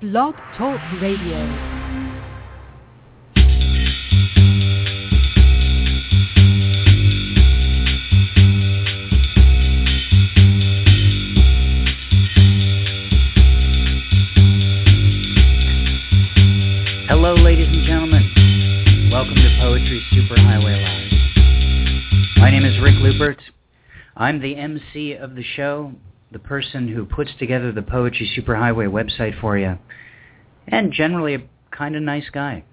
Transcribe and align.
Blog 0.00 0.36
Talk 0.56 0.80
Radio. 1.02 1.44
Hello, 17.08 17.34
ladies 17.34 17.66
and 17.66 17.84
gentlemen. 17.84 19.10
Welcome 19.10 19.34
to 19.34 19.56
Poetry 19.60 20.00
Superhighway 20.12 20.80
Live. 20.80 22.36
My 22.36 22.52
name 22.52 22.64
is 22.64 22.80
Rick 22.80 22.94
Lupert. 23.00 23.42
I'm 24.16 24.40
the 24.40 24.54
MC 24.54 25.14
of 25.14 25.34
the 25.34 25.42
show, 25.42 25.92
the 26.30 26.38
person 26.38 26.88
who 26.88 27.04
puts 27.04 27.30
together 27.38 27.72
the 27.72 27.82
Poetry 27.82 28.30
Superhighway 28.36 28.88
website 28.88 29.40
for 29.40 29.56
you, 29.56 29.78
and 30.66 30.92
generally 30.92 31.34
a 31.34 31.42
kind 31.70 31.96
of 31.96 32.02
nice 32.02 32.28
guy. 32.30 32.64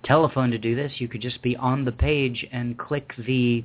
telephone 0.05 0.50
to 0.50 0.59
do 0.59 0.77
this. 0.77 0.92
You 0.98 1.09
could 1.09 1.23
just 1.23 1.42
be 1.42 1.56
on 1.56 1.84
the 1.84 1.92
page 1.92 2.47
and 2.53 2.78
click 2.78 3.12
the 3.27 3.65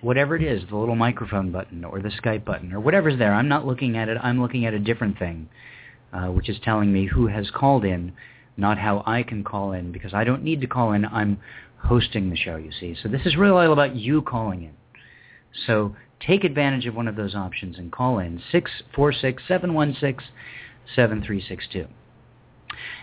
whatever 0.00 0.36
it 0.36 0.42
is, 0.42 0.62
the 0.70 0.76
little 0.76 0.94
microphone 0.94 1.50
button 1.50 1.84
or 1.84 2.00
the 2.00 2.10
Skype 2.10 2.44
button 2.44 2.72
or 2.72 2.80
whatever's 2.80 3.18
there. 3.18 3.34
I'm 3.34 3.48
not 3.48 3.66
looking 3.66 3.96
at 3.96 4.08
it. 4.08 4.16
I'm 4.22 4.40
looking 4.40 4.64
at 4.64 4.74
a 4.74 4.78
different 4.78 5.18
thing, 5.18 5.48
uh, 6.12 6.26
which 6.26 6.48
is 6.48 6.56
telling 6.62 6.92
me 6.92 7.06
who 7.06 7.26
has 7.26 7.50
called 7.50 7.84
in, 7.84 8.12
not 8.56 8.78
how 8.78 9.02
I 9.06 9.22
can 9.22 9.42
call 9.42 9.72
in 9.72 9.92
because 9.92 10.14
I 10.14 10.24
don't 10.24 10.44
need 10.44 10.60
to 10.60 10.66
call 10.66 10.92
in. 10.92 11.04
I'm 11.04 11.38
hosting 11.82 12.30
the 12.30 12.36
show, 12.36 12.56
you 12.56 12.70
see. 12.72 12.96
So 13.02 13.08
this 13.08 13.22
is 13.24 13.36
really 13.36 13.66
all 13.66 13.72
about 13.72 13.96
you 13.96 14.22
calling 14.22 14.62
in. 14.62 14.72
So 15.66 15.96
take 16.20 16.44
advantage 16.44 16.86
of 16.86 16.94
one 16.94 17.08
of 17.08 17.16
those 17.16 17.34
options 17.34 17.78
and 17.78 17.90
call 17.90 18.18
in 18.18 18.40
646-716-7362. 20.96 21.88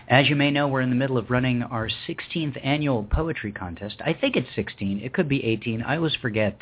As 0.08 0.28
you 0.28 0.36
may 0.36 0.50
know, 0.50 0.68
we're 0.68 0.80
in 0.80 0.90
the 0.90 0.96
middle 0.96 1.18
of 1.18 1.30
running 1.30 1.62
our 1.62 1.88
16th 1.88 2.58
annual 2.64 3.04
poetry 3.04 3.52
contest. 3.52 4.00
I 4.04 4.12
think 4.12 4.36
it's 4.36 4.48
16. 4.54 5.00
It 5.00 5.12
could 5.12 5.28
be 5.28 5.44
18. 5.44 5.82
I 5.82 5.96
always 5.96 6.14
forget 6.14 6.58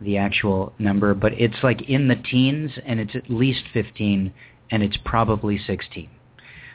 the 0.00 0.18
actual 0.18 0.72
number, 0.78 1.14
but 1.14 1.32
it's 1.34 1.62
like 1.62 1.82
in 1.88 2.08
the 2.08 2.16
teens, 2.16 2.72
and 2.84 3.00
it's 3.00 3.14
at 3.14 3.30
least 3.30 3.64
15, 3.72 4.32
and 4.70 4.82
it's 4.82 4.98
probably 5.04 5.58
16. 5.58 6.10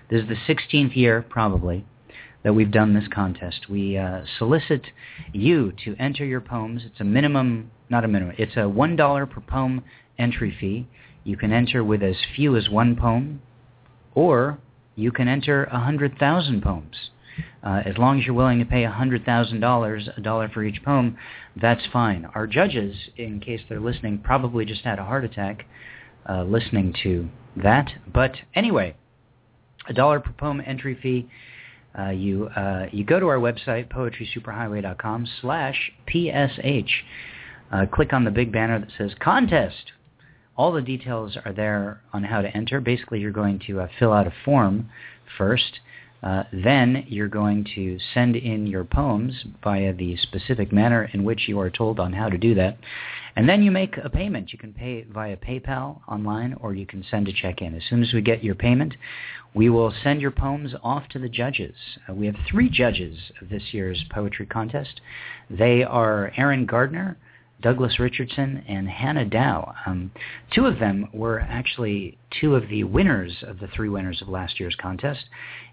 This 0.10 0.24
is 0.24 0.28
the 0.30 0.54
16th 0.54 0.96
year, 0.96 1.22
probably, 1.22 1.86
that 2.44 2.54
we've 2.54 2.72
done 2.72 2.94
this 2.94 3.08
contest. 3.14 3.70
We 3.70 3.98
uh, 3.98 4.22
solicit 4.38 4.88
you 5.34 5.74
to 5.84 5.96
enter 6.00 6.26
your 6.26 6.42
poems. 6.42 6.84
It's 6.86 7.02
a 7.02 7.04
minimum, 7.04 7.72
not 7.90 8.06
a 8.06 8.08
minimum, 8.08 8.36
it's 8.38 8.56
a 8.56 8.62
$1 8.62 9.30
per 9.30 9.42
poem 9.42 9.84
entry 10.18 10.56
fee. 10.58 10.88
You 11.24 11.36
can 11.36 11.52
enter 11.52 11.84
with 11.84 12.02
as 12.02 12.16
few 12.36 12.56
as 12.56 12.70
one 12.70 12.96
poem, 12.96 13.42
or 14.18 14.58
you 14.96 15.12
can 15.12 15.28
enter 15.28 15.68
100,000 15.72 16.64
poems. 16.64 17.12
Uh, 17.64 17.84
as 17.86 18.00
long 18.00 18.20
as 18.20 18.26
you're 18.26 18.34
willing 18.34 18.58
to 18.58 18.66
pay 18.66 18.82
$100,000, 18.82 20.18
a 20.18 20.22
dollar 20.22 20.50
for 20.50 20.64
each 20.64 20.84
poem, 20.84 21.16
that's 21.56 21.84
fine. 21.94 22.26
Our 22.34 22.48
judges, 22.48 22.96
in 23.16 23.40
case 23.40 23.62
they're 23.70 23.80
listening, 23.80 24.18
probably 24.18 24.66
just 24.66 24.82
had 24.82 24.98
a 24.98 25.04
heart 25.04 25.24
attack 25.24 25.66
uh, 26.28 26.44
listening 26.46 26.96
to 27.04 27.30
that. 27.58 27.92
But 28.12 28.32
anyway, 28.56 28.96
a 29.88 29.94
dollar 29.94 30.20
per 30.20 30.32
poem 30.32 30.64
entry 30.66 30.98
fee. 31.00 31.30
Uh, 31.98 32.10
you 32.10 32.48
uh, 32.48 32.88
you 32.92 33.04
go 33.04 33.20
to 33.20 33.28
our 33.28 33.38
website, 33.38 33.88
poetrysuperhighway.com 33.90 35.28
slash 35.42 35.92
PSH. 36.08 36.90
Uh, 37.72 37.86
click 37.86 38.14
on 38.14 38.24
the 38.24 38.32
big 38.32 38.52
banner 38.52 38.80
that 38.80 38.90
says 38.98 39.12
contest. 39.20 39.92
All 40.58 40.72
the 40.72 40.82
details 40.82 41.38
are 41.46 41.54
there 41.54 42.02
on 42.14 42.24
how 42.24 42.42
to 42.42 42.50
enter. 42.50 42.82
Basically, 42.82 43.20
you're 43.20 43.32
going 43.32 43.60
to 43.68 43.82
uh, 43.82 43.88
fill 44.00 44.12
out 44.12 44.28
a 44.28 44.34
form 44.44 44.90
first. 45.38 45.80
Uh, 46.24 46.44
then 46.52 47.06
you're 47.08 47.28
going 47.28 47.64
to 47.76 48.00
send 48.14 48.36
in 48.36 48.66
your 48.66 48.84
poems 48.84 49.46
via 49.64 49.94
the 49.94 50.18
specific 50.18 50.72
manner 50.74 51.10
in 51.14 51.24
which 51.24 51.48
you 51.48 51.60
are 51.60 51.70
told 51.70 52.00
on 52.00 52.12
how 52.12 52.28
to 52.28 52.40
do 52.40 52.56
that. 52.56 52.78
And 53.36 53.48
then 53.48 53.62
you 53.62 53.70
make 53.70 53.98
a 53.98 54.10
payment. 54.10 54.52
You 54.52 54.58
can 54.58 54.74
pay 54.74 55.04
via 55.04 55.38
PayPal 55.38 56.02
online 56.08 56.56
or 56.60 56.74
you 56.74 56.88
can 56.88 57.06
send 57.10 57.28
a 57.28 57.34
check 57.34 57.62
in. 57.62 57.76
As 57.76 57.84
soon 57.88 58.02
as 58.02 58.12
we 58.12 58.22
get 58.22 58.44
your 58.44 58.56
payment, 58.56 58.96
we 59.54 59.70
will 59.70 59.94
send 60.04 60.22
your 60.22 60.32
poems 60.32 60.74
off 60.82 61.08
to 61.10 61.20
the 61.20 61.30
judges. 61.30 61.76
Uh, 62.10 62.16
we 62.16 62.26
have 62.26 62.36
three 62.50 62.68
judges 62.68 63.16
of 63.40 63.50
this 63.50 63.62
year's 63.74 64.04
poetry 64.10 64.48
contest. 64.48 65.02
They 65.52 65.84
are 65.84 66.32
Aaron 66.36 66.66
Gardner, 66.66 67.16
Douglas 67.62 68.00
Richardson 68.00 68.64
and 68.68 68.88
Hannah 68.88 69.26
Dow. 69.26 69.74
Um, 69.86 70.12
two 70.54 70.66
of 70.66 70.80
them 70.80 71.08
were 71.12 71.40
actually 71.40 72.18
two 72.40 72.56
of 72.56 72.70
the 72.70 72.84
winners 72.84 73.44
of 73.44 73.60
the 73.60 73.68
three 73.68 73.90
winners 73.90 74.22
of 74.22 74.30
last 74.30 74.60
year's 74.60 74.76
contest, 74.76 75.26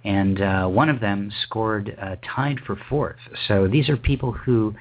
and 0.05 0.41
uh, 0.41 0.67
one 0.67 0.89
of 0.89 1.01
them 1.01 1.31
scored 1.43 1.97
uh, 2.01 2.17
tied 2.25 2.61
for 2.67 2.77
fourth. 2.89 3.19
So 3.49 3.69
these 3.69 3.89
are 3.89 3.97
people 3.97 4.33
who 4.33 4.75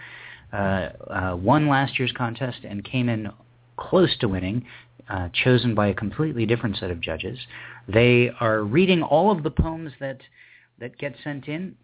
uh, 0.53 0.89
uh 1.09 1.35
won 1.39 1.67
last 1.67 1.97
year's 1.97 2.11
contest 2.11 2.59
and 2.63 2.83
came 2.83 3.09
in 3.09 3.31
close 3.75 4.15
to 4.19 4.27
winning, 4.27 4.65
uh, 5.09 5.29
chosen 5.33 5.75
by 5.75 5.87
a 5.87 5.93
completely 5.93 6.45
different 6.45 6.77
set 6.77 6.91
of 6.91 7.01
judges. 7.01 7.39
They 7.87 8.31
are 8.39 8.61
reading 8.61 9.01
all 9.03 9.31
of 9.31 9.43
the 9.43 9.51
poems 9.51 9.91
that 9.99 10.19
that 10.79 10.97
get 10.97 11.15
sent 11.23 11.47
in 11.47 11.75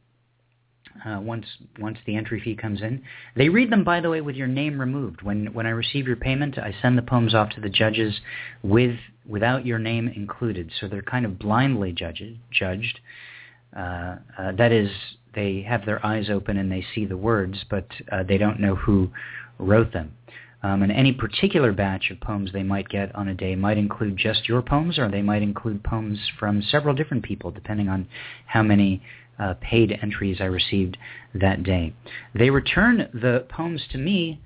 uh, 1.05 1.19
once 1.21 1.45
once 1.79 1.97
the 2.05 2.15
entry 2.15 2.41
fee 2.41 2.55
comes 2.55 2.81
in. 2.81 3.01
They 3.35 3.49
read 3.49 3.71
them, 3.71 3.83
by 3.83 4.01
the 4.01 4.09
way, 4.09 4.21
with 4.21 4.35
your 4.35 4.47
name 4.47 4.79
removed. 4.79 5.21
When 5.21 5.53
when 5.53 5.65
I 5.65 5.71
receive 5.71 6.07
your 6.07 6.15
payment, 6.15 6.57
I 6.57 6.73
send 6.81 6.97
the 6.97 7.03
poems 7.03 7.33
off 7.33 7.49
to 7.51 7.61
the 7.61 7.69
judges 7.69 8.19
with 8.63 8.97
without 9.27 9.65
your 9.65 9.79
name 9.79 10.07
included. 10.07 10.71
So 10.79 10.87
they're 10.87 11.01
kind 11.01 11.25
of 11.25 11.39
blindly 11.39 11.91
judged. 11.93 12.37
judged. 12.51 12.99
Uh, 13.75 14.15
uh, 14.37 14.51
that 14.57 14.71
is, 14.71 14.89
they 15.35 15.61
have 15.61 15.85
their 15.85 16.03
eyes 16.03 16.29
open 16.29 16.57
and 16.57 16.71
they 16.71 16.83
see 16.95 17.05
the 17.05 17.15
words, 17.15 17.63
but 17.69 17.87
uh, 18.11 18.23
they 18.23 18.37
don't 18.37 18.59
know 18.59 18.75
who 18.75 19.11
wrote 19.59 19.93
them. 19.93 20.11
Um, 20.61 20.81
and 20.81 20.91
any 20.91 21.13
particular 21.13 21.71
batch 21.71 22.11
of 22.11 22.19
poems 22.19 22.51
they 22.51 22.63
might 22.63 22.89
get 22.89 23.15
on 23.15 23.29
a 23.29 23.33
day 23.33 23.55
might 23.55 23.77
include 23.77 24.17
just 24.17 24.49
your 24.49 24.61
poems, 24.61 24.99
or 24.99 25.09
they 25.09 25.21
might 25.21 25.41
include 25.41 25.83
poems 25.83 26.19
from 26.37 26.61
several 26.61 26.93
different 26.93 27.23
people, 27.23 27.49
depending 27.49 27.87
on 27.87 28.07
how 28.45 28.61
many 28.61 29.01
uh, 29.39 29.55
paid 29.61 29.97
entries 30.01 30.37
I 30.39 30.45
received 30.45 30.97
that 31.33 31.63
day. 31.63 31.93
They 32.33 32.49
return 32.49 33.09
the 33.13 33.45
poems 33.49 33.83
to 33.91 33.97
me, 33.97 34.41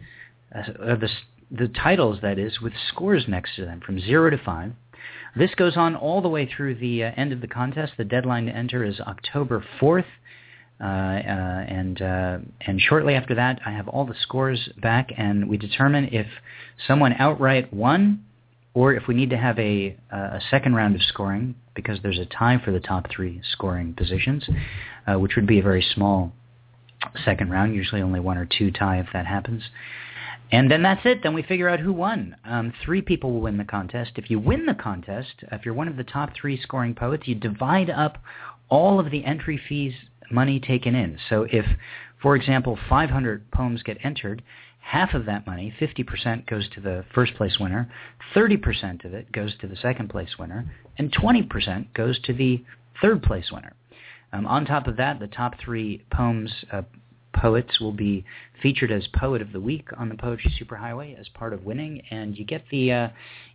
uh, 0.56 0.96
the, 0.96 1.10
the 1.52 1.68
titles, 1.68 2.20
that 2.22 2.38
is, 2.38 2.62
with 2.62 2.74
scores 2.90 3.26
next 3.28 3.56
to 3.56 3.66
them 3.66 3.82
from 3.86 4.00
0 4.00 4.30
to 4.32 4.38
5. 4.38 4.72
This 5.36 5.56
goes 5.56 5.78
on 5.78 5.96
all 5.96 6.22
the 6.22 6.30
way 6.30 6.46
through 6.46 6.76
the 6.76 7.06
uh, 7.06 7.12
end 7.18 7.34
of 7.34 7.42
the 7.42 7.48
contest. 7.48 7.94
The 7.98 8.04
deadline 8.04 8.46
to 8.46 8.56
enter 8.56 8.84
is 8.84 9.00
October 9.00 9.64
4th. 9.82 10.06
Uh, 10.82 10.86
uh, 10.86 11.66
and 11.68 12.02
uh, 12.02 12.40
and 12.62 12.82
shortly 12.82 13.14
after 13.14 13.36
that, 13.36 13.62
I 13.66 13.72
have 13.72 13.88
all 13.88 14.06
the 14.06 14.16
scores 14.22 14.70
back, 14.82 15.12
and 15.16 15.48
we 15.48 15.56
determine 15.56 16.10
if 16.12 16.28
someone 16.88 17.14
outright 17.14 17.72
won, 17.72 18.26
or 18.74 18.94
if 18.94 19.08
we 19.08 19.14
need 19.14 19.30
to 19.30 19.38
have 19.38 19.58
a 19.60 19.96
a 20.12 20.40
second 20.50 20.76
round 20.76 20.96
of 20.96 21.02
scoring 21.04 21.56
because 21.76 22.00
there's 22.02 22.20
a 22.20 22.26
tie 22.26 22.62
for 22.64 22.72
the 22.72 22.80
top 22.80 23.08
three 23.10 23.42
scoring 23.52 23.94
positions, 23.94 24.48
uh, 25.08 25.20
which 25.20 25.36
would 25.36 25.48
be 25.48 25.60
a 25.60 25.64
very 25.64 25.86
small 25.94 26.32
second 27.26 27.50
round, 27.50 27.76
usually 27.76 28.02
only 28.02 28.20
one 28.20 28.38
or 28.38 28.46
two 28.46 28.72
tie 28.72 29.00
if 29.00 29.08
that 29.14 29.26
happens. 29.26 29.64
And 30.52 30.70
then 30.70 30.84
that's 30.84 31.02
it. 31.06 31.24
Then 31.24 31.34
we 31.34 31.42
figure 31.42 31.68
out 31.68 31.80
who 31.80 31.92
won. 31.92 32.36
Um, 32.46 32.74
three 32.86 33.02
people 33.02 33.32
will 33.32 33.42
win 33.42 33.58
the 33.58 33.64
contest. 33.64 34.12
If 34.18 34.30
you 34.30 34.40
win 34.40 34.66
the 34.66 34.76
contest, 34.76 35.34
if 35.52 35.66
you're 35.66 35.74
one 35.74 35.88
of 35.88 35.98
the 35.98 36.04
top 36.04 36.30
three 36.40 36.62
scoring 36.62 36.94
poets, 36.94 37.28
you 37.28 37.34
divide 37.34 37.90
up 37.90 38.20
all 38.70 39.00
of 39.00 39.10
the 39.10 39.26
entry 39.26 39.60
fees 39.68 39.94
money 40.32 40.60
taken 40.60 40.96
in. 40.96 41.18
So 41.30 41.48
if, 41.52 41.66
for 42.22 42.36
example, 42.36 42.78
500 42.88 43.50
poems 43.52 43.82
get 43.84 43.98
entered, 44.04 44.44
half 44.84 45.14
of 45.14 45.26
that 45.26 45.48
money, 45.48 45.74
50% 45.80 46.46
goes 46.46 46.70
to 46.70 46.82
the 46.82 47.06
first 47.16 47.34
place 47.36 47.58
winner, 47.60 47.90
30% 48.36 49.06
of 49.06 49.14
it 49.14 49.32
goes 49.32 49.56
to 49.62 49.68
the 49.68 49.78
second 49.78 50.10
place 50.10 50.38
winner, 50.38 50.66
and 50.98 51.12
20% 51.12 51.94
goes 51.94 52.20
to 52.22 52.34
the 52.34 52.64
third 53.02 53.24
place 53.24 53.50
winner. 53.52 53.74
Um, 54.34 54.46
on 54.46 54.66
top 54.66 54.88
of 54.88 54.98
that, 54.98 55.20
the 55.20 55.28
top 55.28 55.54
three 55.64 56.04
poems 56.12 56.52
uh, 56.72 56.82
poets 57.34 57.80
will 57.80 57.92
be 57.92 58.26
featured 58.62 58.92
as 58.92 59.08
poet 59.16 59.42
of 59.42 59.52
the 59.52 59.60
week 59.60 59.88
on 59.98 60.10
the 60.10 60.16
Poetry 60.16 60.54
Superhighway 60.62 61.20
as 61.20 61.28
part 61.30 61.54
of 61.54 61.64
winning, 61.64 62.02
and 62.12 62.38
you 62.38 62.46
get 62.46 62.64
the 62.70 62.92
uh, 62.92 63.08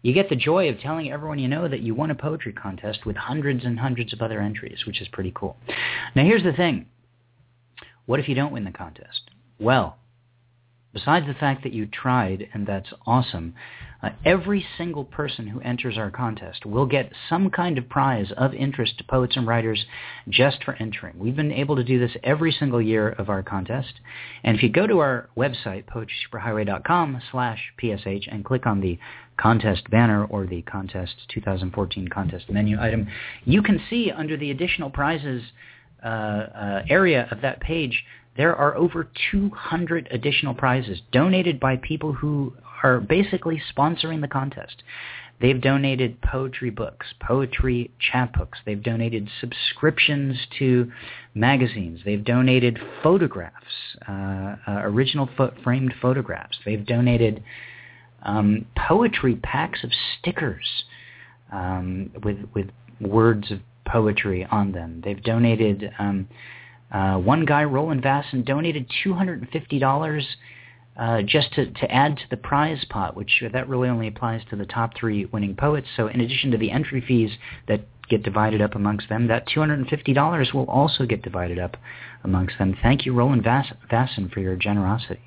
you 0.03 0.13
get 0.13 0.29
the 0.29 0.37
joy 0.37 0.69
of 0.69 0.81
telling 0.81 1.13
everyone 1.13 1.39
you 1.39 1.49
know 1.49 1.69
that 1.69 1.81
you 1.81 1.95
won 1.95 2.11
a 2.11 2.15
poetry 2.15 2.53
contest 2.53 3.07
with 3.07 3.17
hundreds 3.17 3.65
and 3.65 3.79
hundreds 3.79 4.13
of 4.13 4.23
other 4.23 4.41
entries, 4.41 4.85
which 4.87 5.01
is 5.01 5.09
pretty 5.09 5.33
cool. 5.35 5.57
Now 6.15 6.25
here's 6.25 6.43
the 6.43 6.53
thing: 6.53 6.87
what 8.07 8.21
if 8.21 8.29
you 8.29 8.35
don't 8.35 8.53
win 8.53 8.65
the 8.65 8.73
contest? 8.73 9.31
Well, 9.61 9.98
besides 10.93 11.27
the 11.27 11.35
fact 11.35 11.63
that 11.63 11.73
you 11.73 11.87
tried 11.87 12.49
and 12.53 12.67
that's 12.67 12.93
awesome, 13.07 13.55
uh, 14.01 14.11
every 14.25 14.65
single 14.77 15.05
person 15.05 15.49
who 15.49 15.61
enters 15.61 15.99
our 15.99 16.11
contest 16.11 16.65
will 16.65 16.87
get 16.87 17.11
some 17.29 17.51
kind 17.51 17.79
of 17.79 17.89
prize 17.89 18.31
of 18.37 18.55
interest 18.55 18.97
to 18.97 19.05
poets 19.05 19.37
and 19.37 19.47
writers 19.47 19.85
just 20.29 20.63
for 20.63 20.75
entering. 20.75 21.19
We've 21.19 21.35
been 21.35 21.53
able 21.53 21.75
to 21.77 21.83
do 21.83 21.99
this 21.99 22.17
every 22.23 22.53
single 22.53 22.81
year 22.81 23.09
of 23.09 23.29
our 23.29 23.43
contest. 23.43 23.95
And 24.45 24.57
if 24.57 24.63
you 24.63 24.69
go 24.69 24.87
to 24.87 24.99
our 25.01 25.29
website, 25.37 25.85
poetrysuperhighway.com 25.87 27.23
slash 27.33 27.59
PSH, 27.83 28.29
and 28.31 28.45
click 28.45 28.67
on 28.67 28.81
the 28.81 28.99
contest 29.37 29.91
banner 29.91 30.25
or 30.25 30.47
the 30.47 30.63
contest 30.63 31.15
2014 31.35 32.09
contest 32.09 32.49
menu 32.51 32.81
item, 32.81 33.09
you 33.45 33.63
can 33.63 33.81
see 33.91 34.13
under 34.13 34.37
the 34.37 34.53
additional 34.53 34.91
prizes 34.91 35.43
uh, 36.05 36.07
uh, 36.07 36.83
area 36.89 37.27
of 37.33 37.41
that 37.41 37.61
page 37.61 38.05
there 38.39 38.55
are 38.55 38.77
over 38.77 39.09
200 39.33 40.09
additional 40.13 40.55
prizes 40.55 41.03
donated 41.13 41.59
by 41.61 41.77
people 41.77 42.13
who 42.13 42.55
are 42.85 43.01
basically 43.01 43.61
sponsoring 43.77 44.21
the 44.21 44.29
contest. 44.29 44.85
They've 45.41 45.61
donated 45.61 46.21
poetry 46.21 46.71
books, 46.71 47.07
poetry 47.21 47.91
chapbooks. 48.01 48.59
They've 48.65 48.83
donated 48.83 49.29
subscriptions 49.41 50.37
to 50.61 50.91
magazines. 51.35 52.01
They've 52.05 52.25
donated 52.25 52.79
photographs, 53.03 53.67
uh, 54.09 54.13
uh, 54.13 54.57
original 54.83 55.29
fo- 55.37 55.55
framed 55.65 55.95
photographs. 56.01 56.59
They've 56.65 56.85
donated 56.85 57.43
um, 58.23 58.67
poetry 58.77 59.37
packs 59.37 59.83
of 59.83 59.91
stickers 60.19 60.85
um, 61.53 62.11
with 62.23 62.39
with 62.55 62.71
words 63.01 63.51
of 63.51 63.59
poetry 63.85 64.47
on 64.49 64.71
them. 64.73 65.03
They've 65.05 65.23
donated. 65.23 65.91
Um, 65.99 66.29
uh, 66.91 67.19
one 67.19 67.45
guy, 67.45 67.65
Roland 67.65 68.03
Vasson, 68.03 68.45
donated 68.45 68.91
two 69.03 69.15
hundred 69.15 69.41
and 69.41 69.51
fifty 69.51 69.79
dollars 69.79 70.27
uh, 70.99 71.23
just 71.23 71.53
to, 71.55 71.71
to 71.71 71.91
add 71.91 72.17
to 72.17 72.25
the 72.31 72.37
prize 72.37 72.85
pot, 72.91 73.17
which 73.17 73.43
that 73.53 73.69
really 73.69 73.89
only 73.89 74.09
applies 74.09 74.43
to 74.51 74.57
the 74.57 74.67
top 74.67 74.97
three 74.97 75.27
winning 75.27 75.55
poets. 75.55 75.87
So 75.97 76.09
in 76.09 76.21
addition 76.21 76.51
to 76.51 76.59
the 76.59 76.71
entry 76.71 77.03
fees 77.07 77.31
that 77.69 77.83
get 78.09 78.25
divided 78.25 78.61
up 78.61 78.75
amongst 78.75 79.09
them, 79.09 79.29
that 79.29 79.47
$250 79.49 80.55
will 80.55 80.69
also 80.69 81.07
get 81.07 81.23
divided 81.23 81.59
up 81.59 81.77
amongst 82.25 82.59
them. 82.59 82.77
Thank 82.83 83.07
you, 83.07 83.13
Roland 83.15 83.45
Vass- 83.45 83.73
Vasson, 83.89 84.29
for 84.33 84.41
your 84.41 84.57
generosity. 84.57 85.21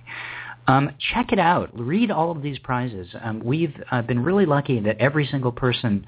Um, 0.68 0.92
check 1.13 1.31
it 1.31 1.40
out. 1.40 1.69
Read 1.78 2.12
all 2.12 2.31
of 2.31 2.42
these 2.42 2.60
prizes. 2.60 3.08
Um, 3.22 3.42
we've 3.44 3.75
uh, 3.92 4.02
been 4.02 4.22
really 4.24 4.46
lucky 4.46 4.80
that 4.81 4.98
every 5.00 5.25
single 5.25 5.52
person 5.52 6.06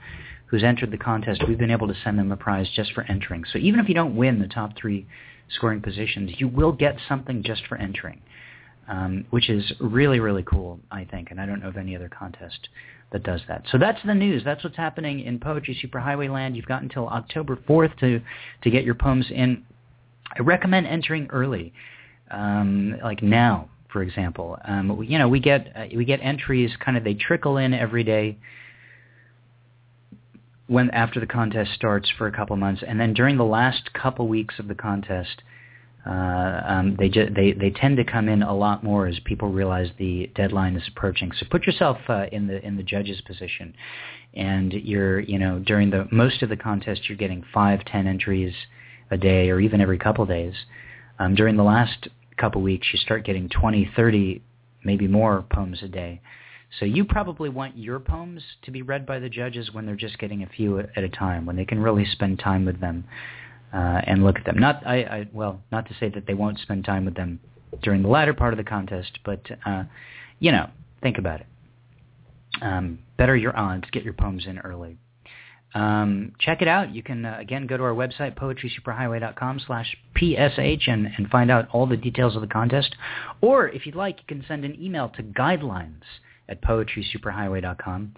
who's 0.48 0.64
entered 0.64 0.92
the 0.92 0.98
contest, 0.98 1.42
we've 1.48 1.58
been 1.58 1.72
able 1.72 1.88
to 1.88 1.96
send 2.04 2.20
them 2.20 2.32
a 2.32 2.38
prize 2.38 2.68
just 2.76 2.92
for 2.94 3.04
entering. 3.04 3.44
So 3.52 3.58
even 3.60 3.80
if 3.80 3.88
you 3.88 3.96
don't 3.96 4.16
win 4.16 4.40
the 4.40 4.48
top 4.48 4.78
three 4.78 5.08
scoring 5.50 5.82
positions, 5.82 6.32
you 6.38 6.48
will 6.48 6.72
get 6.72 6.96
something 7.08 7.44
just 7.44 7.66
for 7.68 7.78
entering 7.78 8.22
um, 8.88 9.26
which 9.30 9.50
is 9.50 9.72
really, 9.80 10.20
really 10.20 10.44
cool, 10.44 10.80
I 10.92 11.06
think. 11.06 11.32
And 11.32 11.40
I 11.40 11.46
don't 11.46 11.62
know 11.62 11.70
of 11.70 11.78
any 11.78 11.96
other 11.96 12.10
contest 12.10 12.70
that 13.12 13.24
does 13.24 13.42
that. 13.48 13.64
So 13.72 13.78
that's 13.78 14.00
the 14.06 14.16
news. 14.16 14.44
That's 14.44 14.64
what's 14.64 14.76
happening 14.78 15.22
in 15.22 15.40
Poetry 15.40 15.80
Superhighway 15.84 16.32
land. 16.32 16.56
You've 16.56 16.66
got 16.66 16.82
until 16.82 17.08
October 17.08 17.56
4th 17.56 17.98
to, 18.00 18.22
to 18.64 18.70
get 18.70 18.84
your 18.84 18.96
poems 18.96 19.28
in. 19.30 19.64
I 20.38 20.42
recommend 20.42 20.88
entering 20.88 21.28
early, 21.32 21.74
um, 22.32 22.98
like 23.04 23.22
now, 23.22 23.70
for 23.92 24.02
example. 24.02 24.58
Um, 24.66 25.04
you 25.04 25.20
know, 25.20 25.30
we 25.30 25.40
get 25.40 25.72
uh, 25.76 25.86
we 25.96 26.06
get 26.06 26.20
entries 26.24 26.72
kind 26.84 26.98
of 26.98 27.04
they 27.04 27.14
trickle 27.14 27.58
in 27.58 27.74
every 27.74 28.04
day 28.04 28.38
when 30.68 30.90
after 30.92 31.20
the 31.20 31.26
contest 31.26 31.72
starts 31.74 32.10
for 32.18 32.28
a 32.28 32.32
couple 32.32 32.56
months, 32.56 32.84
and 32.88 33.00
then 33.00 33.14
during 33.14 33.38
the 33.38 33.44
last 33.44 33.94
couple 33.94 34.28
weeks 34.28 34.60
of 34.60 34.68
the 34.68 34.76
contest, 34.76 35.42
uh, 36.06 36.62
um, 36.66 36.96
they, 37.00 37.10
ju- 37.10 37.30
they 37.34 37.54
they 37.54 37.70
tend 37.70 37.98
to 37.98 38.04
come 38.04 38.28
in 38.28 38.44
a 38.44 38.54
lot 38.54 38.84
more 38.84 39.08
as 39.08 39.20
people 39.24 39.50
realize 39.50 39.88
the 39.98 40.30
deadline 40.36 40.76
is 40.76 40.88
approaching. 40.88 41.32
So 41.32 41.46
put 41.50 41.66
yourself 41.66 41.98
uh, 42.10 42.26
in 42.32 42.48
the 42.48 42.66
in 42.66 42.76
the 42.76 42.84
judge's 42.84 43.22
position, 43.22 43.74
and 44.34 44.74
you're 44.74 45.20
you 45.22 45.40
know 45.40 45.60
during 45.60 45.90
the 45.90 46.08
most 46.12 46.42
of 46.44 46.50
the 46.50 46.58
contest 46.58 47.08
you're 47.08 47.18
getting 47.18 47.44
five 47.54 47.86
ten 47.86 48.08
entries 48.08 48.54
a 49.12 49.18
day 49.18 49.50
or 49.50 49.60
even 49.60 49.80
every 49.80 49.98
couple 49.98 50.26
days. 50.26 50.56
Um, 51.20 51.36
during 51.36 51.56
the 51.56 51.64
last 51.64 52.08
couple 52.38 52.62
weeks 52.62 52.88
you 52.92 53.00
start 53.00 53.24
getting 53.24 53.48
20, 53.48 53.92
30, 53.96 54.42
maybe 54.84 55.08
more 55.08 55.46
poems 55.52 55.80
a 55.84 55.88
day. 55.88 56.20
So 56.80 56.86
you 56.86 57.06
probably 57.06 57.50
want 57.50 57.78
your 57.78 58.00
poems 58.00 58.42
to 58.64 58.72
be 58.72 58.82
read 58.82 59.06
by 59.06 59.20
the 59.20 59.30
judges 59.30 59.72
when 59.74 59.86
they're 59.86 59.96
just 59.96 60.18
getting 60.18 60.44
a 60.44 60.48
few 60.48 60.80
at 60.80 61.04
a 61.04 61.10
time, 61.10 61.46
when 61.46 61.56
they 61.56 61.66
can 61.66 61.80
really 61.80 62.06
spend 62.06 62.40
time 62.40 62.66
with 62.66 62.80
them 62.82 63.04
uh, 63.74 64.02
and 64.06 64.24
look 64.24 64.38
at 64.38 64.46
them. 64.46 64.58
Not, 64.58 64.86
I, 64.86 64.96
I, 64.96 65.28
well, 65.34 65.62
not 65.72 65.88
to 65.88 65.94
say 66.00 66.10
that 66.10 66.26
they 66.26 66.34
won't 66.34 66.60
spend 66.60 66.86
time 66.86 67.06
with 67.06 67.16
them 67.16 67.40
during 67.82 68.02
the 68.02 68.10
latter 68.10 68.34
part 68.34 68.54
of 68.54 68.58
the 68.58 68.64
contest, 68.64 69.20
but 69.24 69.42
uh, 69.66 69.84
you 70.40 70.52
know, 70.52 70.70
think 71.02 71.18
about 71.18 71.42
it. 71.42 71.48
Um, 72.62 73.00
better 73.18 73.36
your 73.36 73.58
odds. 73.58 73.86
Get 73.92 74.04
your 74.04 74.14
poems 74.14 74.46
in 74.46 74.60
early. 74.60 74.98
Um, 75.76 76.34
check 76.40 76.62
it 76.62 76.68
out. 76.68 76.94
You 76.94 77.02
can, 77.02 77.26
uh, 77.26 77.38
again, 77.40 77.66
go 77.66 77.78
to 77.78 77.84
our 77.84 77.94
website, 77.94 78.36
poetrysuperhighway.com 78.38 79.62
slash 79.66 79.98
PSH, 80.16 80.88
and, 80.88 81.08
and 81.18 81.28
find 81.30 81.50
out 81.50 81.68
all 81.72 81.88
the 81.88 81.98
details 81.98 82.36
of 82.36 82.42
the 82.42 82.48
contest. 82.48 82.96
Or, 83.42 83.70
if 83.70 83.88
you'd 83.88 83.96
like, 83.96 84.18
you 84.20 84.26
can 84.28 84.46
send 84.48 84.66
an 84.66 84.80
email 84.80 85.10
to 85.10 85.24
guidelines 85.24 86.02
at 86.50 86.62
poetrysuperhighway.com 86.62 88.14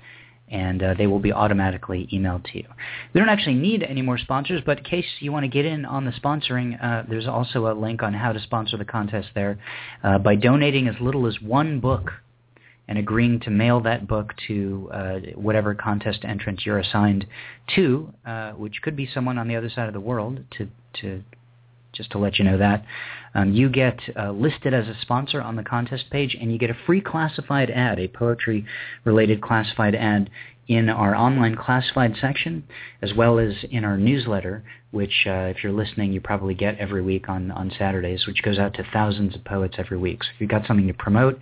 and 0.48 0.84
uh, 0.84 0.94
they 0.96 1.08
will 1.08 1.20
be 1.20 1.32
automatically 1.32 2.08
emailed 2.14 2.44
to 2.52 2.58
you. 2.60 2.68
We 3.14 3.20
don't 3.20 3.30
actually 3.30 3.56
need 3.56 3.84
any 3.84 4.02
more 4.02 4.18
sponsors, 4.18 4.62
but 4.66 4.80
in 4.80 4.84
case 4.84 5.06
you 5.20 5.32
want 5.32 5.44
to 5.44 5.48
get 5.48 5.66
in 5.66 5.86
on 5.86 6.06
the 6.06 6.12
sponsoring, 6.12 6.78
uh, 6.84 7.04
there's 7.10 7.28
also 7.28 7.72
a 7.72 7.74
link 7.74 8.04
on 8.04 8.14
how 8.14 8.32
to 8.32 8.40
sponsor 8.40 8.78
the 8.78 8.86
contest 8.86 9.30
there 9.34 9.58
uh, 10.04 10.20
by 10.20 10.36
donating 10.36 10.88
as 10.88 10.96
little 11.02 11.26
as 11.28 11.42
one 11.42 11.80
book 11.80 12.12
and 12.88 13.00
agreeing 13.00 13.40
to 13.40 13.50
mail 13.50 13.82
that 13.82 14.08
book 14.08 14.34
to 14.48 14.90
uh, 14.94 15.20
whatever 15.34 15.74
contest 15.74 16.20
entrant 16.24 16.62
you're 16.66 16.78
assigned 16.78 17.26
to, 17.76 18.14
uh, 18.28 18.52
which 18.52 18.82
could 18.84 18.96
be 18.96 19.10
someone 19.12 19.40
on 19.40 19.48
the 19.48 19.56
other 19.56 19.70
side 19.70 19.88
of 19.88 19.94
the 19.94 20.00
world 20.00 20.40
to, 20.52 20.68
to 21.02 21.24
just 21.96 22.12
to 22.12 22.18
let 22.18 22.38
you 22.38 22.46
know 22.46 22.58
that. 22.58 22.86
Um, 23.34 23.54
you 23.54 23.70
get 23.70 24.00
uh, 24.18 24.32
listed 24.32 24.74
as 24.74 24.88
a 24.88 24.96
sponsor 25.02 25.42
on 25.42 25.56
the 25.56 25.64
contest 25.64 26.06
page, 26.10 26.38
and 26.40 26.52
you 26.52 26.58
get 26.58 26.70
a 26.70 26.78
free 26.86 27.02
classified 27.02 27.70
ad, 27.70 28.00
a 28.00 28.08
poetry-related 28.08 29.42
classified 29.42 29.96
ad 29.96 30.30
in 30.68 30.90
our 30.90 31.16
online 31.16 31.56
classified 31.56 32.16
section, 32.20 32.64
as 33.02 33.14
well 33.14 33.38
as 33.38 33.54
in 33.70 33.84
our 33.84 33.98
newsletter, 33.98 34.64
which, 34.92 35.26
uh, 35.28 35.52
if 35.54 35.64
you're 35.64 35.72
listening, 35.72 36.12
you 36.12 36.20
probably 36.20 36.56
get 36.56 36.78
every 36.80 37.02
week 37.02 37.30
on, 37.30 37.52
on 37.52 37.72
Saturdays, 37.78 38.26
which 38.26 38.42
goes 38.42 38.58
out 38.58 38.74
to 38.74 38.84
thousands 38.92 39.36
of 39.36 39.44
poets 39.44 39.76
every 39.78 39.98
week. 39.98 40.24
So 40.24 40.30
if 40.34 40.42
you've 40.42 40.50
got 40.50 40.66
something 40.66 40.88
to 40.88 40.94
promote, 40.94 41.40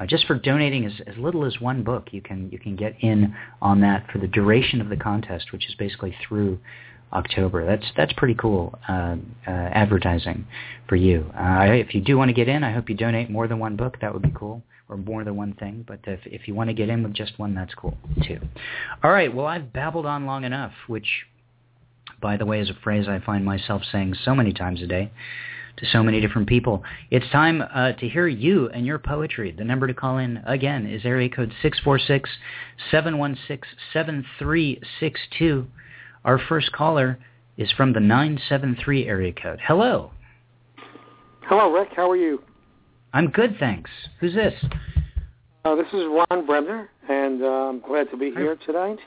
uh, 0.00 0.06
just 0.06 0.26
for 0.26 0.34
donating 0.34 0.84
as, 0.86 0.92
as 1.06 1.16
little 1.16 1.44
as 1.44 1.60
one 1.60 1.84
book, 1.84 2.08
you 2.10 2.20
can 2.20 2.50
you 2.50 2.58
can 2.58 2.74
get 2.74 2.96
in 3.00 3.34
on 3.62 3.80
that 3.82 4.10
for 4.10 4.18
the 4.18 4.26
duration 4.26 4.80
of 4.80 4.88
the 4.88 4.96
contest, 4.96 5.52
which 5.52 5.68
is 5.68 5.74
basically 5.76 6.16
through 6.26 6.58
October. 7.12 7.66
That's 7.66 7.86
that's 7.96 8.12
pretty 8.14 8.34
cool 8.34 8.78
uh, 8.88 9.16
uh, 9.46 9.50
advertising 9.50 10.46
for 10.88 10.96
you. 10.96 11.30
Uh, 11.38 11.66
if 11.70 11.94
you 11.94 12.00
do 12.00 12.16
want 12.16 12.28
to 12.28 12.34
get 12.34 12.48
in, 12.48 12.64
I 12.64 12.72
hope 12.72 12.88
you 12.88 12.96
donate 12.96 13.30
more 13.30 13.46
than 13.46 13.58
one 13.58 13.76
book. 13.76 13.98
That 14.00 14.12
would 14.12 14.22
be 14.22 14.32
cool, 14.34 14.62
or 14.88 14.96
more 14.96 15.24
than 15.24 15.36
one 15.36 15.54
thing. 15.54 15.84
But 15.86 16.00
if 16.04 16.20
if 16.24 16.48
you 16.48 16.54
want 16.54 16.70
to 16.70 16.74
get 16.74 16.88
in 16.88 17.02
with 17.02 17.14
just 17.14 17.38
one, 17.38 17.54
that's 17.54 17.74
cool 17.74 17.96
too. 18.26 18.40
All 19.02 19.10
right. 19.10 19.34
Well, 19.34 19.46
I've 19.46 19.72
babbled 19.72 20.06
on 20.06 20.26
long 20.26 20.44
enough, 20.44 20.72
which, 20.88 21.06
by 22.20 22.36
the 22.36 22.46
way, 22.46 22.60
is 22.60 22.70
a 22.70 22.74
phrase 22.82 23.06
I 23.08 23.20
find 23.20 23.44
myself 23.44 23.82
saying 23.92 24.14
so 24.24 24.34
many 24.34 24.52
times 24.52 24.82
a 24.82 24.86
day. 24.86 25.10
to 25.76 25.86
so 25.86 26.02
many 26.02 26.20
different 26.20 26.48
people. 26.48 26.82
It's 27.10 27.28
time 27.30 27.62
uh, 27.62 27.92
to 27.92 28.08
hear 28.08 28.28
you 28.28 28.68
and 28.68 28.86
your 28.86 28.98
poetry. 28.98 29.52
The 29.56 29.64
number 29.64 29.86
to 29.86 29.94
call 29.94 30.18
in, 30.18 30.38
again, 30.46 30.86
is 30.86 31.04
area 31.04 31.28
code 31.28 31.52
646-716-7362. 32.92 35.66
Our 36.24 36.38
first 36.38 36.72
caller 36.72 37.18
is 37.58 37.70
from 37.72 37.92
the 37.92 38.00
973 38.00 39.06
area 39.06 39.32
code. 39.32 39.60
Hello. 39.62 40.10
Hello, 41.42 41.70
Rick. 41.70 41.90
How 41.94 42.10
are 42.10 42.16
you? 42.16 42.42
I'm 43.12 43.28
good, 43.28 43.56
thanks. 43.60 43.90
Who's 44.20 44.34
this? 44.34 44.54
Uh, 45.64 45.74
this 45.74 45.86
is 45.92 46.04
Ron 46.06 46.46
Bremner, 46.46 46.88
and 47.08 47.42
uh, 47.42 47.46
I'm 47.46 47.80
glad 47.80 48.10
to 48.10 48.16
be 48.16 48.30
here 48.30 48.56
tonight. 48.66 48.98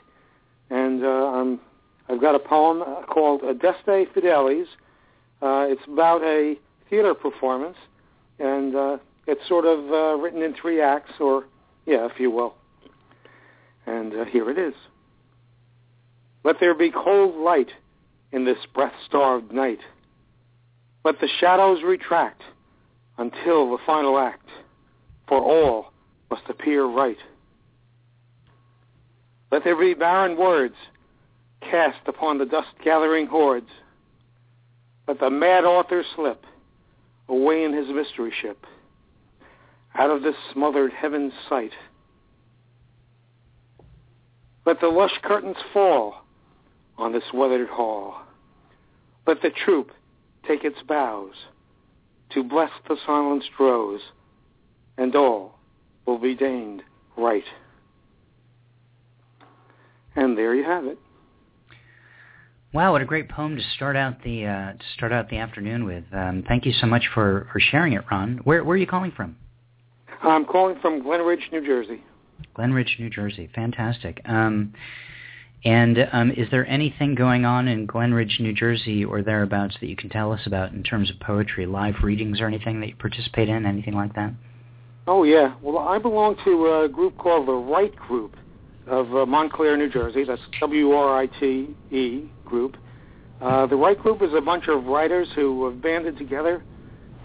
And 0.70 1.04
uh, 1.04 1.08
I'm, 1.08 1.60
I've 2.08 2.20
got 2.20 2.34
a 2.34 2.38
poem 2.38 2.82
uh, 2.82 3.02
called 3.02 3.42
Adeste 3.42 4.12
Fidelis. 4.14 4.66
Uh, 5.42 5.66
it's 5.68 5.82
about 5.88 6.22
a 6.22 6.54
theater 6.88 7.14
performance, 7.14 7.76
and 8.38 8.76
uh, 8.76 8.98
it's 9.26 9.46
sort 9.48 9.64
of 9.64 9.90
uh, 9.90 10.22
written 10.22 10.42
in 10.42 10.54
three 10.54 10.80
acts, 10.80 11.12
or, 11.20 11.44
yeah, 11.84 12.06
if 12.06 12.20
you 12.20 12.30
will. 12.30 12.54
And 13.86 14.14
uh, 14.14 14.24
here 14.24 14.48
it 14.50 14.58
is. 14.58 14.74
Let 16.44 16.60
there 16.60 16.74
be 16.74 16.90
cold 16.90 17.36
light 17.36 17.70
in 18.32 18.44
this 18.44 18.58
breath-starved 18.74 19.52
night. 19.52 19.80
Let 21.04 21.20
the 21.20 21.28
shadows 21.40 21.82
retract 21.82 22.42
until 23.16 23.70
the 23.70 23.78
final 23.84 24.18
act, 24.18 24.48
for 25.26 25.40
all 25.40 25.92
must 26.30 26.42
appear 26.48 26.84
right. 26.84 27.16
Let 29.50 29.64
there 29.64 29.76
be 29.76 29.94
barren 29.94 30.36
words 30.36 30.74
cast 31.60 32.06
upon 32.06 32.38
the 32.38 32.44
dust-gathering 32.44 33.26
hordes. 33.26 33.70
Let 35.06 35.20
the 35.20 35.30
mad 35.30 35.64
author 35.64 36.04
slip 36.14 36.44
away 37.28 37.64
in 37.64 37.72
his 37.72 37.88
mystery 37.88 38.32
ship, 38.40 38.64
out 39.94 40.10
of 40.10 40.22
this 40.22 40.36
smothered 40.52 40.92
heaven's 40.92 41.32
sight. 41.48 41.72
Let 44.64 44.80
the 44.80 44.88
lush 44.88 45.18
curtains 45.22 45.56
fall 45.72 46.14
on 46.98 47.12
this 47.12 47.22
weathered 47.32 47.68
hall. 47.68 48.16
Let 49.26 49.40
the 49.42 49.50
troop 49.50 49.90
take 50.46 50.64
its 50.64 50.78
bows 50.86 51.32
to 52.30 52.42
bless 52.42 52.70
the 52.88 52.96
silenced 53.06 53.50
rose, 53.58 54.00
and 54.96 55.14
all 55.14 55.58
will 56.06 56.18
be 56.18 56.34
deigned 56.34 56.82
right. 57.16 57.44
And 60.16 60.36
there 60.36 60.54
you 60.54 60.64
have 60.64 60.84
it. 60.84 60.98
Wow, 62.72 62.92
what 62.92 63.00
a 63.00 63.06
great 63.06 63.30
poem 63.30 63.56
to 63.56 63.62
start 63.74 63.96
out 63.96 64.22
the 64.24 64.44
uh, 64.44 64.72
to 64.72 64.84
start 64.94 65.10
out 65.10 65.30
the 65.30 65.38
afternoon 65.38 65.86
with. 65.86 66.04
Um, 66.12 66.44
thank 66.46 66.66
you 66.66 66.72
so 66.72 66.86
much 66.86 67.08
for, 67.14 67.48
for 67.50 67.60
sharing 67.60 67.94
it, 67.94 68.04
Ron. 68.10 68.40
Where 68.44 68.62
where 68.62 68.74
are 68.74 68.78
you 68.78 68.86
calling 68.86 69.10
from? 69.10 69.36
I'm 70.22 70.44
calling 70.44 70.78
from 70.80 71.02
Glen 71.02 71.22
Ridge, 71.22 71.48
New 71.50 71.64
Jersey. 71.64 72.02
Glen 72.54 72.72
Ridge, 72.72 72.96
New 72.98 73.08
Jersey. 73.08 73.48
Fantastic. 73.54 74.20
Um, 74.26 74.74
and 75.64 75.98
um, 76.12 76.30
is 76.30 76.48
there 76.50 76.66
anything 76.66 77.14
going 77.14 77.44
on 77.44 77.66
in 77.66 77.86
Glenridge, 77.86 78.38
New 78.40 78.52
Jersey, 78.52 79.04
or 79.04 79.22
thereabouts 79.22 79.76
that 79.80 79.88
you 79.88 79.96
can 79.96 80.08
tell 80.08 80.32
us 80.32 80.40
about 80.46 80.72
in 80.72 80.82
terms 80.82 81.10
of 81.10 81.18
poetry, 81.20 81.66
live 81.66 81.96
readings, 82.02 82.40
or 82.40 82.46
anything 82.46 82.80
that 82.80 82.88
you 82.88 82.96
participate 82.96 83.48
in, 83.48 83.66
anything 83.66 83.94
like 83.94 84.14
that? 84.14 84.32
Oh 85.06 85.24
yeah. 85.24 85.54
Well, 85.62 85.78
I 85.78 85.98
belong 85.98 86.36
to 86.44 86.82
a 86.82 86.88
group 86.88 87.16
called 87.18 87.48
the 87.48 87.52
Write 87.52 87.96
Group 87.96 88.36
of 88.86 89.14
uh, 89.14 89.26
Montclair, 89.26 89.76
New 89.76 89.90
Jersey. 89.90 90.24
That's 90.24 90.40
W-R-I-T-E 90.60 92.30
group. 92.44 92.76
Uh, 93.40 93.66
the 93.66 93.76
Write 93.76 93.98
Group 93.98 94.22
is 94.22 94.32
a 94.34 94.40
bunch 94.40 94.68
of 94.68 94.84
writers 94.84 95.28
who 95.34 95.64
have 95.64 95.80
banded 95.80 96.18
together 96.18 96.62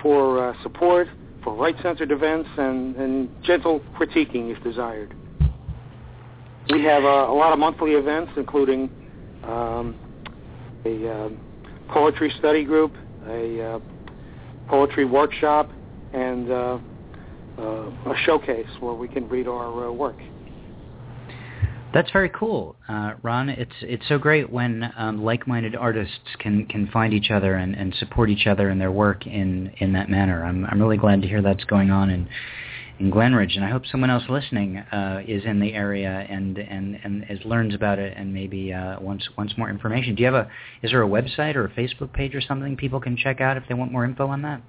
for 0.02 0.50
uh, 0.50 0.64
support, 0.64 1.08
for 1.44 1.56
right-centered 1.56 2.12
events, 2.12 2.50
and, 2.58 2.96
and 2.96 3.30
gentle 3.44 3.82
critiquing 3.96 4.56
if 4.56 4.64
desired. 4.64 5.16
We 6.70 6.84
have 6.84 7.04
uh, 7.04 7.08
a 7.08 7.36
lot 7.36 7.52
of 7.52 7.60
monthly 7.60 7.92
events, 7.92 8.32
including 8.38 8.90
um, 9.44 9.96
a 10.86 11.10
uh, 11.10 11.30
poetry 11.90 12.34
study 12.40 12.64
group, 12.64 12.94
a 13.28 13.62
uh, 13.62 13.80
poetry 14.68 15.06
workshop, 15.06 15.70
and 16.14 16.50
uh, 16.50 16.80
uh, 17.58 17.62
a 17.62 18.16
showcase 18.26 18.68
where 18.80 18.94
we 18.94 19.08
can 19.08 19.28
read 19.28 19.48
our 19.48 19.92
work. 19.92 20.18
That's 21.94 22.10
very 22.12 22.30
cool, 22.30 22.76
uh, 22.90 23.14
Ron. 23.22 23.50
It's 23.50 23.72
it's 23.82 24.08
so 24.08 24.18
great 24.18 24.52
when 24.52 24.92
um, 24.98 25.24
like-minded 25.24 25.76
artists 25.76 26.36
can, 26.40 26.66
can 26.66 26.88
find 26.88 27.14
each 27.14 27.30
other 27.30 27.54
and, 27.54 27.76
and 27.76 27.94
support 27.96 28.32
each 28.32 28.48
other 28.48 28.72
in 28.72 28.80
their 28.80 28.92
work 28.92 29.28
in, 29.28 29.72
in 29.78 29.94
that 29.94 30.10
manner. 30.10 30.44
I'm 30.44 30.66
I'm 30.66 30.82
really 30.82 30.98
glad 30.98 31.22
to 31.22 31.28
hear 31.28 31.44
that's 31.44 31.64
going 31.66 31.92
on 31.92 32.10
in 32.10 32.28
in 33.00 33.12
Glenridge, 33.12 33.56
and 33.56 33.66
I 33.66 33.70
hope 33.70 33.84
someone 33.92 34.10
else 34.10 34.24
listening 34.30 34.78
uh, 34.78 35.24
is 35.28 35.44
in 35.46 35.60
the 35.60 35.74
area 35.74 36.26
and 36.30 36.58
and 36.58 37.00
and 37.04 37.26
is, 37.30 37.40
learns 37.46 37.74
about 37.74 38.00
it 38.00 38.14
and 38.16 38.34
maybe 38.34 38.74
uh, 38.74 39.00
wants 39.00 39.28
wants 39.38 39.58
more 39.58 39.70
information. 39.70 40.16
Do 40.16 40.22
you 40.22 40.32
have 40.32 40.36
a 40.36 40.50
is 40.82 40.92
there 40.92 41.04
a 41.04 41.08
website 41.08 41.56
or 41.56 41.66
a 41.66 41.70
Facebook 41.70 42.14
page 42.14 42.36
or 42.36 42.42
something 42.42 42.78
people 42.78 43.00
can 43.00 43.18
check 43.18 43.42
out 43.42 43.58
if 43.58 43.64
they 43.68 43.74
want 43.74 43.92
more 43.92 44.06
info 44.06 44.28
on 44.28 44.42
that? 44.44 44.62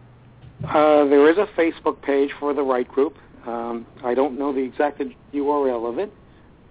Uh, 0.64 1.04
there 1.06 1.30
is 1.30 1.36
a 1.38 1.46
Facebook 1.58 2.00
page 2.02 2.30
for 2.38 2.54
the 2.54 2.62
Write 2.62 2.88
Group. 2.88 3.16
Um, 3.46 3.86
I 4.02 4.14
don't 4.14 4.38
know 4.38 4.52
the 4.52 4.60
exact 4.62 5.02
URL 5.34 5.90
of 5.90 5.98
it 5.98 6.10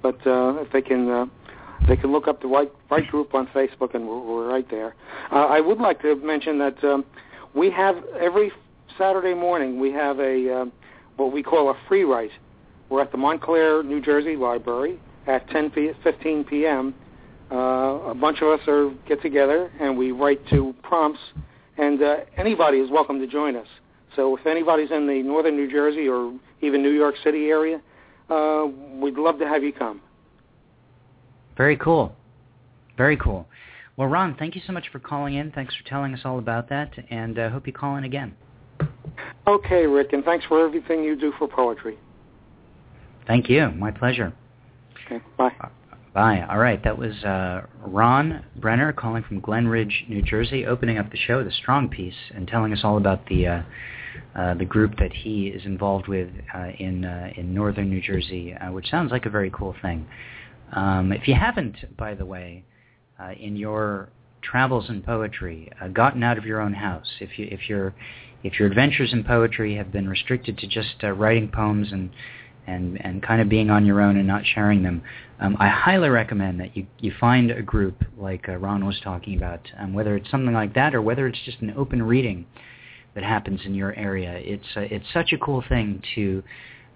but 0.03 0.15
uh, 0.27 0.57
if 0.57 0.71
they 0.71 0.81
can, 0.81 1.09
uh, 1.09 1.25
they 1.87 1.95
can 1.95 2.11
look 2.11 2.27
up 2.27 2.41
the 2.41 2.47
Write, 2.47 2.71
Write 2.91 3.07
Group 3.07 3.33
on 3.33 3.47
Facebook, 3.47 3.95
and 3.95 4.07
we're, 4.07 4.19
we're 4.19 4.47
right 4.47 4.69
there. 4.69 4.93
Uh, 5.31 5.45
I 5.45 5.61
would 5.61 5.79
like 5.79 6.01
to 6.03 6.15
mention 6.17 6.59
that 6.59 6.83
um, 6.83 7.05
we 7.55 7.71
have 7.71 7.95
every 8.19 8.51
Saturday 8.97 9.33
morning 9.33 9.79
we 9.79 9.91
have 9.91 10.19
a 10.19 10.53
uh, 10.53 10.65
what 11.17 11.31
we 11.31 11.43
call 11.43 11.69
a 11.69 11.75
free 11.87 12.03
write. 12.03 12.31
We're 12.89 13.01
at 13.01 13.11
the 13.11 13.17
Montclair, 13.17 13.83
New 13.83 14.01
Jersey 14.01 14.35
Library 14.35 14.99
at 15.27 15.49
10 15.49 15.71
p- 15.71 15.91
15 16.03 16.43
p.m. 16.43 16.93
Uh, 17.51 17.55
a 18.09 18.15
bunch 18.15 18.41
of 18.41 18.59
us 18.59 18.67
are 18.67 18.93
get 19.07 19.21
together 19.21 19.71
and 19.79 19.97
we 19.97 20.11
write 20.11 20.45
to 20.49 20.73
prompts, 20.83 21.19
and 21.77 22.01
uh, 22.01 22.17
anybody 22.37 22.79
is 22.79 22.89
welcome 22.89 23.19
to 23.19 23.27
join 23.27 23.55
us. 23.55 23.67
So 24.15 24.35
if 24.37 24.45
anybody's 24.45 24.91
in 24.91 25.07
the 25.07 25.21
northern 25.23 25.55
New 25.55 25.71
Jersey 25.71 26.07
or 26.07 26.33
even 26.61 26.81
New 26.81 26.91
York 26.91 27.15
City 27.23 27.45
area, 27.47 27.81
uh, 28.29 28.65
we'd 28.95 29.15
love 29.17 29.39
to 29.39 29.47
have 29.47 29.63
you 29.63 29.73
come. 29.73 30.01
Very 31.57 31.77
cool. 31.77 32.15
Very 32.97 33.17
cool. 33.17 33.47
Well, 33.97 34.07
Ron, 34.07 34.35
thank 34.35 34.55
you 34.55 34.61
so 34.65 34.73
much 34.73 34.89
for 34.91 34.99
calling 34.99 35.35
in. 35.35 35.51
Thanks 35.51 35.75
for 35.75 35.87
telling 35.87 36.13
us 36.13 36.21
all 36.25 36.39
about 36.39 36.69
that, 36.69 36.91
and 37.09 37.37
I 37.37 37.43
uh, 37.43 37.49
hope 37.49 37.67
you 37.67 37.73
call 37.73 37.95
in 37.95 38.03
again. 38.03 38.35
Okay, 39.47 39.85
Rick, 39.85 40.13
and 40.13 40.23
thanks 40.23 40.45
for 40.45 40.65
everything 40.65 41.03
you 41.03 41.15
do 41.15 41.33
for 41.37 41.47
poetry. 41.47 41.97
Thank 43.27 43.49
you. 43.49 43.69
My 43.71 43.91
pleasure. 43.91 44.33
Okay, 45.05 45.23
bye. 45.37 45.51
Uh, 45.59 45.67
bye. 46.13 46.45
All 46.49 46.59
right, 46.59 46.83
that 46.83 46.97
was 46.97 47.23
uh, 47.23 47.65
Ron 47.85 48.45
Bremner 48.55 48.93
calling 48.93 49.23
from 49.23 49.39
Glen 49.39 49.67
Ridge, 49.67 50.05
New 50.07 50.21
Jersey, 50.21 50.65
opening 50.65 50.97
up 50.97 51.11
the 51.11 51.17
show 51.17 51.39
with 51.39 51.47
a 51.47 51.51
strong 51.51 51.89
piece 51.89 52.15
and 52.33 52.47
telling 52.47 52.73
us 52.73 52.79
all 52.83 52.97
about 52.97 53.27
the 53.27 53.47
uh, 53.47 53.61
uh, 54.35 54.53
the 54.55 54.65
group 54.65 54.97
that 54.97 55.11
he 55.11 55.47
is 55.47 55.65
involved 55.65 56.07
with 56.07 56.29
uh, 56.55 56.69
in 56.79 57.05
uh, 57.05 57.29
in 57.35 57.53
northern 57.53 57.89
New 57.89 58.01
Jersey, 58.01 58.53
uh, 58.53 58.71
which 58.71 58.89
sounds 58.89 59.11
like 59.11 59.25
a 59.25 59.29
very 59.29 59.51
cool 59.51 59.75
thing. 59.81 60.07
Um, 60.73 61.11
if 61.11 61.27
you 61.27 61.35
haven't, 61.35 61.97
by 61.97 62.15
the 62.15 62.25
way, 62.25 62.63
uh, 63.19 63.31
in 63.39 63.55
your 63.55 64.09
travels 64.41 64.89
in 64.89 65.01
poetry, 65.01 65.71
uh, 65.81 65.87
gotten 65.87 66.23
out 66.23 66.37
of 66.37 66.45
your 66.45 66.61
own 66.61 66.73
house, 66.73 67.07
if 67.19 67.37
you 67.37 67.47
if 67.51 67.69
your 67.69 67.93
if 68.43 68.59
your 68.59 68.67
adventures 68.67 69.13
in 69.13 69.23
poetry 69.23 69.75
have 69.75 69.91
been 69.91 70.07
restricted 70.07 70.57
to 70.59 70.67
just 70.67 71.01
writing 71.03 71.49
poems 71.49 71.91
and 71.91 72.11
and 72.65 73.03
and 73.03 73.21
kind 73.21 73.41
of 73.41 73.49
being 73.49 73.69
on 73.69 73.85
your 73.85 74.01
own 74.01 74.15
and 74.15 74.27
not 74.27 74.43
sharing 74.45 74.83
them, 74.83 75.01
um, 75.39 75.57
I 75.59 75.67
highly 75.67 76.09
recommend 76.09 76.59
that 76.59 76.75
you 76.77 76.87
you 76.99 77.11
find 77.19 77.51
a 77.51 77.61
group 77.61 78.03
like 78.17 78.47
Ron 78.47 78.85
was 78.85 78.99
talking 79.03 79.35
about, 79.35 79.61
um, 79.77 79.93
whether 79.93 80.15
it's 80.15 80.29
something 80.31 80.53
like 80.53 80.73
that 80.75 80.95
or 80.95 81.01
whether 81.01 81.27
it's 81.27 81.39
just 81.43 81.59
an 81.59 81.73
open 81.75 82.01
reading 82.03 82.45
that 83.15 83.23
happens 83.23 83.61
in 83.65 83.75
your 83.75 83.93
area. 83.95 84.33
It's 84.35 84.65
uh, 84.75 84.81
it's 84.81 85.05
such 85.13 85.33
a 85.33 85.37
cool 85.37 85.63
thing 85.67 86.01
to 86.15 86.43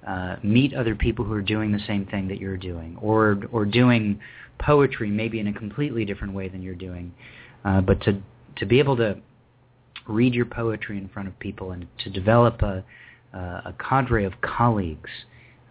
uh, 0.07 0.37
meet 0.43 0.73
other 0.73 0.95
people 0.95 1.25
who 1.25 1.33
are 1.33 1.41
doing 1.41 1.71
the 1.71 1.81
same 1.85 2.05
thing 2.05 2.27
that 2.29 2.39
you're 2.39 2.57
doing, 2.57 2.97
or 3.01 3.39
or 3.51 3.65
doing 3.65 4.19
poetry 4.59 5.09
maybe 5.09 5.39
in 5.39 5.47
a 5.47 5.53
completely 5.53 6.05
different 6.05 6.33
way 6.33 6.47
than 6.47 6.61
you're 6.61 6.75
doing, 6.75 7.13
uh, 7.65 7.81
but 7.81 8.01
to 8.01 8.21
to 8.55 8.65
be 8.65 8.79
able 8.79 8.95
to 8.97 9.17
read 10.07 10.33
your 10.33 10.45
poetry 10.45 10.97
in 10.97 11.09
front 11.09 11.27
of 11.27 11.37
people 11.39 11.71
and 11.71 11.87
to 12.03 12.09
develop 12.09 12.61
a 12.61 12.83
a 13.33 13.73
cadre 13.77 14.25
of 14.25 14.33
colleagues 14.41 15.09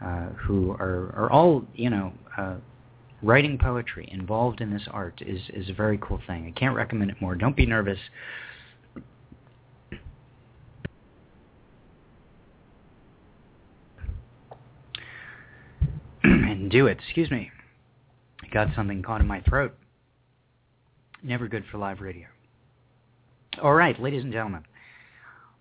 uh, 0.01 0.27
who 0.47 0.71
are 0.73 1.13
are 1.17 1.31
all 1.33 1.65
you 1.75 1.91
know. 1.91 2.13
Uh, 2.37 2.57
writing 3.23 3.59
poetry 3.59 4.09
involved 4.13 4.61
in 4.61 4.71
this 4.71 4.87
art 4.91 5.23
is 5.27 5.41
is 5.53 5.69
a 5.69 5.73
very 5.73 5.99
cool 6.01 6.21
thing. 6.27 6.47
I 6.47 6.59
can't 6.59 6.77
recommend 6.77 7.11
it 7.11 7.21
more. 7.21 7.35
Don't 7.35 7.57
be 7.57 7.67
nervous. 7.67 7.99
and 16.23 16.71
do 16.71 16.87
it. 16.87 16.99
Excuse 17.05 17.31
me. 17.31 17.51
I 18.43 18.49
got 18.53 18.69
something 18.77 19.03
caught 19.03 19.21
in 19.21 19.27
my 19.27 19.41
throat. 19.41 19.75
Never 21.23 21.49
good 21.49 21.65
for 21.71 21.79
live 21.79 22.01
radio. 22.01 22.27
All 23.63 23.75
right, 23.75 24.01
ladies 24.01 24.23
and 24.23 24.33
gentlemen. 24.33 24.65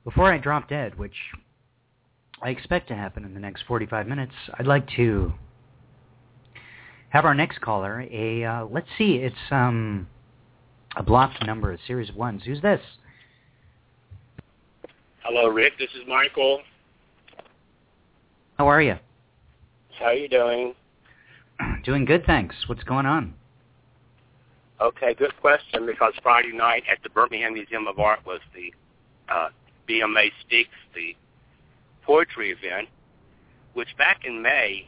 Before 0.03 0.31
I 0.33 0.37
drop 0.37 0.69
dead, 0.69 0.97
which 0.97 1.15
I 2.41 2.49
expect 2.49 2.87
to 2.89 2.95
happen 2.95 3.23
in 3.23 3.33
the 3.33 3.39
next 3.39 3.63
45 3.67 4.07
minutes, 4.07 4.33
I'd 4.59 4.67
like 4.67 4.87
to 4.97 5.33
have 7.09 7.25
our 7.25 7.33
next 7.33 7.61
caller. 7.61 8.05
A 8.11 8.43
uh, 8.43 8.65
let's 8.65 8.87
see, 8.97 9.15
it's 9.15 9.35
um 9.51 10.07
a 10.95 11.03
blocked 11.03 11.45
number, 11.45 11.71
a 11.71 11.77
series 11.87 12.09
of 12.09 12.15
ones. 12.15 12.43
Who's 12.45 12.61
this? 12.61 12.81
Hello, 15.23 15.47
Rick. 15.47 15.73
This 15.79 15.89
is 15.95 16.07
Michael. 16.07 16.61
How 18.57 18.67
are 18.67 18.81
you? 18.81 18.95
How 19.99 20.05
are 20.05 20.13
you 20.13 20.29
doing? 20.29 20.75
Doing 21.85 22.03
good, 22.05 22.25
thanks. 22.25 22.55
What's 22.67 22.83
going 22.83 23.05
on? 23.05 23.33
Okay, 24.81 25.13
good 25.13 25.35
question. 25.39 25.85
Because 25.85 26.13
Friday 26.21 26.51
night 26.51 26.83
at 26.91 27.01
the 27.03 27.09
Birmingham 27.09 27.53
Museum 27.53 27.87
of 27.87 27.99
Art 27.99 28.19
was 28.25 28.41
the 28.53 28.73
uh, 29.33 29.49
BMA 29.87 30.31
Speaks, 30.41 30.69
the 30.93 31.15
poetry 32.03 32.51
event, 32.51 32.89
which 33.73 33.95
back 33.97 34.25
in 34.25 34.41
May, 34.41 34.87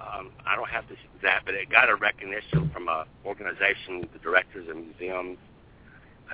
um, 0.00 0.30
I 0.46 0.56
don't 0.56 0.68
have 0.68 0.88
this 0.88 0.98
exact, 1.14 1.46
but 1.46 1.54
it 1.54 1.70
got 1.70 1.88
a 1.88 1.94
recognition 1.94 2.70
from 2.72 2.88
a 2.88 3.06
organization, 3.24 4.08
the 4.12 4.18
directors 4.22 4.68
of 4.68 4.76
museums, 4.76 5.38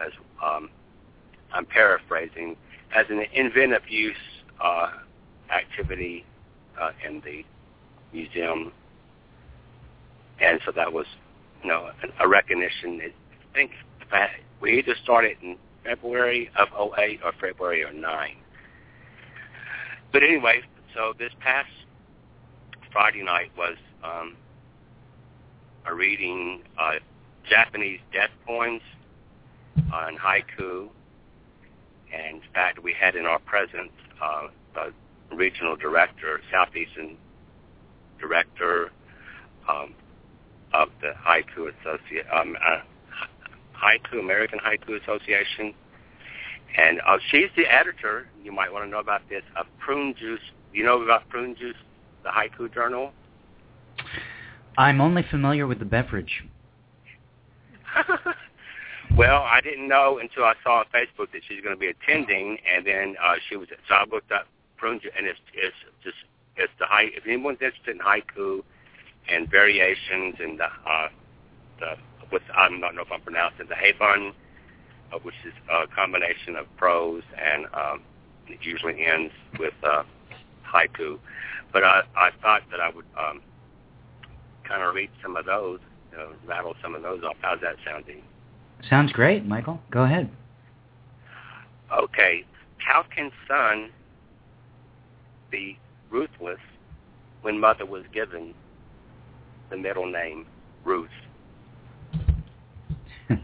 as 0.04 0.12
um, 0.42 0.70
I'm 1.52 1.66
paraphrasing, 1.66 2.56
as 2.94 3.06
an 3.10 3.24
inventive 3.32 3.88
use 3.88 4.16
uh, 4.60 4.90
activity 5.50 6.24
uh, 6.80 6.90
in 7.06 7.20
the 7.20 7.44
museum, 8.12 8.72
and 10.40 10.60
so 10.64 10.72
that 10.72 10.92
was, 10.92 11.06
you 11.62 11.68
know, 11.68 11.90
a 12.18 12.28
recognition. 12.28 13.00
I 13.02 13.54
think 13.54 13.72
we 14.60 14.78
either 14.78 14.94
started 15.02 15.36
in 15.42 15.56
February 15.84 16.50
of 16.58 16.68
08 16.98 17.20
or 17.24 17.32
February 17.40 17.82
of 17.82 17.94
9. 17.94 18.36
But 20.12 20.22
anyway, 20.22 20.62
so 20.94 21.12
this 21.18 21.32
past 21.40 21.68
Friday 22.92 23.22
night 23.22 23.50
was 23.56 23.76
um, 24.02 24.36
a 25.86 25.94
reading 25.94 26.62
uh, 26.78 26.94
Japanese 27.48 28.00
death 28.12 28.30
poems 28.46 28.82
on 29.92 30.16
haiku. 30.16 30.88
And 32.12 32.36
in 32.36 32.42
fact, 32.52 32.82
we 32.82 32.92
had 32.92 33.14
in 33.14 33.24
our 33.24 33.38
presence 33.38 33.92
uh, 34.22 34.48
the 34.74 34.92
regional 35.34 35.76
director, 35.76 36.40
Southeastern 36.50 37.16
director 38.18 38.90
um, 39.68 39.94
of 40.72 40.88
the 41.00 41.12
Haiku 41.26 41.72
Association, 41.80 42.26
um, 42.32 42.56
uh, 42.64 42.80
Haiku 43.76 44.20
American 44.20 44.58
Haiku 44.58 45.00
Association, 45.02 45.74
and 46.76 47.00
uh, 47.06 47.18
she's 47.30 47.48
the 47.56 47.66
editor. 47.66 48.28
You 48.42 48.52
might 48.52 48.72
want 48.72 48.84
to 48.84 48.90
know 48.90 49.00
about 49.00 49.22
this 49.28 49.42
of 49.56 49.66
Prune 49.78 50.14
Juice. 50.18 50.40
You 50.72 50.84
know 50.84 51.02
about 51.02 51.28
Prune 51.28 51.56
Juice, 51.56 51.76
the 52.22 52.30
Haiku 52.30 52.72
Journal. 52.72 53.12
I'm 54.78 55.00
only 55.00 55.24
familiar 55.28 55.66
with 55.66 55.78
the 55.78 55.84
beverage. 55.84 56.44
well, 59.16 59.42
I 59.42 59.60
didn't 59.60 59.88
know 59.88 60.18
until 60.18 60.44
I 60.44 60.54
saw 60.62 60.78
on 60.78 60.84
Facebook 60.94 61.32
that 61.32 61.42
she's 61.48 61.60
going 61.60 61.74
to 61.74 61.80
be 61.80 61.88
attending, 61.88 62.58
and 62.72 62.86
then 62.86 63.16
uh, 63.22 63.34
she 63.48 63.56
was. 63.56 63.68
So 63.88 63.94
I 63.94 64.04
looked 64.10 64.30
up 64.30 64.46
Prune 64.76 65.00
Juice, 65.00 65.12
and 65.16 65.26
it's 65.26 65.40
it's 65.54 65.74
just 66.04 66.16
it's 66.56 66.72
the 66.78 66.86
high. 66.86 67.06
If 67.14 67.26
anyone's 67.26 67.58
interested 67.60 67.96
in 67.96 67.98
haiku 67.98 68.62
and 69.30 69.50
variations 69.50 70.36
and 70.40 70.58
the 70.58 70.64
uh, 70.64 71.08
the 71.78 71.96
what's 72.30 72.44
I 72.54 72.68
don't 72.68 72.80
know 72.80 73.02
if 73.02 73.12
I'm 73.12 73.20
pronouncing 73.20 73.66
the 73.68 73.74
Haibun 73.74 74.32
uh, 75.12 75.18
which 75.22 75.34
is 75.44 75.52
a 75.70 75.86
combination 75.86 76.56
of 76.56 76.66
prose 76.76 77.22
and 77.36 77.66
um, 77.74 78.02
it 78.48 78.58
usually 78.62 79.04
ends 79.04 79.32
with 79.58 79.74
uh, 79.82 80.02
haiku. 80.66 81.18
But 81.72 81.84
I, 81.84 82.02
I 82.16 82.30
thought 82.42 82.62
that 82.70 82.80
I 82.80 82.90
would 82.90 83.04
um, 83.18 83.40
kind 84.64 84.82
of 84.82 84.94
read 84.94 85.10
some 85.22 85.36
of 85.36 85.46
those, 85.46 85.80
you 86.10 86.18
know, 86.18 86.32
rattle 86.46 86.74
some 86.82 86.94
of 86.94 87.02
those 87.02 87.22
off. 87.22 87.36
How's 87.40 87.60
that 87.60 87.76
sounding? 87.84 88.22
Sounds 88.88 89.12
great, 89.12 89.44
Michael. 89.44 89.80
Go 89.90 90.02
ahead. 90.02 90.30
Okay. 91.96 92.44
How 92.78 93.04
can 93.14 93.30
son 93.46 93.90
be 95.50 95.78
ruthless 96.10 96.58
when 97.42 97.60
mother 97.60 97.86
was 97.86 98.04
given 98.12 98.54
the 99.70 99.76
middle 99.76 100.10
name 100.10 100.46
Ruth? 100.84 101.08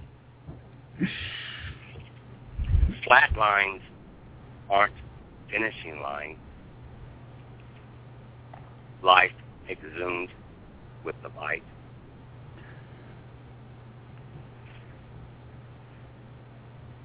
flat 3.07 3.37
lines 3.37 3.83
aren't 4.69 4.95
finishing 5.51 6.01
lines. 6.01 6.39
Life 9.03 9.33
exhumed 9.71 10.31
with 11.05 11.15
the 11.23 11.29
light. 11.39 11.63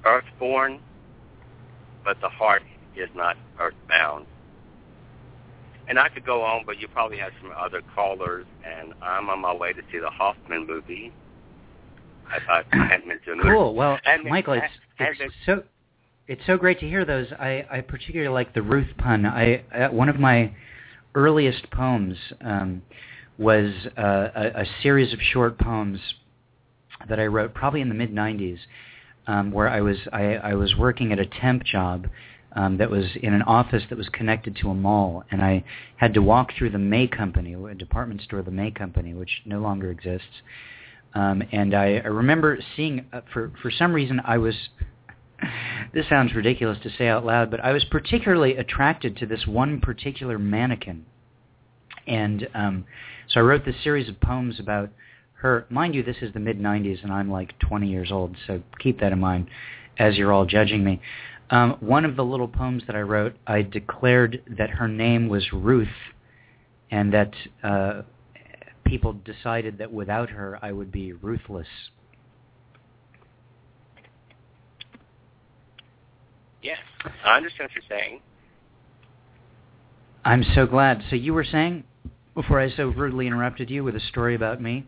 Earthborn, 0.04 0.80
but 2.04 2.20
the 2.20 2.28
heart 2.28 2.62
is 2.96 3.08
not 3.14 3.36
earthbound. 3.60 4.26
And 5.88 5.98
I 5.98 6.08
could 6.08 6.24
go 6.24 6.42
on, 6.42 6.64
but 6.64 6.78
you 6.78 6.88
probably 6.88 7.18
have 7.18 7.32
some 7.40 7.52
other 7.58 7.82
callers, 7.94 8.46
and 8.64 8.94
I'm 9.02 9.28
on 9.28 9.40
my 9.40 9.52
way 9.54 9.72
to 9.72 9.82
see 9.90 9.98
the 9.98 10.10
Hoffman 10.10 10.66
movie. 10.66 11.12
I 12.28 12.38
thought 12.46 12.64
I 12.72 12.86
hadn't 12.86 13.08
mentioned 13.08 13.42
Cool. 13.42 13.74
Well, 13.74 13.98
Michael, 14.24 14.54
it's, 14.54 14.64
it's 14.98 15.34
so 15.44 15.62
it's 16.28 16.42
so 16.46 16.56
great 16.56 16.80
to 16.80 16.88
hear 16.88 17.04
those. 17.04 17.26
I, 17.38 17.66
I 17.70 17.80
particularly 17.80 18.32
like 18.32 18.54
the 18.54 18.62
Ruth 18.62 18.88
pun. 18.96 19.26
I, 19.26 19.64
I 19.74 19.88
one 19.88 20.08
of 20.08 20.18
my 20.18 20.54
earliest 21.14 21.70
poems 21.70 22.16
um, 22.40 22.82
was 23.38 23.72
uh, 23.98 24.28
a, 24.34 24.60
a 24.62 24.64
series 24.82 25.12
of 25.12 25.20
short 25.20 25.58
poems 25.58 26.00
that 27.08 27.18
I 27.18 27.26
wrote 27.26 27.54
probably 27.54 27.80
in 27.80 27.88
the 27.88 27.94
mid 27.94 28.12
'90s, 28.14 28.58
um, 29.26 29.50
where 29.50 29.68
I 29.68 29.80
was 29.80 29.96
I, 30.12 30.36
I 30.36 30.54
was 30.54 30.74
working 30.76 31.12
at 31.12 31.18
a 31.18 31.26
temp 31.26 31.64
job 31.64 32.06
um, 32.54 32.76
that 32.78 32.90
was 32.90 33.04
in 33.22 33.32
an 33.32 33.42
office 33.42 33.82
that 33.88 33.96
was 33.96 34.08
connected 34.10 34.56
to 34.56 34.70
a 34.70 34.74
mall, 34.74 35.24
and 35.30 35.42
I 35.42 35.64
had 35.96 36.14
to 36.14 36.22
walk 36.22 36.50
through 36.56 36.70
the 36.70 36.78
May 36.78 37.06
Company, 37.06 37.54
a 37.54 37.74
department 37.74 38.22
store, 38.22 38.42
the 38.42 38.50
May 38.50 38.70
Company, 38.70 39.14
which 39.14 39.42
no 39.44 39.60
longer 39.60 39.90
exists. 39.90 40.42
Um, 41.14 41.42
and 41.52 41.74
I, 41.74 41.96
I 41.96 42.08
remember 42.08 42.58
seeing, 42.76 43.06
uh, 43.12 43.20
for 43.32 43.52
for 43.62 43.70
some 43.70 43.92
reason, 43.92 44.20
I 44.24 44.38
was 44.38 44.54
this 45.94 46.08
sounds 46.08 46.34
ridiculous 46.34 46.78
to 46.82 46.90
say 46.96 47.08
out 47.08 47.24
loud, 47.24 47.50
but 47.50 47.60
I 47.60 47.72
was 47.72 47.84
particularly 47.84 48.56
attracted 48.56 49.16
to 49.18 49.26
this 49.26 49.46
one 49.46 49.80
particular 49.80 50.38
mannequin. 50.38 51.06
And 52.06 52.48
um, 52.54 52.84
so 53.28 53.40
I 53.40 53.42
wrote 53.42 53.64
this 53.64 53.76
series 53.82 54.08
of 54.08 54.20
poems 54.20 54.58
about 54.58 54.90
her. 55.34 55.66
Mind 55.70 55.94
you, 55.94 56.02
this 56.02 56.16
is 56.20 56.32
the 56.32 56.40
mid-90s, 56.40 57.02
and 57.02 57.12
I'm 57.12 57.30
like 57.30 57.58
20 57.60 57.88
years 57.88 58.10
old, 58.10 58.36
so 58.46 58.62
keep 58.78 59.00
that 59.00 59.12
in 59.12 59.20
mind 59.20 59.48
as 59.98 60.16
you're 60.16 60.32
all 60.32 60.46
judging 60.46 60.82
me. 60.82 61.00
Um, 61.52 61.76
one 61.80 62.06
of 62.06 62.16
the 62.16 62.24
little 62.24 62.48
poems 62.48 62.82
that 62.86 62.96
I 62.96 63.02
wrote, 63.02 63.36
I 63.46 63.60
declared 63.60 64.42
that 64.58 64.70
her 64.70 64.88
name 64.88 65.28
was 65.28 65.52
Ruth, 65.52 65.86
and 66.90 67.12
that 67.12 67.34
uh, 67.62 68.02
people 68.84 69.12
decided 69.12 69.76
that 69.76 69.92
without 69.92 70.30
her 70.30 70.58
I 70.62 70.72
would 70.72 70.90
be 70.90 71.12
ruthless. 71.12 71.66
Yes, 76.62 76.78
I 77.22 77.36
understand 77.36 77.68
what 77.68 77.82
you're 77.82 77.98
saying. 77.98 78.20
I'm 80.24 80.44
so 80.54 80.66
glad. 80.66 81.02
So 81.10 81.16
you 81.16 81.34
were 81.34 81.44
saying, 81.44 81.84
before 82.34 82.60
I 82.60 82.70
so 82.74 82.88
rudely 82.88 83.26
interrupted 83.26 83.68
you 83.68 83.84
with 83.84 83.94
a 83.94 84.00
story 84.00 84.34
about 84.34 84.62
me? 84.62 84.86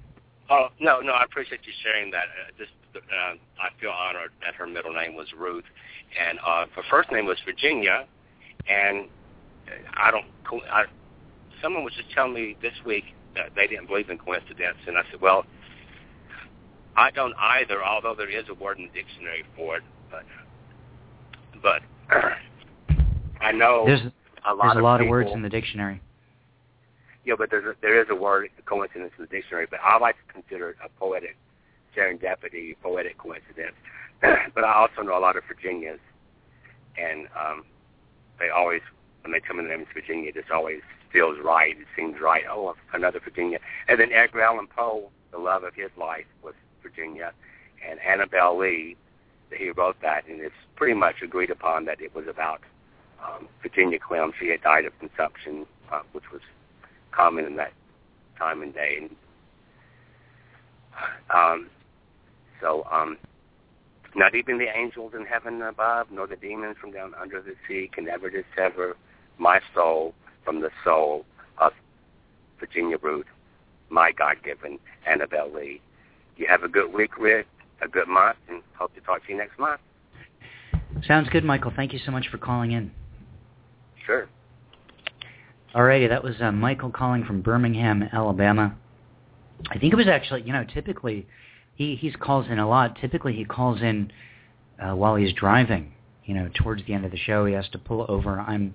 Oh 0.48 0.68
no, 0.80 1.00
no, 1.00 1.12
I 1.12 1.24
appreciate 1.24 1.60
you 1.66 1.72
sharing 1.82 2.10
that. 2.12 2.24
Uh, 2.24 2.52
just, 2.56 2.72
uh, 2.96 3.34
I 3.60 3.68
feel 3.80 3.90
honored 3.90 4.30
that 4.42 4.54
her 4.54 4.66
middle 4.66 4.92
name 4.92 5.14
was 5.14 5.28
Ruth, 5.36 5.64
and 6.20 6.38
uh, 6.40 6.66
her 6.74 6.82
first 6.90 7.10
name 7.10 7.26
was 7.26 7.38
Virginia, 7.44 8.06
and 8.68 9.08
I 9.94 10.10
don't. 10.10 10.26
I, 10.70 10.84
someone 11.62 11.84
was 11.84 11.94
just 11.94 12.10
telling 12.10 12.34
me 12.34 12.56
this 12.60 12.74
week 12.84 13.04
that 13.34 13.50
they 13.56 13.66
didn't 13.66 13.86
believe 13.86 14.10
in 14.10 14.18
coincidence, 14.18 14.78
and 14.86 14.96
I 14.96 15.02
said, 15.10 15.20
well, 15.20 15.44
I 16.96 17.10
don't 17.10 17.34
either. 17.36 17.84
Although 17.84 18.14
there 18.14 18.30
is 18.30 18.44
a 18.48 18.54
word 18.54 18.78
in 18.78 18.84
the 18.86 18.92
dictionary 18.92 19.44
for 19.56 19.76
it, 19.76 19.82
but 20.10 20.24
but 21.62 21.82
I 23.40 23.52
know 23.52 23.84
there's 23.86 24.00
a 24.46 24.54
lot, 24.54 24.74
there's 24.74 24.80
a 24.80 24.84
lot 24.84 25.00
of, 25.00 25.06
of 25.06 25.10
words 25.10 25.30
in 25.32 25.42
the 25.42 25.48
dictionary. 25.48 26.00
Yeah, 27.24 27.34
but 27.38 27.50
there's 27.50 27.64
a, 27.64 27.74
there 27.80 28.00
is 28.00 28.08
a 28.10 28.14
word 28.14 28.50
coincidence 28.66 29.12
in 29.18 29.24
the 29.24 29.28
dictionary, 29.28 29.66
but 29.68 29.80
I 29.82 29.98
like 29.98 30.16
to 30.26 30.32
consider 30.32 30.70
it 30.70 30.76
a 30.84 30.88
poetic 31.00 31.36
serendipity, 31.96 32.76
poetic 32.82 33.18
coincidence. 33.18 33.76
but 34.20 34.64
I 34.64 34.74
also 34.74 35.02
know 35.02 35.18
a 35.18 35.20
lot 35.20 35.36
of 35.36 35.44
Virginias, 35.44 36.00
and 36.96 37.28
um, 37.38 37.64
they 38.38 38.48
always, 38.48 38.82
when 39.22 39.32
they 39.32 39.40
come 39.40 39.58
in 39.58 39.66
the 39.66 39.70
name 39.70 39.82
of 39.82 39.88
Virginia, 39.92 40.30
it 40.30 40.34
just 40.34 40.50
always 40.50 40.80
feels 41.12 41.38
right. 41.44 41.76
It 41.78 41.86
seems 41.96 42.20
right. 42.20 42.42
Oh, 42.50 42.74
another 42.92 43.20
Virginia. 43.20 43.58
And 43.88 44.00
then 44.00 44.12
Edgar 44.12 44.42
Allan 44.42 44.66
Poe, 44.66 45.10
the 45.30 45.38
love 45.38 45.64
of 45.64 45.74
his 45.74 45.90
life 45.96 46.26
was 46.42 46.54
Virginia, 46.82 47.32
and 47.88 48.00
Annabel 48.00 48.58
Lee, 48.58 48.96
that 49.50 49.58
he 49.58 49.70
wrote 49.70 49.96
that, 50.02 50.26
and 50.28 50.40
it's 50.40 50.54
pretty 50.76 50.94
much 50.94 51.16
agreed 51.22 51.50
upon 51.50 51.84
that 51.84 52.00
it 52.00 52.14
was 52.14 52.26
about 52.28 52.60
um, 53.24 53.48
Virginia 53.62 53.98
Clemm. 53.98 54.32
She 54.38 54.48
had 54.48 54.62
died 54.62 54.84
of 54.84 54.98
consumption, 54.98 55.66
uh, 55.92 56.00
which 56.12 56.30
was 56.32 56.40
common 57.12 57.44
in 57.44 57.56
that 57.56 57.72
time 58.38 58.62
and 58.62 58.74
day. 58.74 58.98
And, 59.00 59.10
um, 61.30 61.70
so, 62.60 62.86
um, 62.90 63.18
not 64.14 64.34
even 64.34 64.58
the 64.58 64.68
angels 64.74 65.12
in 65.18 65.26
heaven 65.26 65.60
above, 65.62 66.08
nor 66.10 66.26
the 66.26 66.36
demons 66.36 66.76
from 66.80 66.92
down 66.92 67.14
under 67.20 67.40
the 67.42 67.54
sea 67.66 67.90
can 67.92 68.08
ever 68.08 68.30
dissever 68.30 68.96
my 69.38 69.60
soul 69.74 70.14
from 70.44 70.60
the 70.60 70.70
soul 70.84 71.24
of 71.58 71.72
Virginia 72.60 72.96
Root, 73.02 73.26
my 73.90 74.12
God-given 74.12 74.78
Annabel 75.06 75.52
Lee. 75.52 75.80
You 76.36 76.46
have 76.48 76.62
a 76.62 76.68
good 76.68 76.92
week, 76.92 77.18
Rick, 77.18 77.46
a 77.82 77.88
good 77.88 78.08
month, 78.08 78.36
and 78.48 78.62
hope 78.78 78.94
to 78.94 79.00
talk 79.00 79.24
to 79.26 79.32
you 79.32 79.38
next 79.38 79.58
month. 79.58 79.80
Sounds 81.06 81.28
good, 81.28 81.44
Michael. 81.44 81.72
Thank 81.74 81.92
you 81.92 81.98
so 82.04 82.12
much 82.12 82.28
for 82.30 82.38
calling 82.38 82.72
in. 82.72 82.90
Sure. 84.06 84.28
Alrighty, 85.74 86.08
that 86.08 86.22
was 86.22 86.34
uh, 86.40 86.52
Michael 86.52 86.90
calling 86.90 87.24
from 87.24 87.42
Birmingham, 87.42 88.08
Alabama. 88.12 88.76
I 89.70 89.78
think 89.78 89.92
it 89.92 89.96
was 89.96 90.06
actually, 90.06 90.42
you 90.42 90.52
know, 90.52 90.64
typically 90.64 91.26
he 91.74 91.96
he 91.96 92.10
calls 92.12 92.46
in 92.48 92.58
a 92.58 92.68
lot. 92.68 92.96
Typically, 93.00 93.34
he 93.34 93.44
calls 93.44 93.80
in 93.80 94.12
uh, 94.82 94.94
while 94.94 95.16
he's 95.16 95.32
driving. 95.32 95.92
You 96.24 96.34
know, 96.34 96.48
towards 96.54 96.86
the 96.86 96.94
end 96.94 97.04
of 97.04 97.10
the 97.10 97.18
show, 97.18 97.44
he 97.44 97.54
has 97.54 97.68
to 97.70 97.78
pull 97.78 98.06
over. 98.08 98.40
I'm 98.40 98.74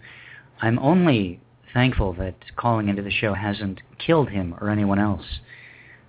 I'm 0.61 0.77
only 0.79 1.39
thankful 1.73 2.13
that 2.13 2.35
calling 2.55 2.89
into 2.89 3.01
the 3.01 3.11
show 3.11 3.33
hasn't 3.33 3.81
killed 3.97 4.29
him 4.29 4.55
or 4.59 4.69
anyone 4.69 4.99
else. 4.99 5.25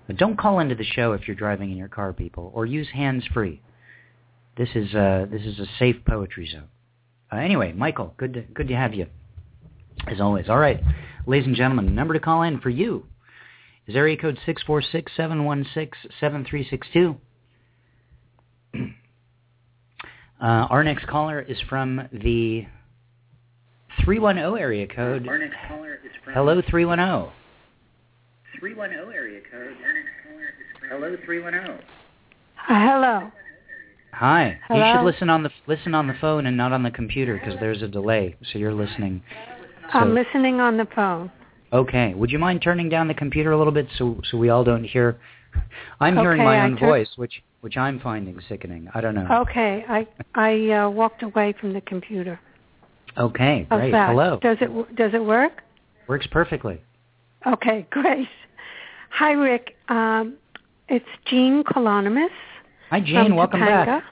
But 0.07 0.17
don't 0.17 0.37
call 0.37 0.59
into 0.59 0.75
the 0.75 0.83
show 0.83 1.13
if 1.13 1.27
you're 1.27 1.35
driving 1.35 1.71
in 1.71 1.77
your 1.77 1.87
car, 1.87 2.11
people, 2.11 2.51
or 2.53 2.65
use 2.65 2.89
hands 2.93 3.23
free. 3.33 3.61
This 4.57 4.69
is 4.75 4.93
uh, 4.93 5.27
this 5.31 5.43
is 5.43 5.59
a 5.59 5.67
safe 5.79 5.97
poetry 6.05 6.47
zone. 6.47 6.67
Uh, 7.31 7.37
anyway, 7.37 7.71
Michael, 7.71 8.13
good 8.17 8.33
to, 8.33 8.41
good 8.41 8.67
to 8.67 8.75
have 8.75 8.93
you, 8.93 9.07
as 10.07 10.19
always. 10.19 10.49
All 10.49 10.59
right, 10.59 10.81
ladies 11.25 11.47
and 11.47 11.55
gentlemen, 11.55 11.95
number 11.95 12.13
to 12.13 12.19
call 12.19 12.41
in 12.41 12.59
for 12.59 12.69
you 12.69 13.05
is 13.87 13.95
area 13.95 14.17
code 14.17 14.37
six 14.45 14.63
four 14.63 14.81
six 14.81 15.11
seven 15.15 15.45
one 15.45 15.65
six 15.73 15.97
seven 16.19 16.45
three 16.45 16.67
six 16.69 16.87
two. 16.93 17.17
Uh, 20.41 20.65
our 20.71 20.83
next 20.83 21.05
caller 21.05 21.39
is 21.39 21.57
from 21.69 22.01
the 22.11 22.65
310 24.03 24.59
area 24.59 24.87
code. 24.87 25.27
Our 25.27 25.37
next 25.37 25.55
caller 25.67 25.99
is 26.03 26.11
from 26.23 26.33
Hello, 26.33 26.61
310. 26.67 27.31
310 28.59 29.13
area 29.13 29.41
code. 29.51 29.77
Our 29.83 29.93
next 29.93 30.09
caller 30.23 30.45
is 30.45 30.79
from 30.79 30.89
Hello, 30.89 31.15
310. 31.23 31.71
Uh, 31.71 31.81
hello. 32.67 33.31
Hi. 34.13 34.59
Hello? 34.67 34.79
You 34.79 34.93
should 34.93 35.05
listen 35.05 35.29
on 35.29 35.43
the 35.43 35.51
listen 35.67 35.93
on 35.93 36.07
the 36.07 36.15
phone 36.19 36.47
and 36.47 36.57
not 36.57 36.73
on 36.73 36.83
the 36.83 36.91
computer 36.91 37.39
because 37.39 37.59
there's 37.59 37.81
a 37.81 37.87
delay. 37.87 38.35
So 38.51 38.57
you're 38.59 38.73
listening. 38.73 39.23
So, 39.93 39.99
I'm 39.99 40.13
listening 40.13 40.59
on 40.59 40.77
the 40.77 40.87
phone. 40.95 41.31
Okay. 41.73 42.13
Would 42.13 42.31
you 42.31 42.39
mind 42.39 42.61
turning 42.61 42.89
down 42.89 43.07
the 43.07 43.13
computer 43.13 43.51
a 43.51 43.57
little 43.57 43.73
bit 43.73 43.87
so 43.97 44.19
so 44.29 44.37
we 44.37 44.49
all 44.49 44.63
don't 44.63 44.83
hear? 44.83 45.19
I'm 45.99 46.17
hearing 46.17 46.43
my 46.43 46.61
own 46.61 46.77
tur- 46.77 46.87
voice, 46.87 47.09
which 47.15 47.41
which 47.61 47.77
I'm 47.77 47.99
finding 47.99 48.39
sickening. 48.49 48.89
I 48.93 49.01
don't 49.01 49.15
know. 49.15 49.27
Okay, 49.41 49.85
I 49.87 50.07
I 50.35 50.71
uh, 50.71 50.89
walked 50.89 51.23
away 51.23 51.53
from 51.59 51.73
the 51.73 51.81
computer. 51.81 52.39
Okay, 53.17 53.67
great. 53.69 53.93
Hello. 53.93 54.39
Does 54.41 54.57
it 54.61 54.95
does 54.95 55.13
it 55.13 55.23
work? 55.23 55.61
Works 56.07 56.27
perfectly. 56.27 56.81
Okay, 57.45 57.85
great. 57.91 58.27
Hi, 59.11 59.31
Rick. 59.31 59.75
Um, 59.89 60.37
it's 60.87 61.05
Jean 61.25 61.63
Colonomos. 61.63 62.29
Hi, 62.89 62.99
Jean. 62.99 63.35
Welcome 63.35 63.61
back. 63.61 64.03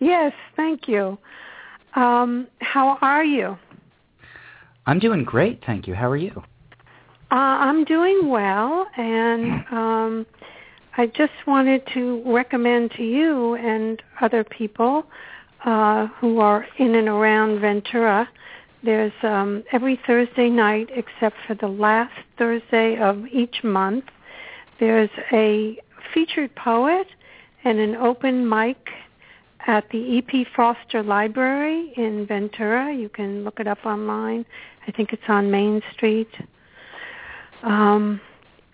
Yes, 0.00 0.32
thank 0.56 0.88
you. 0.88 1.18
Um, 1.94 2.48
how 2.60 2.98
are 3.00 3.24
you? 3.24 3.56
I'm 4.86 4.98
doing 4.98 5.24
great, 5.24 5.62
thank 5.64 5.86
you. 5.86 5.94
How 5.94 6.10
are 6.10 6.16
you? 6.16 6.42
Uh, 7.30 7.34
I'm 7.34 7.84
doing 7.84 8.28
well, 8.28 8.86
and 8.96 9.64
um, 9.70 10.26
I 10.96 11.06
just 11.06 11.32
wanted 11.46 11.82
to 11.94 12.22
recommend 12.26 12.92
to 12.92 13.02
you 13.02 13.54
and 13.54 14.00
other 14.20 14.44
people 14.44 15.04
uh, 15.64 16.06
who 16.18 16.40
are 16.40 16.66
in 16.78 16.94
and 16.94 17.08
around 17.08 17.60
Ventura. 17.60 18.28
There's 18.82 19.12
um, 19.22 19.64
every 19.72 19.98
Thursday 20.06 20.50
night, 20.50 20.90
except 20.94 21.36
for 21.46 21.54
the 21.54 21.66
last 21.68 22.12
Thursday 22.38 22.98
of 22.98 23.26
each 23.26 23.64
month, 23.64 24.04
there's 24.78 25.10
a 25.32 25.78
featured 26.12 26.54
poet 26.54 27.06
and 27.64 27.78
an 27.78 27.96
open 27.96 28.46
mic 28.46 28.76
at 29.66 29.88
the 29.90 29.98
E.P. 29.98 30.46
Foster 30.54 31.02
Library 31.02 31.94
in 31.96 32.26
Ventura. 32.26 32.92
You 32.92 33.08
can 33.08 33.42
look 33.44 33.58
it 33.58 33.66
up 33.66 33.86
online. 33.86 34.44
I 34.86 34.92
think 34.92 35.12
it's 35.12 35.22
on 35.28 35.50
Main 35.50 35.80
Street. 35.94 36.28
Um, 37.64 38.20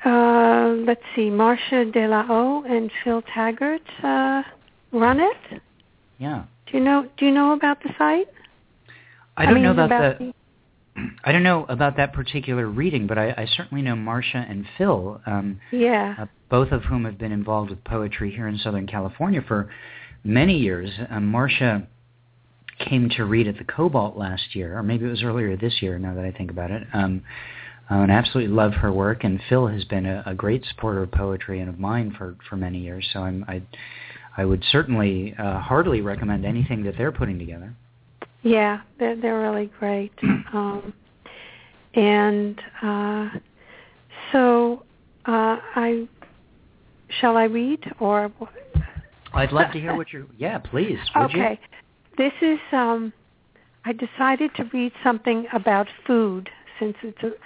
uh, 0.04 0.74
let's 0.86 1.02
see, 1.14 1.30
Marsha 1.30 1.92
De 1.92 2.08
La 2.08 2.26
O 2.28 2.64
and 2.68 2.90
Phil 3.02 3.22
Taggart 3.34 3.82
uh, 4.02 4.42
run 4.92 5.20
it. 5.20 5.62
Yeah. 6.18 6.44
Do 6.66 6.78
you 6.78 6.84
know? 6.84 7.06
Do 7.16 7.26
you 7.26 7.32
know 7.32 7.52
about 7.52 7.82
the 7.82 7.90
site? 7.96 8.28
I 9.36 9.44
don't 9.44 9.54
mean, 9.54 9.64
know 9.64 9.72
about, 9.72 9.86
about 9.86 10.18
the. 10.18 10.32
I 11.24 11.32
don't 11.32 11.42
know 11.42 11.66
about 11.68 11.96
that 11.96 12.12
particular 12.12 12.66
reading, 12.66 13.06
but 13.06 13.16
I, 13.16 13.30
I 13.30 13.46
certainly 13.56 13.82
know 13.82 13.94
Marsha 13.94 14.50
and 14.50 14.66
Phil, 14.76 15.20
um, 15.24 15.60
Yeah. 15.70 16.16
uh, 16.18 16.26
both 16.50 16.72
of 16.72 16.82
whom 16.82 17.04
have 17.04 17.16
been 17.16 17.32
involved 17.32 17.70
with 17.70 17.82
poetry 17.84 18.32
here 18.32 18.48
in 18.48 18.58
Southern 18.58 18.86
California 18.86 19.40
for 19.46 19.70
many 20.24 20.58
years. 20.58 20.90
Um, 21.08 21.32
Marsha 21.32 21.86
came 22.78 23.08
to 23.10 23.24
read 23.24 23.46
at 23.46 23.56
the 23.58 23.64
Cobalt 23.64 24.16
last 24.16 24.54
year, 24.54 24.76
or 24.76 24.82
maybe 24.82 25.06
it 25.06 25.10
was 25.10 25.22
earlier 25.22 25.56
this 25.56 25.80
year. 25.80 25.98
Now 25.98 26.14
that 26.14 26.24
I 26.24 26.32
think 26.32 26.50
about 26.50 26.70
it, 26.70 26.82
um, 26.92 27.22
uh, 27.90 27.94
and 27.94 28.12
I 28.12 28.14
absolutely 28.16 28.54
love 28.54 28.72
her 28.74 28.92
work. 28.92 29.24
And 29.24 29.40
Phil 29.48 29.66
has 29.66 29.84
been 29.84 30.06
a, 30.06 30.22
a 30.26 30.34
great 30.34 30.64
supporter 30.66 31.02
of 31.02 31.10
poetry 31.10 31.60
and 31.60 31.68
of 31.68 31.78
mine 31.78 32.14
for 32.16 32.36
for 32.48 32.56
many 32.56 32.78
years. 32.78 33.08
So 33.12 33.20
I'm 33.20 33.44
I, 33.48 33.62
I 34.36 34.44
would 34.44 34.62
certainly 34.70 35.34
uh, 35.38 35.60
heartily 35.60 36.00
recommend 36.00 36.44
anything 36.44 36.84
that 36.84 36.94
they're 36.96 37.12
putting 37.12 37.38
together. 37.38 37.74
Yeah, 38.42 38.80
they're 38.98 39.16
they're 39.16 39.40
really 39.40 39.70
great. 39.78 40.12
Um, 40.52 40.92
and 41.94 42.60
uh, 42.82 43.28
so, 44.32 44.84
uh, 45.26 45.56
I 45.74 46.08
shall 47.20 47.36
I 47.36 47.44
read 47.44 47.80
or 47.98 48.30
I'd 49.32 49.52
love 49.52 49.72
to 49.72 49.80
hear 49.80 49.96
what 49.96 50.12
you're. 50.12 50.26
Yeah, 50.38 50.58
please. 50.58 50.98
Would 51.16 51.32
you? 51.32 51.42
okay? 51.42 51.60
This 52.16 52.32
is 52.42 52.58
um, 52.72 53.12
I 53.84 53.92
decided 53.92 54.54
to 54.56 54.64
read 54.72 54.92
something 55.02 55.46
about 55.52 55.88
food 56.06 56.48
since 56.80 56.96
it's 57.02 57.36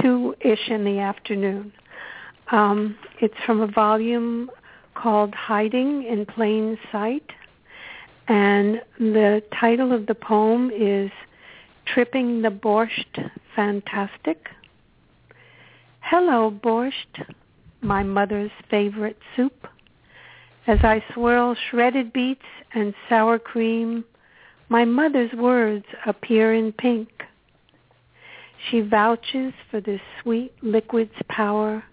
two-ish 0.00 0.70
in 0.70 0.84
the 0.84 1.00
afternoon. 1.00 1.72
Um, 2.50 2.96
it's 3.20 3.34
from 3.44 3.60
a 3.60 3.66
volume 3.66 4.50
called 4.94 5.34
Hiding 5.34 6.04
in 6.04 6.24
Plain 6.24 6.78
Sight. 6.90 7.28
And 8.28 8.80
the 8.98 9.42
title 9.60 9.92
of 9.92 10.06
the 10.06 10.14
poem 10.14 10.70
is 10.70 11.10
Tripping 11.86 12.40
the 12.40 12.48
Borscht 12.48 13.30
Fantastic. 13.54 14.48
Hello, 16.00 16.50
borscht, 16.50 17.34
my 17.80 18.02
mother's 18.02 18.50
favorite 18.70 19.18
soup. 19.36 19.66
As 20.66 20.78
I 20.82 21.04
swirl 21.12 21.56
shredded 21.70 22.12
beets 22.12 22.44
and 22.74 22.94
sour 23.08 23.38
cream, 23.38 24.04
my 24.68 24.84
mother's 24.84 25.32
words 25.34 25.84
appear 26.06 26.54
in 26.54 26.72
pink. 26.72 27.08
She 28.70 28.80
vouches 28.80 29.52
for 29.70 29.80
this 29.80 30.00
sweet 30.22 30.52
liquid's 30.62 31.14
power 31.28 31.84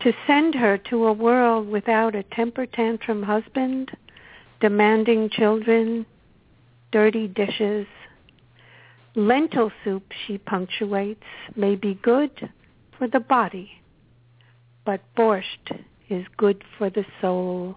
to 0.00 0.12
send 0.26 0.54
her 0.54 0.76
to 0.90 1.06
a 1.06 1.12
world 1.12 1.68
without 1.68 2.14
a 2.14 2.22
temper 2.22 2.66
tantrum 2.66 3.22
husband, 3.22 3.90
demanding 4.60 5.30
children, 5.30 6.04
dirty 6.90 7.28
dishes. 7.28 7.86
Lentil 9.14 9.70
soup, 9.84 10.04
she 10.26 10.38
punctuates, 10.38 11.22
may 11.54 11.76
be 11.76 11.94
good 12.02 12.50
for 12.98 13.06
the 13.06 13.20
body, 13.20 13.70
but 14.84 15.00
borscht 15.16 15.84
is 16.10 16.26
good 16.36 16.62
for 16.76 16.90
the 16.90 17.04
soul. 17.20 17.76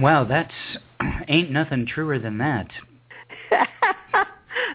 Wow, 0.00 0.24
that's 0.24 0.52
ain't 1.28 1.50
nothing 1.50 1.86
truer 1.86 2.18
than 2.18 2.38
that. 2.38 2.68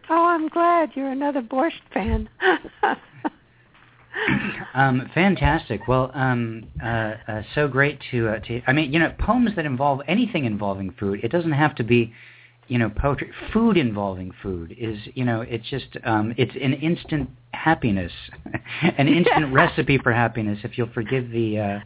Oh, 0.10 0.26
I'm 0.26 0.48
glad 0.50 0.92
you're 0.96 1.10
another 1.12 1.42
borscht 1.42 1.82
fan. 1.94 2.30
Um, 4.74 5.10
fantastic. 5.14 5.88
Well, 5.88 6.10
um, 6.14 6.66
uh, 6.84 7.14
uh, 7.28 7.42
so 7.54 7.68
great 7.68 8.00
to, 8.12 8.30
uh, 8.30 8.40
to. 8.40 8.62
I 8.68 8.74
mean, 8.74 8.92
you 8.94 9.00
know, 9.00 9.14
poems 9.20 9.52
that 9.56 9.66
involve 9.66 10.02
anything 10.08 10.46
involving 10.46 10.92
food. 11.00 11.20
It 11.24 11.32
doesn't 11.32 11.52
have 11.52 11.76
to 11.76 11.84
be, 11.84 12.14
you 12.68 12.78
know, 12.78 12.90
poetry. 12.90 13.30
Food 13.54 13.78
involving 13.78 14.32
food 14.42 14.76
is, 14.78 14.98
you 15.14 15.24
know, 15.26 15.42
it's 15.42 15.70
just, 15.70 15.98
um, 16.04 16.34
it's 16.38 16.54
an 16.56 16.74
instant 16.74 17.30
happiness, 17.54 18.12
an 18.98 19.08
instant 19.08 19.54
recipe 19.54 19.98
for 19.98 20.12
happiness. 20.14 20.60
If 20.64 20.78
you'll 20.78 20.92
forgive 20.94 21.30
the. 21.32 21.60
Uh, 21.60 21.80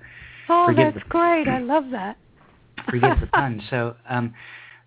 oh, 0.49 0.65
forgive 0.67 0.93
that's 0.93 1.05
the- 1.05 1.09
great. 1.09 1.47
I 1.47 1.59
love 1.61 1.85
that. 1.91 2.17
Forgive 2.89 3.19
the 3.21 3.27
pun. 3.27 3.61
So 3.69 3.95
um, 4.07 4.33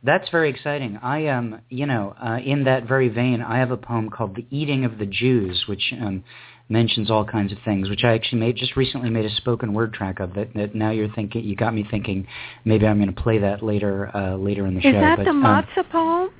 that's 0.05 0.29
very 0.31 0.51
exciting. 0.51 0.99
I 1.03 1.29
um, 1.29 1.61
you 1.69 1.87
know, 1.87 2.15
uh, 2.23 2.39
in 2.45 2.65
that 2.65 2.87
very 2.87 3.09
vein, 3.09 3.41
I 3.41 3.59
have 3.59 3.71
a 3.71 3.77
poem 3.77 4.11
called 4.11 4.37
"The 4.37 4.47
Eating 4.51 4.85
of 4.85 4.99
the 4.99 5.07
Jews," 5.07 5.65
which 5.69 5.93
um, 6.01 6.25
mentions 6.69 7.11
all 7.11 7.25
kinds 7.25 7.53
of 7.53 7.59
things, 7.65 7.89
which 7.89 8.05
I 8.05 8.15
actually 8.15 8.41
made 8.41 8.57
just 8.57 8.77
recently 8.77 9.11
made 9.11 9.25
a 9.25 9.35
spoken 9.37 9.75
word 9.75 9.93
track 9.93 10.21
of. 10.21 10.35
That, 10.35 10.55
that 10.55 10.75
now 10.75 10.91
you're 10.91 11.13
thinking, 11.13 11.45
you 11.45 11.55
got 11.55 11.75
me 11.75 11.87
thinking, 11.91 12.27
maybe 12.65 12.87
I'm 12.87 12.99
going 12.99 13.15
to 13.15 13.23
play 13.23 13.39
that 13.39 13.63
later 13.63 14.15
uh, 14.17 14.37
later 14.37 14.67
in 14.67 14.75
the 14.75 14.81
Is 14.81 14.85
show. 14.85 14.89
Is 14.91 14.95
that 14.95 15.17
but, 15.19 15.25
the 15.25 15.31
um, 15.31 15.65
poem? 15.91 16.31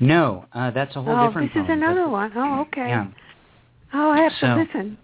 No, 0.00 0.46
uh, 0.52 0.70
that's 0.72 0.96
a 0.96 1.02
whole 1.02 1.16
oh, 1.16 1.26
different. 1.28 1.52
Oh, 1.54 1.60
this 1.60 1.64
is 1.64 1.70
another 1.70 2.00
That's- 2.00 2.12
one. 2.12 2.32
Oh, 2.36 2.60
okay. 2.62 2.88
Yeah, 2.88 3.06
Oh, 3.92 4.10
I 4.10 4.22
have 4.22 4.32
So- 4.40 4.46
to 4.48 4.56
listen. 4.56 4.98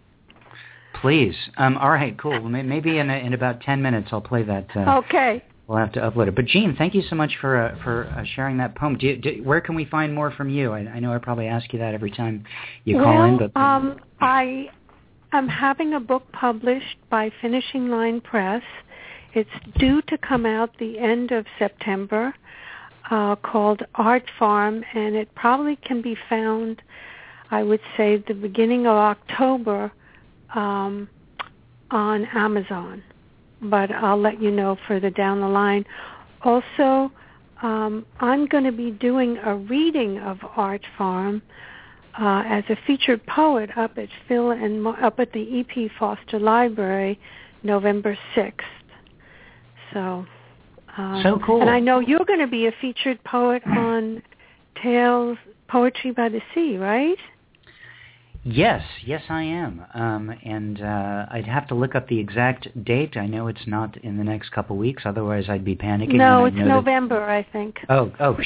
please. 1.01 1.37
Um, 1.57 1.79
all 1.79 1.91
right, 1.91 2.19
cool. 2.19 2.33
Well, 2.33 2.49
maybe 2.49 2.99
in 2.99 3.09
a, 3.09 3.15
in 3.15 3.33
about 3.33 3.61
ten 3.61 3.81
minutes 3.81 4.09
I'll 4.11 4.21
play 4.21 4.43
that. 4.43 4.67
Uh, 4.75 4.99
Okay. 4.99 5.45
We'll 5.71 5.79
have 5.79 5.93
to 5.93 6.01
upload 6.01 6.27
it. 6.27 6.35
But 6.35 6.47
Jean, 6.47 6.75
thank 6.77 6.97
you 6.97 7.03
so 7.09 7.15
much 7.15 7.31
for 7.41 7.57
uh, 7.57 7.81
for 7.85 8.09
uh, 8.09 8.25
sharing 8.35 8.57
that 8.57 8.75
poem. 8.75 8.99
Do 8.99 9.07
you, 9.07 9.17
do, 9.17 9.41
where 9.45 9.61
can 9.61 9.77
we 9.77 9.85
find 9.85 10.13
more 10.13 10.33
from 10.33 10.49
you? 10.49 10.73
I, 10.73 10.81
I 10.81 10.99
know 10.99 11.15
I 11.15 11.19
probably 11.19 11.47
ask 11.47 11.73
you 11.73 11.79
that 11.79 11.95
every 11.95 12.11
time 12.11 12.43
you 12.85 12.97
call 12.97 13.15
well, 13.15 13.23
in, 13.23 13.39
but 13.39 13.57
um, 13.57 14.01
I 14.21 14.69
am 15.31 15.47
having 15.47 15.95
a 15.95 16.01
book 16.01 16.25
published 16.33 16.97
by 17.09 17.31
Finishing 17.41 17.89
Line 17.89 18.21
Press. 18.21 18.65
It's 19.33 19.49
due 19.79 20.03
to 20.09 20.19
come 20.19 20.45
out 20.45 20.77
the 20.81 20.99
end 20.99 21.31
of 21.31 21.47
September, 21.57 22.35
uh, 23.09 23.37
called 23.37 23.85
Art 23.95 24.25
Farm, 24.41 24.83
and 24.93 25.15
it 25.15 25.33
probably 25.37 25.77
can 25.77 26.03
be 26.03 26.17
found, 26.29 26.83
I 27.53 27.63
would 27.63 27.81
say, 27.97 28.17
the 28.27 28.35
beginning 28.35 28.89
of 28.89 28.97
October 28.97 29.93
um, 30.53 31.09
on 31.93 32.27
Amazon. 32.35 33.05
But 33.63 33.91
I'll 33.91 34.21
let 34.21 34.41
you 34.41 34.51
know 34.51 34.77
further 34.89 35.11
down 35.11 35.41
the 35.41 35.49
line. 35.49 35.85
Also, 36.43 37.13
um, 37.63 38.07
I'm 38.21 38.47
going 38.47 38.65
to 38.65 38.73
be 38.73 38.91
doing 38.91 39.37
a 39.45 39.55
reading 39.55 40.19
of 40.19 40.39
Art 40.57 40.83
Farm 40.97 41.43
uh, 42.19 42.43
as 42.47 42.65
a 42.71 42.77
featured 42.87 43.25
poet 43.27 43.71
up 43.77 43.99
at 43.99 44.09
Phil 44.27 44.53
and 44.53 44.83
Mo- 44.83 44.97
up 45.03 45.21
at 45.21 45.33
the 45.33 45.41
E.P. 45.41 45.91
Foster 45.99 46.39
Library, 46.39 47.19
November 47.63 48.17
sixth. 48.35 48.67
So, 49.93 50.25
um, 50.97 51.21
So 51.23 51.39
cool. 51.45 51.61
And 51.61 51.71
I 51.71 51.81
know 51.81 52.01
you're 52.01 52.25
going 52.25 52.41
to 52.41 52.47
be 52.47 52.67
a 52.67 52.73
featured 52.81 53.23
poet 53.25 53.63
on 53.67 54.23
Tales 54.83 55.39
Poetry 55.69 56.13
by 56.13 56.29
the 56.29 56.41
Sea, 56.55 56.77
right? 56.79 57.19
Yes, 58.45 58.83
yes, 59.05 59.23
I 59.29 59.43
am. 59.43 59.85
Um, 59.95 60.31
and 60.45 60.81
uh, 60.83 61.27
I'd 61.31 61.47
have 61.47 61.69
to 61.69 61.75
look 61.75 61.95
up 61.95 62.09
the 62.09 62.19
exact 62.19 62.69
date. 62.85 63.17
I 63.17 63.27
know 63.27 63.49
it's 63.49 63.67
not 63.67 63.97
in 63.99 64.17
the 64.17 64.25
next 64.25 64.51
couple 64.51 64.77
of 64.77 64.81
weeks, 64.81 65.03
otherwise 65.07 65.45
I'd 65.49 65.65
be 65.65 65.77
panicking. 65.77 66.15
no, 66.15 66.45
it's 66.47 66.57
know 66.57 66.63
that- 66.65 66.69
November, 66.69 67.23
I 67.23 67.43
think. 67.53 67.79
Oh, 67.89 68.13
oh, 68.21 68.37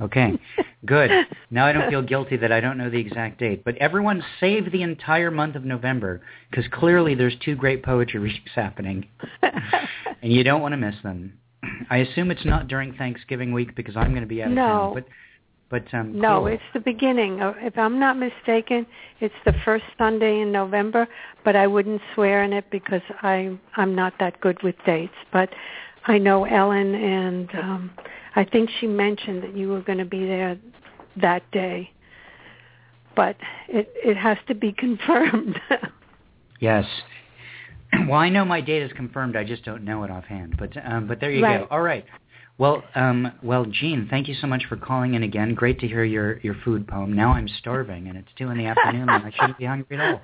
okay, 0.00 0.38
good. 0.86 1.10
Now 1.50 1.66
I 1.66 1.72
don't 1.72 1.88
feel 1.90 2.02
guilty 2.02 2.36
that 2.38 2.50
I 2.52 2.60
don't 2.60 2.78
know 2.78 2.90
the 2.90 2.98
exact 2.98 3.38
date. 3.38 3.64
But 3.64 3.76
everyone 3.78 4.22
save 4.40 4.72
the 4.72 4.82
entire 4.82 5.30
month 5.30 5.56
of 5.56 5.64
November 5.64 6.22
because 6.50 6.64
clearly 6.72 7.14
there's 7.14 7.36
two 7.44 7.54
great 7.54 7.82
poetry 7.82 8.20
readings 8.20 8.50
happening, 8.54 9.06
and 10.22 10.32
you 10.32 10.42
don't 10.44 10.62
want 10.62 10.72
to 10.72 10.78
miss 10.78 10.96
them. 11.02 11.34
I 11.88 11.98
assume 11.98 12.30
it's 12.30 12.44
not 12.44 12.68
during 12.68 12.92
Thanksgiving 12.94 13.52
week 13.52 13.74
because 13.74 13.96
I'm 13.96 14.10
going 14.10 14.22
to 14.22 14.26
be 14.28 14.42
out 14.42 14.48
of 14.48 14.54
No. 14.54 14.62
town. 14.66 14.94
But, 14.94 15.04
but 15.70 15.84
um, 15.94 16.18
No, 16.18 16.38
cool. 16.40 16.46
it's 16.48 16.62
the 16.72 16.80
beginning. 16.80 17.40
Uh, 17.40 17.54
If 17.58 17.76
I'm 17.78 17.98
not 17.98 18.16
mistaken, 18.18 18.86
it's 19.20 19.34
the 19.44 19.54
first 19.64 19.84
Sunday 19.98 20.40
in 20.40 20.52
November, 20.52 21.06
but 21.44 21.56
I 21.56 21.66
wouldn't 21.66 22.00
swear 22.14 22.44
in 22.44 22.52
it 22.52 22.66
because 22.70 23.02
I 23.22 23.56
I'm 23.76 23.94
not 23.94 24.14
that 24.20 24.40
good 24.40 24.62
with 24.62 24.76
dates. 24.86 25.14
But 25.32 25.50
I 26.06 26.18
know 26.18 26.44
Ellen 26.44 26.94
and 26.94 27.48
um 27.54 27.90
I 28.36 28.44
think 28.44 28.68
she 28.80 28.86
mentioned 28.86 29.42
that 29.42 29.56
you 29.56 29.68
were 29.68 29.80
going 29.80 29.98
to 29.98 30.04
be 30.04 30.26
there 30.26 30.58
that 31.20 31.48
day. 31.52 31.90
But 33.16 33.36
it 33.68 33.92
it 34.04 34.16
has 34.16 34.38
to 34.48 34.54
be 34.54 34.72
confirmed. 34.86 35.58
Yes. 36.60 36.84
Well, 38.08 38.18
I 38.18 38.28
know 38.28 38.44
my 38.44 38.60
date 38.60 38.82
is 38.82 38.92
confirmed. 38.92 39.36
I 39.36 39.44
just 39.44 39.64
don't 39.64 39.84
know 39.84 40.02
it 40.02 40.10
offhand. 40.10 40.56
But 40.58 40.72
um, 40.84 41.06
but 41.06 41.20
there 41.20 41.30
you 41.30 41.44
Right. 41.44 41.60
go. 41.60 41.68
All 41.70 41.80
right. 41.80 42.04
Well, 42.56 42.84
um, 42.94 43.32
well, 43.42 43.64
Jean, 43.64 44.06
thank 44.08 44.28
you 44.28 44.34
so 44.40 44.46
much 44.46 44.64
for 44.68 44.76
calling 44.76 45.14
in 45.14 45.24
again. 45.24 45.54
Great 45.54 45.80
to 45.80 45.88
hear 45.88 46.04
your 46.04 46.38
your 46.38 46.54
food 46.64 46.86
poem. 46.86 47.12
Now 47.12 47.32
I'm 47.32 47.48
starving, 47.48 48.06
and 48.08 48.16
it's 48.16 48.28
two 48.38 48.50
in 48.50 48.58
the 48.58 48.66
afternoon, 48.66 49.08
and 49.08 49.24
I 49.24 49.30
shouldn't 49.30 49.58
be 49.58 49.64
hungry 49.64 49.98
at 49.98 50.14
all. 50.14 50.20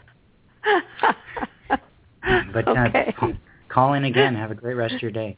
But 2.52 2.68
uh, 2.68 2.88
okay. 2.88 3.14
call, 3.18 3.32
call 3.68 3.92
in 3.94 4.04
again. 4.04 4.34
Have 4.34 4.50
a 4.50 4.54
great 4.54 4.74
rest 4.74 4.94
of 4.94 5.02
your 5.02 5.10
day. 5.10 5.36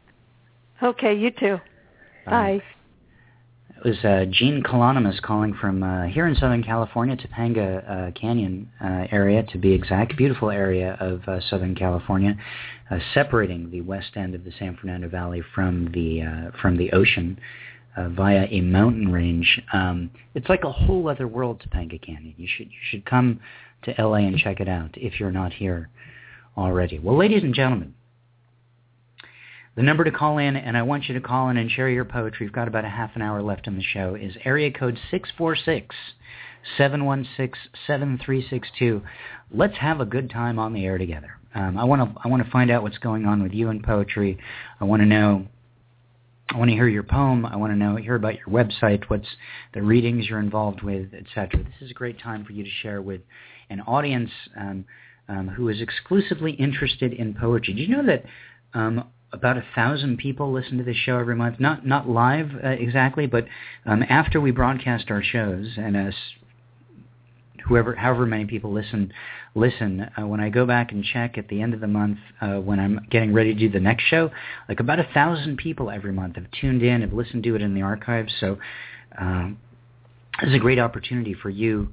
okay, 0.82 1.14
you 1.14 1.30
too. 1.30 1.58
Bye. 2.26 2.62
It 3.84 3.88
was 3.88 4.04
uh, 4.04 4.26
Jean 4.30 4.62
Colonomos 4.62 5.20
calling 5.22 5.54
from 5.54 5.82
uh, 5.82 6.04
here 6.04 6.28
in 6.28 6.36
Southern 6.36 6.62
California, 6.62 7.16
Topanga 7.16 7.82
uh, 7.90 8.10
Canyon 8.12 8.70
uh, 8.80 9.08
area 9.10 9.42
to 9.42 9.58
be 9.58 9.72
exact. 9.72 10.16
Beautiful 10.16 10.52
area 10.52 10.96
of 11.00 11.26
uh, 11.26 11.40
Southern 11.40 11.74
California, 11.74 12.36
uh, 12.92 12.98
separating 13.12 13.72
the 13.72 13.80
west 13.80 14.12
end 14.14 14.36
of 14.36 14.44
the 14.44 14.52
San 14.56 14.76
Fernando 14.76 15.08
Valley 15.08 15.42
from 15.52 15.90
the 15.92 16.52
from 16.60 16.76
the 16.76 16.92
ocean 16.92 17.40
via 17.96 18.46
a 18.52 18.60
mountain 18.60 19.10
range. 19.10 19.60
Um, 19.72 20.12
it's 20.36 20.48
like 20.48 20.62
a 20.62 20.70
whole 20.70 21.08
other 21.08 21.26
world, 21.26 21.60
Topanga 21.66 22.00
Canyon. 22.00 22.34
You 22.36 22.46
should 22.46 22.68
you 22.68 22.78
should 22.88 23.04
come 23.04 23.40
to 23.82 23.94
LA 23.98 24.18
and 24.18 24.38
check 24.38 24.60
it 24.60 24.68
out 24.68 24.90
if 24.94 25.18
you're 25.18 25.32
not 25.32 25.52
here 25.52 25.90
already. 26.56 27.00
Well, 27.00 27.16
ladies 27.16 27.42
and 27.42 27.52
gentlemen. 27.52 27.94
The 29.74 29.82
number 29.82 30.04
to 30.04 30.10
call 30.10 30.36
in, 30.36 30.56
and 30.56 30.76
I 30.76 30.82
want 30.82 31.08
you 31.08 31.14
to 31.14 31.20
call 31.20 31.48
in 31.48 31.56
and 31.56 31.70
share 31.70 31.88
your 31.88 32.04
poetry. 32.04 32.44
We've 32.44 32.52
got 32.52 32.68
about 32.68 32.84
a 32.84 32.90
half 32.90 33.16
an 33.16 33.22
hour 33.22 33.40
left 33.40 33.66
in 33.66 33.76
the 33.76 33.82
show. 33.82 34.14
Is 34.14 34.36
area 34.44 34.70
code 34.70 34.98
six 35.10 35.30
four 35.38 35.56
six 35.56 35.96
seven 36.76 37.06
one 37.06 37.26
six 37.38 37.58
seven 37.86 38.20
three 38.22 38.46
six 38.48 38.68
two. 38.78 39.02
Let's 39.50 39.78
have 39.78 40.00
a 40.00 40.04
good 40.04 40.28
time 40.28 40.58
on 40.58 40.74
the 40.74 40.84
air 40.84 40.98
together. 40.98 41.38
Um, 41.54 41.78
I 41.78 41.84
want 41.84 42.02
to 42.02 42.20
I 42.22 42.28
want 42.28 42.44
to 42.44 42.50
find 42.50 42.70
out 42.70 42.82
what's 42.82 42.98
going 42.98 43.24
on 43.24 43.42
with 43.42 43.52
you 43.52 43.70
in 43.70 43.82
poetry. 43.82 44.38
I 44.78 44.84
want 44.84 45.00
to 45.00 45.06
know. 45.06 45.46
I 46.50 46.58
want 46.58 46.68
to 46.68 46.74
hear 46.74 46.88
your 46.88 47.02
poem. 47.02 47.46
I 47.46 47.56
want 47.56 47.72
to 47.72 47.76
know 47.76 47.96
hear 47.96 48.14
about 48.14 48.34
your 48.34 48.48
website. 48.48 49.04
What's 49.08 49.28
the 49.72 49.80
readings 49.80 50.26
you're 50.28 50.40
involved 50.40 50.82
with, 50.82 51.14
etc. 51.14 51.64
This 51.64 51.80
is 51.80 51.90
a 51.90 51.94
great 51.94 52.20
time 52.20 52.44
for 52.44 52.52
you 52.52 52.62
to 52.62 52.70
share 52.82 53.00
with 53.00 53.22
an 53.70 53.80
audience 53.80 54.30
um, 54.54 54.84
um, 55.30 55.48
who 55.48 55.70
is 55.70 55.80
exclusively 55.80 56.52
interested 56.52 57.14
in 57.14 57.32
poetry. 57.32 57.72
Did 57.72 57.88
you 57.88 57.96
know 57.96 58.06
that? 58.06 58.24
Um, 58.74 59.04
about 59.32 59.56
a 59.56 59.64
thousand 59.74 60.18
people 60.18 60.52
listen 60.52 60.78
to 60.78 60.84
this 60.84 60.96
show 60.96 61.18
every 61.18 61.34
month. 61.34 61.58
Not 61.58 61.86
not 61.86 62.08
live 62.08 62.50
uh, 62.62 62.68
exactly, 62.68 63.26
but 63.26 63.46
um, 63.86 64.02
after 64.08 64.40
we 64.40 64.50
broadcast 64.50 65.10
our 65.10 65.22
shows, 65.22 65.68
and 65.76 65.96
as 65.96 66.14
whoever, 67.66 67.94
however 67.94 68.26
many 68.26 68.44
people 68.44 68.72
listen, 68.72 69.12
listen. 69.54 70.08
Uh, 70.18 70.26
when 70.26 70.40
I 70.40 70.48
go 70.48 70.66
back 70.66 70.92
and 70.92 71.04
check 71.04 71.38
at 71.38 71.48
the 71.48 71.62
end 71.62 71.74
of 71.74 71.80
the 71.80 71.86
month, 71.86 72.18
uh, 72.40 72.56
when 72.56 72.78
I'm 72.78 73.06
getting 73.10 73.32
ready 73.32 73.54
to 73.54 73.58
do 73.58 73.68
the 73.70 73.80
next 73.80 74.04
show, 74.04 74.30
like 74.68 74.80
about 74.80 74.98
a 74.98 75.08
thousand 75.14 75.56
people 75.56 75.90
every 75.90 76.12
month 76.12 76.36
have 76.36 76.50
tuned 76.60 76.82
in, 76.82 77.00
have 77.00 77.12
listened 77.12 77.44
to 77.44 77.54
it 77.54 77.62
in 77.62 77.74
the 77.74 77.82
archives. 77.82 78.32
So 78.38 78.58
um, 79.18 79.58
this 80.40 80.50
is 80.50 80.56
a 80.56 80.60
great 80.60 80.78
opportunity 80.78 81.34
for 81.34 81.50
you 81.50 81.92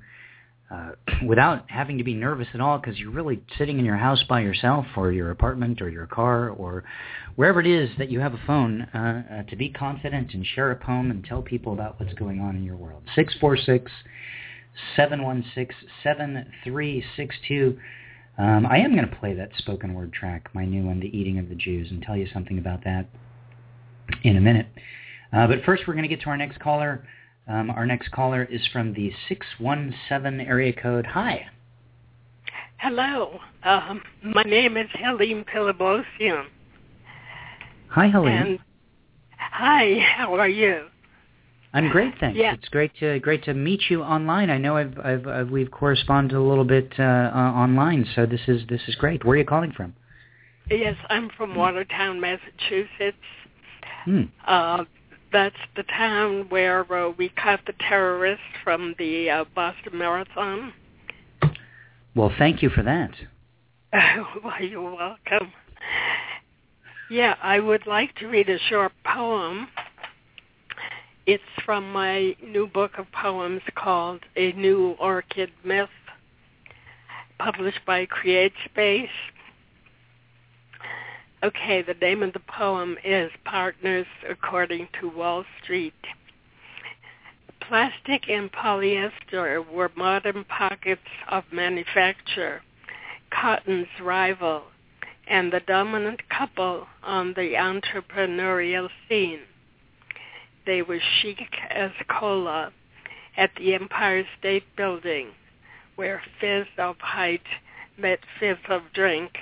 uh, 0.71 0.91
without 1.27 1.69
having 1.69 1.97
to 1.97 2.03
be 2.03 2.13
nervous 2.13 2.47
at 2.53 2.61
all 2.61 2.77
because 2.77 2.99
you're 2.99 3.11
really 3.11 3.41
sitting 3.57 3.79
in 3.79 3.85
your 3.85 3.97
house 3.97 4.23
by 4.27 4.41
yourself 4.41 4.85
or 4.95 5.11
your 5.11 5.31
apartment 5.31 5.81
or 5.81 5.89
your 5.89 6.07
car 6.07 6.49
or 6.49 6.83
wherever 7.35 7.59
it 7.59 7.67
is 7.67 7.89
that 7.97 8.09
you 8.09 8.19
have 8.19 8.33
a 8.33 8.41
phone 8.45 8.81
uh, 8.93 9.23
uh, 9.31 9.43
to 9.49 9.55
be 9.55 9.69
confident 9.69 10.33
and 10.33 10.45
share 10.45 10.71
a 10.71 10.75
poem 10.75 11.11
and 11.11 11.23
tell 11.23 11.41
people 11.41 11.73
about 11.73 11.99
what's 11.99 12.13
going 12.13 12.39
on 12.39 12.55
in 12.55 12.63
your 12.63 12.75
world. 12.75 13.03
646 13.15 13.91
716 14.95 15.89
7362. 16.03 17.79
Um, 18.37 18.65
I 18.65 18.77
am 18.77 18.95
going 18.95 19.09
to 19.09 19.15
play 19.17 19.33
that 19.33 19.49
spoken 19.57 19.93
word 19.93 20.13
track, 20.13 20.49
my 20.53 20.63
new 20.63 20.85
one, 20.85 20.99
The 20.99 21.17
Eating 21.17 21.39
of 21.39 21.49
the 21.49 21.55
Jews, 21.55 21.91
and 21.91 22.01
tell 22.01 22.15
you 22.15 22.27
something 22.33 22.57
about 22.57 22.85
that 22.85 23.09
in 24.23 24.37
a 24.37 24.41
minute. 24.41 24.67
Uh, 25.33 25.45
but 25.45 25.63
first, 25.65 25.83
we're 25.87 25.93
going 25.93 26.07
to 26.07 26.09
get 26.09 26.21
to 26.21 26.29
our 26.29 26.37
next 26.37 26.59
caller. 26.59 27.05
Um, 27.49 27.71
our 27.71 27.85
next 27.85 28.11
caller 28.11 28.43
is 28.43 28.61
from 28.71 28.93
the 28.93 29.11
617 29.27 30.47
area 30.47 30.71
code. 30.71 31.07
Hi. 31.07 31.47
Hello. 32.77 33.39
Um, 33.63 34.01
my 34.23 34.43
name 34.43 34.77
is 34.77 34.87
Helene 34.93 35.43
Pilibosian. 35.43 36.45
Hi, 37.89 38.07
Helene. 38.07 38.33
And 38.33 38.59
hi, 39.37 39.97
how 40.15 40.35
are 40.35 40.47
you? 40.47 40.85
I'm 41.73 41.89
great, 41.89 42.13
thanks. 42.19 42.37
Yeah. 42.37 42.53
It's 42.53 42.69
great 42.69 42.91
to 42.99 43.19
great 43.19 43.43
to 43.43 43.53
meet 43.53 43.81
you 43.89 44.01
online. 44.01 44.49
I 44.49 44.57
know 44.57 44.77
I've, 44.77 44.97
I've, 45.03 45.27
I've 45.27 45.49
we've 45.49 45.69
corresponded 45.69 46.35
a 46.35 46.41
little 46.41 46.63
bit 46.63 46.93
uh, 46.97 47.03
uh, 47.03 47.37
online, 47.55 48.07
so 48.15 48.25
this 48.25 48.41
is 48.47 48.61
this 48.69 48.81
is 48.87 48.95
great. 48.95 49.23
Where 49.25 49.35
are 49.35 49.37
you 49.37 49.45
calling 49.45 49.71
from? 49.71 49.93
Yes, 50.69 50.95
I'm 51.09 51.29
from 51.35 51.55
Watertown, 51.55 52.19
Massachusetts. 52.19 53.17
Hmm. 54.05 54.23
Uh, 54.47 54.85
that's 55.31 55.55
the 55.75 55.83
town 55.83 56.47
where 56.49 56.91
uh, 56.93 57.11
we 57.17 57.29
caught 57.29 57.61
the 57.65 57.73
terrorists 57.87 58.43
from 58.63 58.95
the 58.97 59.29
uh, 59.29 59.45
Boston 59.55 59.97
Marathon. 59.97 60.73
Well, 62.15 62.31
thank 62.37 62.61
you 62.61 62.69
for 62.69 62.83
that. 62.83 63.11
well, 64.43 64.61
you're 64.61 64.95
welcome. 64.95 65.51
Yeah, 67.09 67.35
I 67.41 67.59
would 67.59 67.87
like 67.87 68.15
to 68.15 68.27
read 68.27 68.49
a 68.49 68.59
short 68.69 68.91
poem. 69.03 69.67
It's 71.25 71.43
from 71.65 71.91
my 71.91 72.35
new 72.43 72.67
book 72.67 72.91
of 72.97 73.05
poems 73.11 73.61
called 73.75 74.21
A 74.35 74.51
New 74.53 74.95
Orchid 74.99 75.51
Myth, 75.63 75.89
published 77.39 77.79
by 77.85 78.05
Create 78.05 78.53
Space. 78.65 79.09
Okay, 81.41 81.81
the 81.81 81.93
name 81.93 82.21
of 82.21 82.33
the 82.33 82.41
poem 82.41 82.97
is 83.01 83.31
Partners 83.45 84.05
According 84.29 84.89
to 84.99 85.07
Wall 85.07 85.45
Street. 85.63 85.93
Plastic 87.61 88.29
and 88.29 88.51
polyester 88.51 89.65
were 89.65 89.89
modern 89.95 90.43
pockets 90.43 91.07
of 91.29 91.45
manufacture, 91.49 92.61
cotton's 93.31 93.87
rival, 94.01 94.63
and 95.29 95.53
the 95.53 95.61
dominant 95.61 96.19
couple 96.27 96.87
on 97.03 97.33
the 97.35 97.53
entrepreneurial 97.53 98.89
scene. 99.07 99.39
They 100.65 100.81
were 100.81 100.99
chic 101.21 101.55
as 101.69 101.91
cola 102.09 102.73
at 103.37 103.51
the 103.57 103.75
Empire 103.75 104.25
State 104.37 104.65
Building, 104.75 105.29
where 105.95 106.21
fizz 106.41 106.67
of 106.77 106.97
height 106.99 107.47
met 107.97 108.19
fizz 108.41 108.57
of 108.67 108.81
drink, 108.93 109.37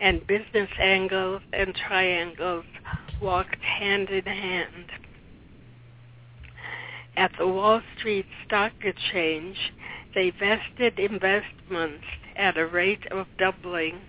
and 0.00 0.26
business 0.26 0.68
angles 0.80 1.42
and 1.52 1.74
triangles 1.74 2.64
walked 3.20 3.56
hand 3.62 4.08
in 4.10 4.24
hand. 4.24 4.86
At 7.16 7.32
the 7.38 7.48
Wall 7.48 7.80
Street 7.98 8.26
Stock 8.46 8.72
Exchange, 8.82 9.56
they 10.14 10.30
vested 10.30 10.98
investments 10.98 12.04
at 12.36 12.56
a 12.56 12.66
rate 12.66 13.10
of 13.10 13.26
doubling, 13.38 14.00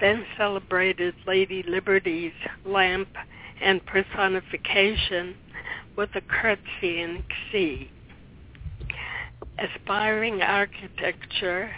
then 0.00 0.24
celebrated 0.38 1.14
Lady 1.26 1.62
Liberty's 1.62 2.32
lamp 2.64 3.08
and 3.60 3.84
personification 3.84 5.34
with 5.96 6.08
a 6.14 6.22
curtsy 6.22 7.02
in 7.02 7.22
C. 7.52 7.90
Aspiring 9.58 10.40
architecture, 10.40 11.70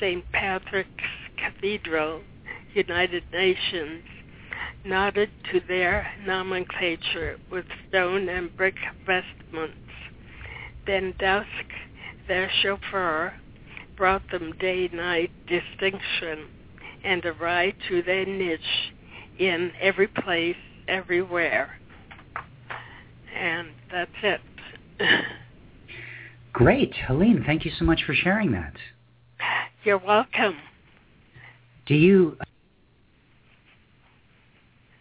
St. 0.00 0.24
Patrick's 0.32 1.04
Cathedral, 1.38 2.22
United 2.74 3.24
Nations, 3.32 4.02
nodded 4.84 5.30
to 5.52 5.60
their 5.68 6.06
nomenclature 6.26 7.38
with 7.50 7.64
stone 7.88 8.28
and 8.28 8.56
brick 8.56 8.76
vestments. 9.06 9.76
Then 10.86 11.14
dusk, 11.18 11.46
their 12.28 12.50
chauffeur 12.62 13.34
brought 13.96 14.22
them 14.30 14.52
day-night 14.58 15.30
distinction 15.46 16.46
and 17.04 17.24
a 17.24 17.32
ride 17.32 17.74
to 17.88 18.02
their 18.02 18.24
niche 18.24 18.92
in 19.38 19.72
every 19.80 20.06
place, 20.06 20.56
everywhere. 20.88 21.78
And 23.34 23.68
that's 23.90 24.10
it. 24.22 24.40
Great. 26.52 26.94
Helene, 27.06 27.42
thank 27.46 27.64
you 27.64 27.70
so 27.78 27.84
much 27.84 28.02
for 28.04 28.14
sharing 28.14 28.52
that. 28.52 28.74
You're 29.84 29.98
welcome. 29.98 30.56
Do 31.86 31.94
you 31.94 32.36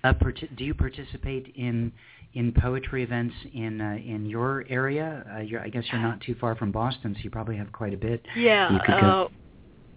uh, 0.04 0.14
part- 0.14 0.44
do 0.56 0.64
you 0.64 0.74
participate 0.74 1.54
in 1.56 1.92
in 2.34 2.52
poetry 2.54 3.04
events 3.04 3.34
in 3.54 3.82
uh, 3.82 3.98
in 4.06 4.26
your 4.26 4.66
area? 4.70 5.26
Uh, 5.30 5.60
I 5.64 5.70
guess 5.70 5.84
you're 5.92 6.02
not 6.02 6.22
too 6.22 6.36
far 6.40 6.56
from 6.56 6.72
Boston, 6.72 7.16
so 7.16 7.22
you 7.24 7.30
probably 7.30 7.58
have 7.58 7.72
quite 7.72 7.94
a 7.94 7.98
bit. 7.98 8.26
Yeah. 8.36 8.72
You 8.74 8.80
could 8.86 9.02
go- 9.02 9.32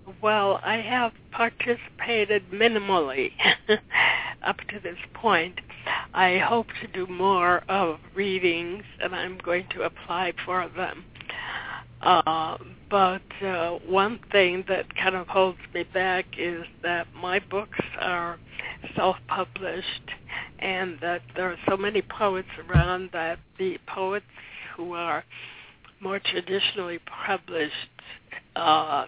Uh, 0.06 0.12
well, 0.20 0.60
I 0.64 0.76
have 0.78 1.12
participated 1.30 2.42
minimally 2.52 3.30
up 4.42 4.56
to 4.68 4.80
this 4.82 4.98
point. 5.14 5.60
I 6.14 6.38
hope 6.38 6.66
to 6.80 6.86
do 6.88 7.06
more 7.12 7.62
of 7.68 7.98
readings, 8.14 8.84
and 9.00 9.14
I'm 9.14 9.38
going 9.38 9.66
to 9.74 9.82
apply 9.82 10.32
for 10.44 10.68
them. 10.76 11.04
Uh, 12.00 12.58
but 12.90 13.22
uh, 13.44 13.78
one 13.86 14.18
thing 14.32 14.64
that 14.68 14.94
kind 14.96 15.14
of 15.14 15.28
holds 15.28 15.58
me 15.72 15.84
back 15.94 16.26
is 16.36 16.64
that 16.82 17.06
my 17.14 17.38
books 17.38 17.78
are 18.00 18.38
self-published, 18.96 20.10
and 20.58 20.98
that 21.00 21.22
there 21.36 21.50
are 21.50 21.58
so 21.68 21.76
many 21.76 22.02
poets 22.02 22.48
around 22.68 23.10
that 23.12 23.38
the 23.58 23.78
poets 23.86 24.26
who 24.76 24.94
are 24.94 25.24
more 26.00 26.18
traditionally 26.18 26.98
published 27.26 27.72
uh, 28.56 29.06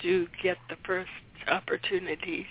do 0.00 0.26
get 0.42 0.58
the 0.68 0.76
first 0.86 1.10
opportunities. 1.48 2.46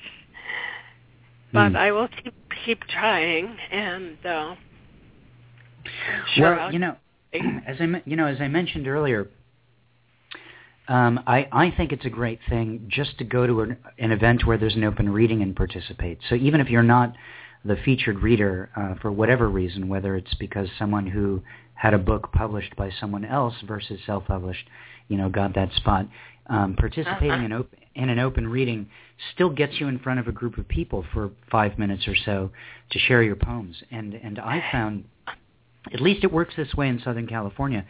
But 1.53 1.71
Hmm. 1.71 1.77
I 1.77 1.91
will 1.91 2.07
keep 2.07 2.33
keep 2.65 2.81
trying, 2.88 3.57
and 3.71 4.17
uh, 4.25 4.55
sure 6.35 6.55
well, 6.55 6.59
I'll 6.59 6.73
you 6.73 6.79
know, 6.79 6.95
as 7.67 7.77
I 7.79 8.01
you 8.05 8.15
know, 8.15 8.25
as 8.25 8.41
I 8.41 8.47
mentioned 8.47 8.88
earlier, 8.88 9.27
um, 10.87 11.19
I 11.25 11.47
I 11.51 11.73
think 11.75 11.91
it's 11.91 12.05
a 12.05 12.09
great 12.09 12.39
thing 12.49 12.85
just 12.87 13.17
to 13.17 13.23
go 13.23 13.47
to 13.47 13.61
an, 13.61 13.77
an 13.97 14.11
event 14.11 14.45
where 14.45 14.57
there's 14.57 14.75
an 14.75 14.83
open 14.83 15.09
reading 15.09 15.41
and 15.41 15.55
participate. 15.55 16.19
So 16.29 16.35
even 16.35 16.61
if 16.61 16.69
you're 16.69 16.83
not 16.83 17.13
the 17.63 17.75
featured 17.83 18.19
reader 18.19 18.69
uh, 18.75 18.93
for 19.01 19.11
whatever 19.11 19.49
reason, 19.49 19.89
whether 19.89 20.15
it's 20.15 20.33
because 20.35 20.69
someone 20.77 21.07
who 21.07 21.41
had 21.73 21.93
a 21.93 21.97
book 21.97 22.31
published 22.31 22.75
by 22.75 22.91
someone 22.99 23.25
else 23.25 23.55
versus 23.67 23.99
self-published, 24.05 24.67
you 25.07 25.17
know, 25.17 25.29
got 25.29 25.55
that 25.55 25.71
spot, 25.73 26.05
um, 26.47 26.75
participating 26.75 27.31
Uh-huh. 27.31 27.45
in 27.45 27.53
open 27.53 27.79
in 27.95 28.09
an 28.09 28.19
open 28.19 28.47
reading 28.47 28.87
still 29.33 29.49
gets 29.49 29.79
you 29.79 29.87
in 29.87 29.97
front 29.99 30.19
of 30.19 30.27
a 30.27 30.31
group 30.31 30.57
of 30.57 30.67
people 30.67 31.05
for 31.13 31.31
five 31.49 31.79
minutes 31.79 32.07
or 32.07 32.15
so 32.15 32.51
to 32.91 32.99
share 32.99 33.23
your 33.23 33.35
poems. 33.37 33.81
And 33.89 34.13
and 34.13 34.37
I 34.37 34.63
found, 34.71 35.05
at 35.93 36.01
least 36.01 36.23
it 36.23 36.31
works 36.31 36.53
this 36.55 36.73
way 36.75 36.87
in 36.89 36.99
Southern 36.99 37.25
California. 37.25 37.85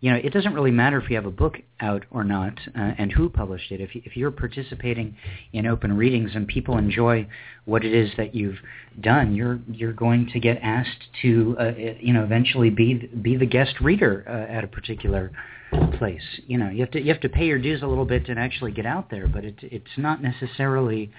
You 0.00 0.10
know, 0.10 0.16
it 0.16 0.32
doesn't 0.32 0.52
really 0.52 0.70
matter 0.70 0.98
if 0.98 1.08
you 1.08 1.16
have 1.16 1.24
a 1.24 1.30
book 1.30 1.56
out 1.80 2.04
or 2.10 2.24
not, 2.24 2.58
uh, 2.76 2.92
and 2.98 3.10
who 3.10 3.28
published 3.28 3.72
it. 3.72 3.80
If 3.80 3.94
you, 3.94 4.02
if 4.04 4.16
you're 4.16 4.30
participating 4.30 5.16
in 5.52 5.66
open 5.66 5.96
readings 5.96 6.32
and 6.34 6.46
people 6.46 6.76
enjoy 6.76 7.26
what 7.64 7.84
it 7.84 7.94
is 7.94 8.10
that 8.16 8.34
you've 8.34 8.58
done, 9.00 9.34
you're 9.34 9.60
you're 9.70 9.92
going 9.94 10.28
to 10.32 10.40
get 10.40 10.58
asked 10.62 11.04
to, 11.22 11.56
uh, 11.58 11.72
you 12.00 12.12
know, 12.12 12.22
eventually 12.22 12.70
be 12.70 12.94
be 13.22 13.36
the 13.36 13.46
guest 13.46 13.80
reader 13.80 14.24
uh, 14.28 14.52
at 14.52 14.62
a 14.64 14.66
particular 14.66 15.30
place. 15.98 16.22
You 16.46 16.58
know, 16.58 16.68
you 16.68 16.80
have 16.80 16.90
to 16.92 17.00
you 17.00 17.12
have 17.12 17.22
to 17.22 17.28
pay 17.28 17.46
your 17.46 17.58
dues 17.58 17.82
a 17.82 17.86
little 17.86 18.04
bit 18.04 18.26
to 18.26 18.32
actually 18.32 18.72
get 18.72 18.86
out 18.86 19.10
there, 19.10 19.26
but 19.26 19.44
it, 19.44 19.56
it's 19.62 19.96
not 19.96 20.22
necessarily, 20.22 21.10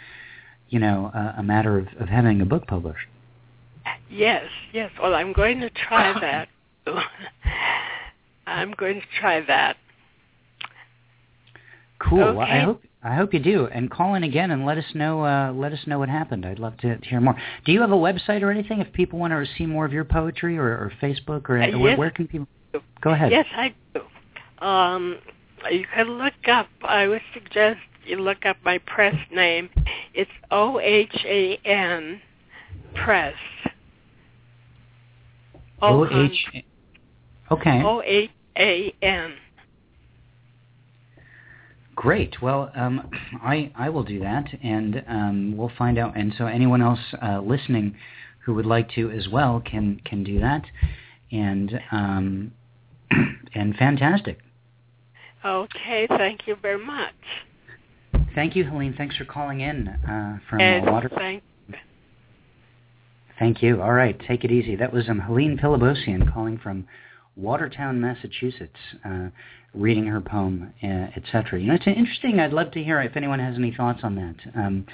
you 0.70 0.80
know, 0.80 1.12
a, 1.14 1.36
a 1.40 1.44
matter 1.44 1.80
of, 1.80 1.88
of 2.00 2.08
having 2.08 2.42
a 2.42 2.46
book 2.46 2.68
published. 2.68 3.08
Yes, 4.10 4.46
yes. 4.74 4.92
Well, 5.02 5.16
I'm 5.16 5.34
going 5.34 5.60
to 5.62 5.70
try 5.70 6.14
that. 6.20 6.48
I'm 8.48 8.72
going 8.72 9.02
to 9.02 9.08
try 9.20 9.46
that. 9.46 9.78
Cool. 12.00 12.36
Well, 12.36 12.42
I 12.42 12.60
hope 12.60 12.82
I 13.04 13.16
hope 13.16 13.34
you 13.34 13.40
do, 13.40 13.68
and 13.68 13.90
call 13.90 14.16
in 14.16 14.24
again 14.24 14.52
and 14.52 14.66
let 14.66 14.78
us 14.78 14.86
know 14.94 15.24
uh, 15.24 15.52
let 15.54 15.72
us 15.72 15.80
know 15.88 16.00
what 16.00 16.10
happened. 16.10 16.46
I'd 16.46 16.60
love 16.60 16.76
to, 16.78 16.98
to 16.98 17.06
hear 17.08 17.22
more. 17.22 17.36
Do 17.66 17.72
you 17.72 17.82
have 17.82 17.92
a 17.92 17.96
website 17.96 18.42
or 18.42 18.52
anything? 18.52 18.80
If 18.82 18.92
people 18.94 19.20
want 19.20 19.32
to 19.32 19.46
see 19.58 19.66
more 19.66 19.86
of 19.86 19.94
your 19.94 20.04
poetry, 20.04 20.58
or, 20.58 20.66
or 20.66 20.92
Facebook, 21.02 21.50
or 21.50 21.62
Uh, 21.62 21.78
where, 21.78 21.92
yes. 21.92 22.00
where 22.00 22.12
can 22.12 22.28
people? 22.28 22.48
Go 23.02 23.12
ahead. 23.12 23.32
Yes, 23.32 23.46
I 23.56 23.74
do. 23.94 24.66
Um, 24.66 25.18
you 25.72 25.86
can 25.94 26.18
look 26.18 26.34
up. 26.48 26.68
I 26.84 27.08
would 27.08 27.22
suggest 27.34 27.80
you 28.06 28.18
look 28.18 28.46
up 28.46 28.58
my 28.64 28.78
press 28.80 29.16
name. 29.32 29.70
It's 30.14 30.32
O 30.52 30.80
H 30.80 31.16
A 31.26 31.58
N 31.64 32.22
Press. 32.94 33.36
O 35.82 36.06
H. 36.06 36.66
Okay. 37.52 37.82
O 37.84 38.02
H 38.02 38.30
A 38.58 38.94
N. 39.02 39.34
Great. 41.96 42.42
Well, 42.42 42.72
um, 42.76 43.10
I 43.42 43.72
I 43.76 43.90
will 43.90 44.04
do 44.04 44.20
that, 44.20 44.46
and 44.62 45.04
um, 45.08 45.58
we'll 45.58 45.72
find 45.78 45.98
out. 45.98 46.18
And 46.18 46.34
so 46.38 46.46
anyone 46.46 46.82
else 46.82 47.00
uh, 47.22 47.40
listening 47.40 47.96
who 48.46 48.54
would 48.56 48.66
like 48.66 48.90
to 48.92 49.10
as 49.12 49.28
well 49.30 49.62
can 49.66 50.02
can 50.04 50.24
do 50.24 50.40
that, 50.40 50.64
and 51.32 51.80
um, 51.92 52.52
and 53.56 53.76
fantastic. 53.76 54.40
Okay, 55.46 56.08
thank 56.10 56.48
you 56.48 56.56
very 56.62 56.84
much. 56.84 57.14
Thank 58.34 58.56
you, 58.56 58.66
Helene. 58.66 58.96
Thanks 58.98 59.16
for 59.16 59.26
calling 59.26 59.62
in 59.62 59.88
uh, 59.88 60.40
from 60.50 60.60
and 60.60 60.86
Water. 60.86 61.10
thank 61.16 61.44
Thank 63.38 63.62
you. 63.62 63.82
All 63.82 63.92
right, 63.92 64.20
take 64.28 64.44
it 64.44 64.52
easy. 64.52 64.76
That 64.76 64.94
was 64.94 65.10
um, 65.10 65.20
Helene 65.20 65.58
Pilibosian 65.58 66.34
calling 66.34 66.58
from 66.58 66.88
Watertown, 67.36 68.00
Massachusetts, 68.00 68.80
uh, 69.04 69.30
reading 69.74 70.06
her 70.06 70.22
poem, 70.22 70.74
uh, 70.82 70.88
etc. 71.16 71.60
You 71.60 71.68
know, 71.68 71.74
it's 71.76 71.88
interesting. 71.88 72.40
I'd 72.40 72.54
love 72.54 72.72
to 72.72 72.84
hear 72.84 73.02
if 73.02 73.18
anyone 73.18 73.40
has 73.40 73.56
any 73.56 73.74
thoughts 73.76 74.00
on 74.04 74.16
that. 74.16 74.36
Um, 74.56 74.86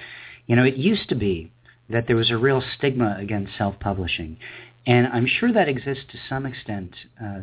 you 0.48 0.56
know, 0.56 0.64
it 0.64 0.76
used 0.76 1.08
to 1.10 1.16
be 1.16 1.52
that 1.90 2.08
there 2.08 2.16
was 2.16 2.32
a 2.32 2.38
real 2.38 2.64
stigma 2.78 3.18
against 3.20 3.58
self-publishing, 3.58 4.38
and 4.88 5.08
I'm 5.08 5.28
sure 5.28 5.54
that 5.54 5.70
exists 5.70 6.06
to 6.12 6.18
some 6.30 6.46
extent. 6.46 6.92
Uh, 7.24 7.42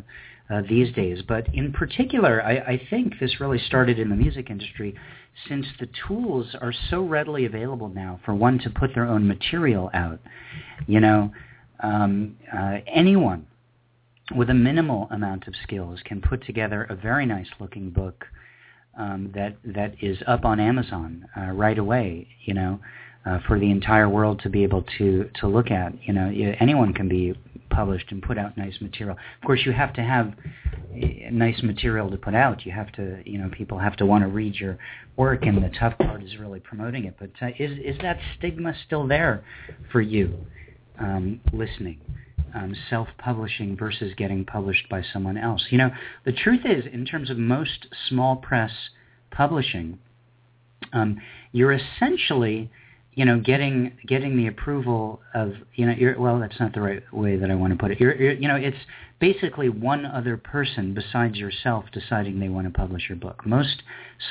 uh, 0.49 0.63
these 0.67 0.91
days. 0.95 1.21
But 1.27 1.53
in 1.53 1.71
particular, 1.71 2.43
I, 2.43 2.57
I 2.57 2.81
think 2.89 3.19
this 3.19 3.39
really 3.39 3.59
started 3.59 3.99
in 3.99 4.09
the 4.09 4.15
music 4.15 4.49
industry 4.49 4.95
since 5.47 5.65
the 5.79 5.87
tools 6.07 6.55
are 6.59 6.73
so 6.89 7.03
readily 7.03 7.45
available 7.45 7.89
now 7.89 8.19
for 8.25 8.33
one 8.33 8.57
to 8.59 8.69
put 8.71 8.93
their 8.95 9.05
own 9.05 9.27
material 9.27 9.89
out. 9.93 10.19
You 10.87 10.99
know, 10.99 11.31
um, 11.81 12.35
uh, 12.51 12.77
anyone 12.87 13.45
with 14.35 14.49
a 14.49 14.53
minimal 14.53 15.07
amount 15.11 15.47
of 15.47 15.53
skills 15.63 15.99
can 16.05 16.21
put 16.21 16.45
together 16.45 16.83
a 16.83 16.95
very 16.95 17.25
nice 17.25 17.47
looking 17.59 17.89
book 17.89 18.25
um, 18.97 19.31
that 19.33 19.57
that 19.63 19.95
is 20.01 20.17
up 20.27 20.45
on 20.45 20.59
Amazon 20.59 21.27
uh, 21.37 21.51
right 21.51 21.77
away. 21.77 22.27
You 22.45 22.53
know, 22.53 22.79
uh, 23.25 23.39
for 23.47 23.59
the 23.59 23.69
entire 23.69 24.07
world 24.09 24.39
to 24.43 24.49
be 24.49 24.63
able 24.63 24.83
to 24.97 25.29
to 25.35 25.47
look 25.47 25.71
at. 25.71 25.93
You 26.05 26.13
know, 26.13 26.31
anyone 26.59 26.93
can 26.93 27.07
be 27.07 27.33
published 27.69 28.11
and 28.11 28.21
put 28.21 28.37
out 28.37 28.57
nice 28.57 28.75
material. 28.81 29.17
Of 29.41 29.45
course, 29.45 29.61
you 29.65 29.71
have 29.71 29.93
to 29.93 30.01
have 30.01 30.33
eh, 30.95 31.29
nice 31.31 31.61
material 31.61 32.09
to 32.11 32.17
put 32.17 32.33
out. 32.33 32.65
You 32.65 32.71
have 32.71 32.91
to, 32.93 33.21
you 33.25 33.37
know, 33.37 33.49
people 33.49 33.77
have 33.77 33.95
to 33.97 34.05
want 34.05 34.23
to 34.23 34.27
read 34.27 34.55
your 34.55 34.77
work, 35.17 35.45
and 35.45 35.63
the 35.63 35.69
tough 35.77 35.97
part 35.97 36.23
is 36.23 36.37
really 36.37 36.59
promoting 36.59 37.05
it. 37.05 37.15
But 37.19 37.31
uh, 37.41 37.49
is 37.59 37.77
is 37.83 37.97
that 38.01 38.19
stigma 38.37 38.73
still 38.85 39.07
there 39.07 39.43
for 39.91 40.01
you, 40.01 40.33
um, 40.97 41.41
listening? 41.53 41.99
Um, 42.53 42.75
self-publishing 42.89 43.77
versus 43.77 44.13
getting 44.17 44.45
published 44.45 44.89
by 44.89 45.03
someone 45.13 45.37
else. 45.37 45.65
You 45.69 45.77
know, 45.77 45.91
the 46.25 46.31
truth 46.31 46.61
is, 46.65 46.85
in 46.91 47.05
terms 47.05 47.29
of 47.29 47.37
most 47.37 47.87
small 48.07 48.35
press 48.37 48.71
publishing, 49.31 49.99
um, 50.93 51.19
you're 51.51 51.73
essentially 51.73 52.69
you 53.19 53.25
know, 53.25 53.37
getting 53.37 53.91
getting 54.07 54.37
the 54.37 54.47
approval 54.47 55.19
of 55.33 55.51
you 55.75 55.85
know, 55.85 55.91
you're, 55.91 56.17
well, 56.17 56.39
that's 56.39 56.57
not 56.57 56.73
the 56.73 56.79
right 56.79 57.03
way 57.11 57.35
that 57.35 57.51
I 57.51 57.55
want 57.55 57.73
to 57.73 57.77
put 57.77 57.91
it. 57.91 57.99
You're, 57.99 58.15
you're, 58.15 58.33
you 58.33 58.47
know, 58.47 58.55
it's 58.55 58.77
basically 59.19 59.67
one 59.67 60.05
other 60.05 60.37
person 60.37 60.93
besides 60.93 61.35
yourself 61.35 61.83
deciding 61.91 62.39
they 62.39 62.47
want 62.47 62.67
to 62.67 62.71
publish 62.71 63.09
your 63.09 63.17
book. 63.17 63.45
Most 63.45 63.83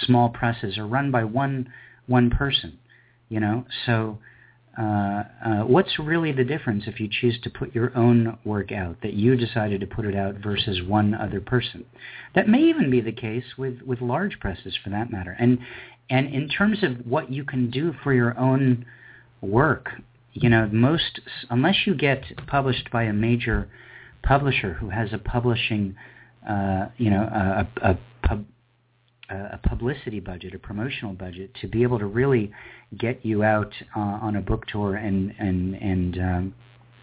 small 0.05 0.31
presses 0.31 0.79
are 0.79 0.87
run 0.87 1.11
by 1.11 1.25
one 1.25 1.71
one 2.07 2.31
person, 2.31 2.79
you 3.29 3.41
know. 3.41 3.67
So, 3.85 4.19
uh, 4.79 5.25
uh, 5.45 5.63
what's 5.65 5.99
really 5.99 6.31
the 6.31 6.45
difference 6.45 6.85
if 6.87 7.01
you 7.01 7.09
choose 7.11 7.39
to 7.43 7.51
put 7.51 7.75
your 7.75 7.97
own 7.97 8.39
work 8.45 8.71
out 8.71 8.97
that 9.03 9.15
you 9.15 9.37
decided 9.37 9.81
to 9.81 9.87
put 9.87 10.05
it 10.05 10.15
out 10.15 10.37
versus 10.37 10.81
one 10.83 11.15
other 11.15 11.41
person? 11.41 11.85
That 12.35 12.49
may 12.49 12.61
even 12.61 12.89
be 12.91 13.01
the 13.01 13.13
case 13.13 13.45
with 13.57 13.83
with 13.83 14.01
large 14.01 14.39
presses, 14.39 14.79
for 14.83 14.91
that 14.91 15.11
matter. 15.11 15.37
And 15.39 15.59
and 16.11 16.33
in 16.33 16.49
terms 16.49 16.85
of 16.85 17.05
what 17.05 17.33
you 17.33 17.45
can 17.45 17.71
do 17.71 17.93
for 18.05 18.15
your 18.15 18.39
own 18.39 18.87
work, 19.41 19.91
you 20.33 20.49
know, 20.49 20.69
most 20.73 21.21
unless 21.51 21.87
you 21.87 21.95
get 21.95 22.23
published 22.47 22.91
by 22.93 23.05
a 23.05 23.13
major 23.13 23.69
publisher 24.23 24.75
who 24.75 24.91
has 24.91 25.13
a 25.13 25.19
publishing, 25.19 25.97
uh, 26.49 26.87
you 26.99 27.11
know, 27.11 27.23
a, 27.23 27.69
a, 27.83 27.99
a 29.31 29.61
publicity 29.69 30.21
budget, 30.21 30.55
a 30.55 30.59
promotional 30.59 31.13
budget, 31.13 31.51
to 31.61 31.69
be 31.69 31.83
able 31.83 31.99
to 31.99 32.07
really 32.07 32.51
get 32.97 33.25
you 33.25 33.43
out 33.43 33.73
uh, 33.97 34.01
on 34.01 34.37
a 34.37 34.41
book 34.41 34.67
tour 34.67 34.97
and 34.97 35.35
and 35.39 35.75
and 35.75 36.19
um, 36.19 36.55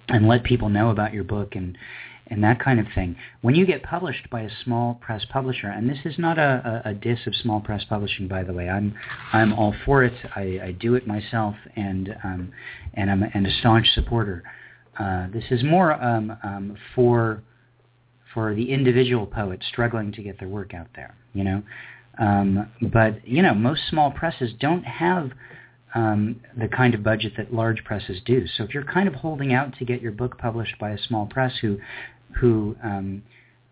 and 0.09 0.27
let 0.27 0.43
people 0.43 0.69
know 0.69 0.89
about 0.89 1.13
your 1.13 1.23
book 1.23 1.55
and 1.55 1.77
and 2.27 2.43
that 2.43 2.59
kind 2.59 2.79
of 2.79 2.87
thing. 2.95 3.15
When 3.41 3.55
you 3.55 3.65
get 3.65 3.83
published 3.83 4.29
by 4.29 4.41
a 4.41 4.49
small 4.63 4.95
press 4.95 5.23
publisher, 5.31 5.67
and 5.67 5.87
this 5.87 5.99
is 6.05 6.17
not 6.17 6.39
a, 6.39 6.81
a, 6.85 6.89
a 6.89 6.93
diss 6.93 7.19
of 7.27 7.35
small 7.35 7.59
press 7.59 7.83
publishing, 7.87 8.27
by 8.27 8.43
the 8.43 8.53
way. 8.53 8.69
I'm 8.69 8.95
I'm 9.31 9.53
all 9.53 9.75
for 9.85 10.03
it. 10.03 10.13
I, 10.35 10.59
I 10.63 10.75
do 10.79 10.95
it 10.95 11.05
myself, 11.05 11.55
and 11.75 12.15
um, 12.23 12.51
and 12.95 13.11
I'm 13.11 13.23
and 13.23 13.45
a 13.45 13.51
staunch 13.59 13.87
supporter. 13.93 14.43
Uh, 14.99 15.27
this 15.31 15.43
is 15.51 15.63
more 15.63 15.93
um, 15.93 16.37
um, 16.43 16.77
for 16.95 17.43
for 18.33 18.55
the 18.55 18.71
individual 18.71 19.25
poet 19.25 19.63
struggling 19.69 20.11
to 20.11 20.23
get 20.23 20.39
their 20.39 20.49
work 20.49 20.73
out 20.73 20.87
there. 20.95 21.15
You 21.33 21.43
know, 21.43 21.63
um, 22.17 22.69
but 22.93 23.27
you 23.27 23.41
know 23.41 23.53
most 23.53 23.81
small 23.89 24.11
presses 24.11 24.51
don't 24.59 24.83
have 24.83 25.31
um, 25.95 26.41
the 26.57 26.67
kind 26.67 26.93
of 26.93 27.03
budget 27.03 27.33
that 27.37 27.53
large 27.53 27.83
presses 27.85 28.19
do. 28.25 28.45
So 28.57 28.63
if 28.65 28.73
you're 28.73 28.83
kind 28.83 29.07
of 29.07 29.15
holding 29.15 29.53
out 29.53 29.77
to 29.79 29.85
get 29.85 30.01
your 30.01 30.11
book 30.11 30.37
published 30.37 30.77
by 30.77 30.91
a 30.91 30.97
small 30.97 31.25
press 31.25 31.53
who 31.61 31.79
who 32.39 32.75
um, 32.83 33.23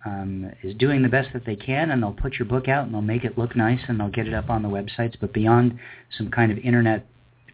um, 0.06 0.52
is 0.64 0.74
doing 0.76 1.02
the 1.02 1.10
best 1.10 1.30
that 1.34 1.46
they 1.46 1.58
can, 1.58 1.92
and 1.92 2.02
they'll 2.02 2.14
put 2.14 2.34
your 2.34 2.48
book 2.48 2.68
out 2.68 2.86
and 2.86 2.94
they'll 2.94 3.02
make 3.02 3.26
it 3.26 3.38
look 3.38 3.56
nice 3.56 3.80
and 3.88 4.00
they'll 4.00 4.10
get 4.10 4.28
it 4.28 4.34
up 4.34 4.50
on 4.50 4.64
the 4.64 4.70
websites. 4.70 5.16
But 5.20 5.34
beyond 5.34 5.78
some 6.18 6.32
kind 6.32 6.52
of 6.52 6.58
internet 6.60 7.06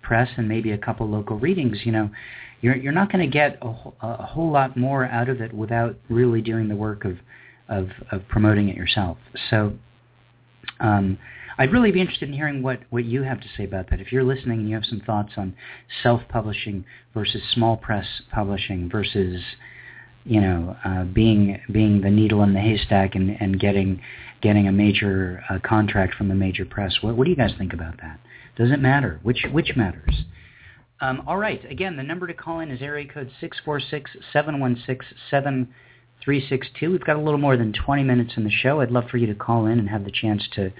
press 0.03 0.29
and 0.37 0.47
maybe 0.47 0.71
a 0.71 0.77
couple 0.77 1.09
local 1.09 1.37
readings, 1.37 1.79
you 1.83 1.91
know, 1.91 2.11
you're 2.61 2.75
you're 2.75 2.93
not 2.93 3.11
going 3.11 3.27
to 3.27 3.31
get 3.31 3.57
a, 3.63 3.73
a 4.01 4.23
whole 4.23 4.51
lot 4.51 4.77
more 4.77 5.05
out 5.05 5.29
of 5.29 5.41
it 5.41 5.51
without 5.51 5.95
really 6.09 6.41
doing 6.41 6.67
the 6.67 6.75
work 6.75 7.05
of 7.05 7.17
of, 7.67 7.89
of 8.11 8.27
promoting 8.27 8.69
it 8.69 8.75
yourself. 8.75 9.17
So. 9.49 9.73
Um, 10.79 11.17
I'd 11.57 11.73
really 11.73 11.91
be 11.91 11.99
interested 11.99 12.29
in 12.29 12.35
hearing 12.35 12.63
what, 12.63 12.79
what 12.89 13.03
you 13.05 13.23
have 13.23 13.41
to 13.41 13.47
say 13.57 13.65
about 13.65 13.89
that. 13.89 13.99
If 13.99 14.11
you're 14.11 14.23
listening 14.23 14.59
and 14.59 14.69
you 14.69 14.75
have 14.75 14.85
some 14.85 15.01
thoughts 15.01 15.33
on 15.35 15.53
self-publishing 16.03 16.85
versus 17.13 17.41
small 17.53 17.75
press 17.75 18.05
publishing 18.31 18.89
versus 18.89 19.41
you 20.25 20.41
know, 20.41 20.75
uh, 20.85 21.03
being 21.05 21.59
being 21.71 22.01
the 22.01 22.09
needle 22.09 22.43
in 22.43 22.53
the 22.53 22.59
haystack 22.59 23.15
and, 23.15 23.35
and 23.39 23.59
getting 23.59 24.01
getting 24.41 24.67
a 24.67 24.71
major 24.71 25.43
uh, 25.49 25.59
contract 25.63 26.15
from 26.15 26.31
a 26.31 26.35
major 26.35 26.65
press. 26.65 26.93
What, 27.01 27.17
what 27.17 27.23
do 27.23 27.29
you 27.29 27.35
guys 27.35 27.51
think 27.57 27.73
about 27.73 27.97
that? 28.01 28.19
Does 28.55 28.71
it 28.71 28.79
matter? 28.79 29.19
Which 29.23 29.45
which 29.51 29.75
matters? 29.75 30.23
Um, 31.01 31.23
all 31.25 31.37
right. 31.37 31.63
Again, 31.71 31.95
the 31.95 32.03
number 32.03 32.27
to 32.27 32.33
call 32.33 32.59
in 32.59 32.69
is 32.69 32.81
area 32.81 33.07
code 33.07 33.31
six 33.39 33.57
four 33.63 33.79
six 33.79 34.11
seven 34.33 34.59
one 34.59 34.81
six 34.85 35.05
seven 35.31 35.73
three 36.23 36.45
six 36.47 36.67
two. 36.79 36.91
We've 36.91 37.03
got 37.03 37.15
a 37.15 37.21
little 37.21 37.39
more 37.39 37.57
than 37.57 37.73
20 37.73 38.03
minutes 38.03 38.33
in 38.37 38.43
the 38.43 38.51
show. 38.51 38.81
I'd 38.81 38.91
love 38.91 39.05
for 39.09 39.17
you 39.17 39.27
to 39.27 39.35
call 39.35 39.65
in 39.65 39.79
and 39.79 39.89
have 39.89 40.05
the 40.05 40.11
chance 40.11 40.47
to 40.55 40.71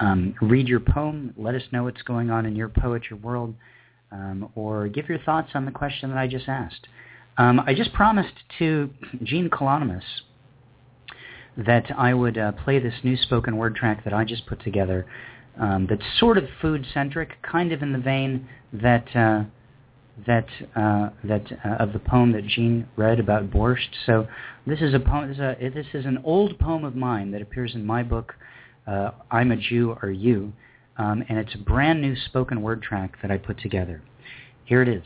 um, 0.00 0.34
read 0.40 0.66
your 0.66 0.80
poem, 0.80 1.34
let 1.36 1.54
us 1.54 1.62
know 1.72 1.84
what's 1.84 2.02
going 2.02 2.30
on 2.30 2.46
in 2.46 2.56
your 2.56 2.68
poetry 2.68 3.16
world, 3.16 3.54
um, 4.10 4.50
or 4.54 4.88
give 4.88 5.08
your 5.08 5.18
thoughts 5.18 5.50
on 5.54 5.66
the 5.66 5.70
question 5.70 6.08
that 6.10 6.18
I 6.18 6.26
just 6.26 6.48
asked. 6.48 6.88
Um, 7.36 7.60
I 7.66 7.74
just 7.74 7.92
promised 7.92 8.34
to 8.58 8.90
Jean 9.22 9.50
Colonomos 9.50 10.02
that 11.56 11.90
I 11.96 12.14
would 12.14 12.38
uh, 12.38 12.52
play 12.52 12.78
this 12.78 12.94
new 13.04 13.16
spoken 13.16 13.56
word 13.56 13.76
track 13.76 14.04
that 14.04 14.14
I 14.14 14.24
just 14.24 14.46
put 14.46 14.62
together 14.62 15.06
um, 15.58 15.86
that's 15.88 16.02
sort 16.18 16.38
of 16.38 16.44
food-centric, 16.62 17.42
kind 17.42 17.72
of 17.72 17.82
in 17.82 17.92
the 17.92 17.98
vein 17.98 18.48
that 18.72 19.14
uh, 19.14 19.44
that 20.26 20.46
uh, 20.76 21.10
that 21.24 21.44
uh, 21.64 21.82
of 21.82 21.92
the 21.92 21.98
poem 21.98 22.32
that 22.32 22.46
Jean 22.46 22.88
read 22.96 23.20
about 23.20 23.50
borscht. 23.50 23.88
So 24.06 24.26
this 24.66 24.80
is 24.80 24.94
a 24.94 25.00
poem. 25.00 25.28
This 25.28 25.36
is, 25.36 25.40
a, 25.40 25.70
this 25.74 25.86
is 25.94 26.06
an 26.06 26.18
old 26.24 26.58
poem 26.58 26.84
of 26.84 26.94
mine 26.94 27.30
that 27.32 27.42
appears 27.42 27.74
in 27.74 27.84
my 27.84 28.02
book, 28.02 28.34
uh, 28.86 29.12
"I'm 29.30 29.50
a 29.52 29.56
Jew, 29.56 29.96
Are 30.02 30.10
You," 30.10 30.52
um, 30.96 31.24
and 31.28 31.38
it's 31.38 31.54
a 31.54 31.58
brand 31.58 32.00
new 32.00 32.16
spoken 32.16 32.62
word 32.62 32.82
track 32.82 33.16
that 33.22 33.30
I 33.30 33.38
put 33.38 33.58
together. 33.58 34.02
Here 34.64 34.82
it 34.82 34.88
is. 34.88 35.04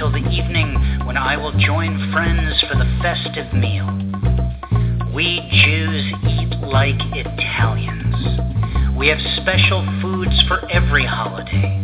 Until 0.00 0.12
the 0.12 0.30
evening 0.30 0.76
when 1.06 1.16
I 1.16 1.36
will 1.36 1.50
join 1.58 2.12
friends 2.12 2.62
for 2.70 2.78
the 2.78 2.86
festive 3.02 3.52
meal. 3.52 3.84
We 5.12 5.42
Jews 5.50 6.04
eat 6.22 6.54
like 6.62 6.94
Italians. 7.18 8.14
We 8.96 9.08
have 9.08 9.18
special 9.42 9.82
foods 10.00 10.40
for 10.46 10.70
every 10.70 11.04
holiday, 11.04 11.82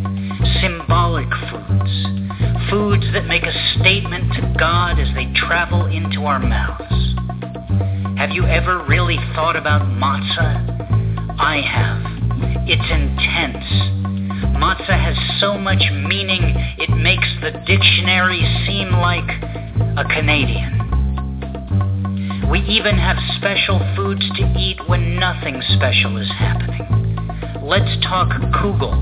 symbolic 0.61 1.27
foods, 1.51 1.91
foods 2.69 3.03
that 3.11 3.25
make 3.27 3.43
a 3.43 3.75
statement 3.81 4.31
to 4.35 4.55
God 4.57 4.97
as 4.97 5.13
they 5.13 5.27
travel 5.35 5.85
into 5.87 6.23
our 6.23 6.39
mouths. 6.39 6.87
Have 8.17 8.31
you 8.31 8.45
ever 8.45 8.85
really 8.87 9.17
thought 9.35 9.57
about 9.57 9.81
matzah? 9.81 11.35
I 11.37 11.59
have. 11.59 11.99
It's 12.65 12.89
intense 12.89 14.04
Matzah 14.55 14.95
has 14.95 15.17
so 15.41 15.57
much 15.57 15.83
meaning, 15.91 16.55
it 16.79 16.89
makes 16.89 17.27
the 17.41 17.51
dictionary 17.67 18.39
seem 18.65 18.89
like 18.89 19.27
a 19.99 20.05
Canadian. 20.15 20.71
We 22.49 22.59
even 22.61 22.95
have 22.95 23.17
special 23.35 23.79
foods 23.97 24.25
to 24.37 24.43
eat 24.57 24.79
when 24.87 25.19
nothing 25.19 25.61
special 25.75 26.15
is 26.15 26.29
happening. 26.29 26.87
Let's 27.63 28.01
talk 28.01 28.29
kugel, 28.55 28.95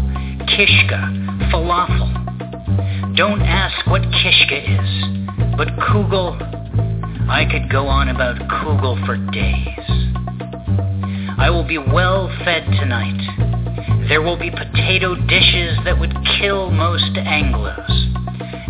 kishka, 0.49 1.51
falafel. 1.53 3.15
Don't 3.15 3.43
ask 3.43 3.85
what 3.85 4.01
kishka 4.01 4.57
is, 4.57 5.55
but 5.55 5.67
kugel, 5.85 6.33
I 7.29 7.45
could 7.45 7.69
go 7.71 7.85
on 7.85 8.09
about 8.09 8.37
kugel 8.49 9.05
for 9.05 9.17
days. 9.31 9.85
I 11.37 11.51
will 11.51 11.67
be 11.67 11.77
well 11.77 12.27
fed 12.43 12.65
tonight 12.65 13.52
There 14.07 14.21
will 14.21 14.37
be 14.37 14.51
potato 14.51 15.15
dishes 15.15 15.77
that 15.85 15.97
would 15.97 16.13
kill 16.39 16.71
most 16.71 17.13
Anglos. 17.13 17.89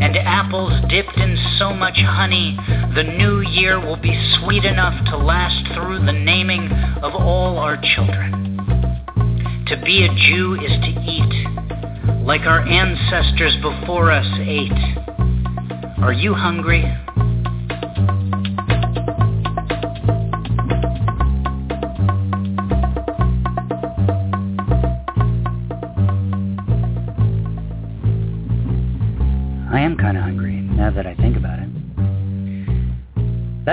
And 0.02 0.16
apples 0.18 0.74
dipped 0.90 1.18
in 1.18 1.38
so 1.58 1.74
much 1.74 1.98
honey, 1.98 2.58
the 2.94 3.04
new 3.04 3.42
year 3.42 3.80
will 3.80 3.98
be 3.98 4.14
sweet 4.40 4.64
enough 4.64 4.94
to 5.06 5.18
last 5.18 5.74
through 5.74 6.06
the 6.06 6.12
naming 6.12 6.72
of 7.02 7.16
all 7.16 7.58
our 7.58 7.78
children. 7.96 8.58
To 9.68 9.82
be 9.84 10.06
a 10.06 10.14
Jew 10.14 10.56
is 10.56 10.72
to 10.82 11.02
eat, 11.02 12.24
like 12.26 12.42
our 12.42 12.62
ancestors 12.62 13.56
before 13.62 14.12
us 14.12 14.28
ate. 14.40 14.72
Are 16.00 16.14
you 16.14 16.34
hungry? 16.34 16.84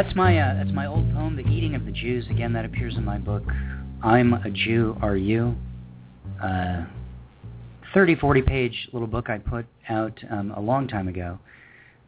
That's 0.03 0.17
my 0.17 0.39
uh, 0.39 0.55
that's 0.55 0.73
my 0.73 0.87
old 0.87 1.13
poem, 1.13 1.37
"The 1.37 1.47
Eating 1.47 1.75
of 1.75 1.85
the 1.85 1.93
Jews." 1.93 2.25
Again, 2.31 2.55
that 2.55 2.65
appears 2.65 2.97
in 2.97 3.05
my 3.05 3.19
book, 3.19 3.43
"I'm 4.03 4.33
a 4.33 4.49
Jew, 4.49 4.97
Are 5.03 5.15
You?" 5.15 5.55
Uh, 6.43 6.87
30, 7.93 8.15
40 8.15 8.41
page 8.41 8.89
little 8.95 9.07
book 9.07 9.29
I 9.29 9.37
put 9.37 9.67
out 9.91 10.19
um, 10.31 10.55
a 10.57 10.61
long 10.61 10.89
time 10.89 11.07
ago 11.07 11.39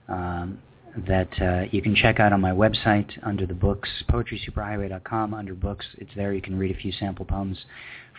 um, 0.09 0.59
that 1.07 1.29
uh, 1.39 1.69
you 1.71 1.83
can 1.83 1.95
check 1.95 2.19
out 2.19 2.33
on 2.33 2.41
my 2.41 2.53
website 2.53 3.11
under 3.25 3.45
the 3.45 3.53
books, 3.53 3.91
poetrysuperhighway.com. 4.11 5.35
Under 5.35 5.53
books, 5.55 5.85
it's 5.99 6.13
there. 6.17 6.33
You 6.33 6.41
can 6.41 6.59
read 6.59 6.75
a 6.75 6.79
few 6.79 6.93
sample 6.93 7.27
poems 7.27 7.59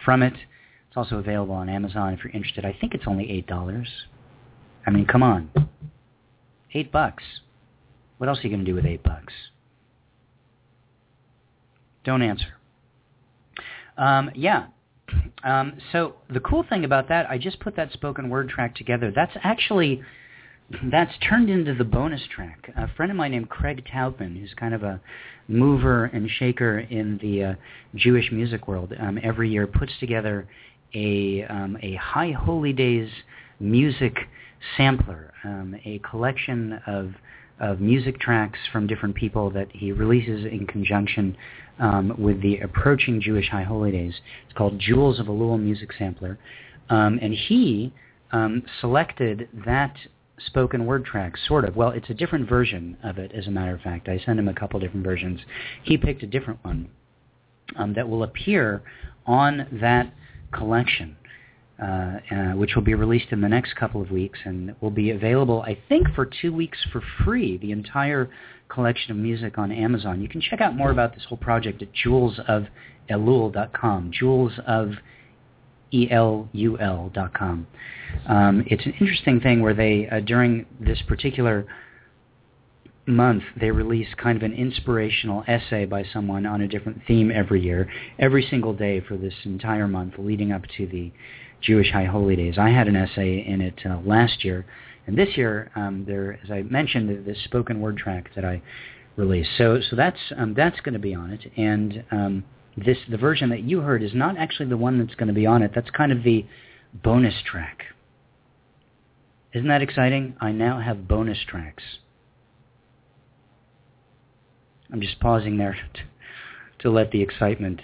from 0.06 0.22
it. 0.22 0.34
It's 0.88 0.98
also 0.98 1.18
available 1.18 1.56
on 1.56 1.68
Amazon 1.68 2.14
if 2.14 2.24
you're 2.24 2.34
interested. 2.34 2.64
I 2.64 2.78
think 2.80 2.94
it's 2.94 3.06
only 3.08 3.28
eight 3.32 3.48
dollars. 3.48 3.88
I 4.86 4.92
mean, 4.92 5.08
come 5.08 5.24
on. 5.24 5.50
Eight 6.76 6.92
bucks. 6.92 7.24
What 8.20 8.30
else 8.30 8.38
are 8.38 8.44
you 8.44 8.50
going 8.50 8.64
to 8.64 8.70
do 8.72 8.76
with 8.76 8.86
eight 8.86 9.02
bucks? 9.02 9.34
Don't 12.04 12.22
answer. 12.22 12.48
Um, 13.98 14.32
yeah. 14.36 14.68
Um, 15.44 15.74
so 15.92 16.16
the 16.30 16.40
cool 16.40 16.64
thing 16.68 16.86
about 16.86 17.10
that, 17.10 17.30
I 17.30 17.38
just 17.38 17.60
put 17.60 17.76
that 17.76 17.92
spoken 17.92 18.30
word 18.30 18.50
track 18.50 18.76
together. 18.76 19.12
That's 19.14 19.34
actually 19.44 20.02
that's 20.92 21.12
turned 21.28 21.50
into 21.50 21.74
the 21.76 21.84
bonus 21.84 22.22
track. 22.34 22.72
A 22.76 22.88
friend 22.96 23.12
of 23.12 23.18
mine 23.18 23.32
named 23.32 23.50
Craig 23.50 23.86
Taubman, 23.86 24.40
who's 24.40 24.54
kind 24.56 24.74
of 24.74 24.84
a 24.84 25.00
mover 25.48 26.06
and 26.06 26.30
shaker 26.30 26.80
in 26.80 27.20
the 27.22 27.44
uh, 27.44 27.56
Jewish 27.96 28.32
music 28.32 28.68
world, 28.68 28.94
um, 29.00 29.20
every 29.22 29.50
year 29.50 29.68
puts 29.68 29.92
together 30.00 30.48
a 30.96 31.44
um, 31.44 31.78
a 31.82 31.96
High 31.96 32.32
Holy 32.32 32.74
Days 32.74 33.10
music 33.60 34.16
sampler, 34.78 35.34
um, 35.44 35.76
a 35.84 36.00
collection 36.00 36.80
of 36.88 37.14
of 37.60 37.80
music 37.80 38.20
tracks 38.20 38.60
from 38.72 38.88
different 38.88 39.16
people 39.16 39.50
that 39.52 39.68
he 39.72 39.92
releases 39.92 40.46
in 40.46 40.66
conjunction 40.68 41.36
um, 41.80 42.14
with 42.18 42.42
the 42.42 42.60
approaching 42.60 43.22
Jewish 43.22 43.50
High 43.50 43.64
Holy 43.64 43.92
Days. 43.92 44.14
It's 44.46 44.58
called 44.58 44.80
Jewels 44.80 45.20
of 45.20 45.28
Elul 45.28 45.60
Music 45.60 45.90
Sampler, 45.98 46.38
um, 46.90 47.20
and 47.22 47.34
he 47.34 47.94
um, 48.32 48.64
selected 48.82 49.48
that 49.66 49.96
spoken 50.40 50.86
word 50.86 51.06
track, 51.06 51.38
sort 51.48 51.66
of. 51.66 51.76
Well, 51.76 51.92
it's 51.92 52.10
a 52.10 52.14
different 52.14 52.50
version 52.50 52.98
of 53.04 53.18
it, 53.18 53.32
as 53.34 53.48
a 53.48 53.52
matter 53.52 53.74
of 53.74 53.82
fact. 53.82 54.10
I 54.10 54.20
sent 54.26 54.40
him 54.40 54.48
a 54.48 54.54
couple 54.54 54.80
different 54.80 55.06
versions. 55.06 55.40
He 55.84 55.98
picked 55.98 56.24
a 56.24 56.28
different 56.28 56.64
one 56.64 56.90
um, 57.76 57.94
that 57.94 58.08
will 58.10 58.24
appear 58.24 58.82
on 59.26 59.68
that 59.80 60.14
collection 60.52 61.16
uh, 61.82 62.20
uh, 62.30 62.52
which 62.54 62.76
will 62.76 62.84
be 62.84 62.94
released 62.94 63.32
in 63.32 63.42
the 63.42 63.50
next 63.50 63.76
couple 63.76 64.00
of 64.00 64.12
weeks 64.12 64.38
and 64.46 64.76
will 64.80 64.92
be 64.92 65.10
available, 65.10 65.64
I 65.64 65.76
think, 65.90 66.08
for 66.14 66.24
two 66.26 66.54
weeks 66.54 66.78
for 66.92 67.02
free, 67.24 67.58
the 67.58 67.72
entire 67.72 68.30
collection 68.70 69.10
of 69.12 69.18
music 69.18 69.58
on 69.58 69.72
Amazon. 69.72 70.22
You 70.22 70.30
can 70.30 70.40
check 70.40 70.62
out 70.62 70.76
more 70.76 70.92
about 70.92 71.16
this 71.16 71.24
whole 71.28 71.38
project 71.38 71.82
at 71.82 71.90
jewelsofelul.com, 71.94 74.12
jewelsofel.com. 75.92 77.68
Um, 78.28 78.64
it's 78.68 78.86
an 78.86 78.94
interesting 79.00 79.42
thing 79.42 79.62
where 79.62 79.74
they, 79.74 80.08
uh, 80.10 80.20
during 80.20 80.68
this 80.80 81.02
particular 81.08 81.66
month 83.06 83.44
they 83.60 83.70
release 83.70 84.08
kind 84.16 84.38
of 84.38 84.44
an 84.44 84.54
inspirational 84.54 85.44
essay 85.46 85.84
by 85.86 86.06
someone 86.14 86.46
on 86.46 86.62
a 86.62 86.68
different 86.68 87.02
theme 87.06 87.32
every 87.32 87.62
year, 87.62 87.90
every 88.20 88.48
single 88.50 88.74
day 88.74 89.02
for 89.02 89.18
this 89.18 89.34
entire 89.44 89.88
month 89.88 90.14
leading 90.18 90.54
up 90.54 90.62
to 90.78 90.88
the 90.88 91.12
Jewish 91.64 91.92
High 91.92 92.06
Holy 92.06 92.36
Days. 92.36 92.58
I 92.58 92.70
had 92.70 92.88
an 92.88 92.96
essay 92.96 93.44
in 93.46 93.62
it 93.62 93.80
uh, 93.86 94.00
last 94.06 94.44
year, 94.44 94.66
and 95.08 95.18
this 95.18 95.36
year 95.36 95.72
um, 95.76 96.06
there, 96.06 96.40
as 96.44 96.52
I 96.52 96.62
mentioned, 96.64 97.26
this 97.26 97.44
spoken 97.46 97.80
word 97.80 97.98
track 97.98 98.30
that 98.36 98.46
I 98.46 98.62
released. 99.16 99.50
So, 99.58 99.80
so 99.90 99.96
that's 99.96 100.20
um, 100.38 100.54
that's 100.54 100.80
going 100.82 100.94
to 100.94 101.00
be 101.00 101.16
on 101.16 101.32
it, 101.32 101.52
and 101.58 102.04
um, 102.12 102.44
this 102.78 102.98
the 103.10 103.18
version 103.18 103.50
that 103.50 103.64
you 103.64 103.82
heard 103.82 104.04
is 104.04 104.14
not 104.14 104.38
actually 104.38 104.70
the 104.70 104.78
one 104.78 105.00
that's 105.00 105.16
going 105.16 105.28
to 105.28 105.34
be 105.34 105.46
on 105.46 105.62
it. 105.62 105.72
That's 105.74 105.90
kind 105.90 106.12
of 106.12 106.24
the 106.24 106.46
bonus 106.94 107.36
track. 107.46 107.84
Isn't 109.54 109.68
that 109.68 109.82
exciting? 109.82 110.36
I 110.42 110.52
now 110.52 110.80
have 110.80 111.08
bonus 111.08 111.38
tracks. 111.48 111.84
I'm 114.92 115.02
just 115.02 115.20
pausing 115.20 115.58
there 115.58 115.74
to, 115.94 116.02
to 116.84 116.90
let 116.90 117.12
the 117.12 117.22
excitement 117.22 117.82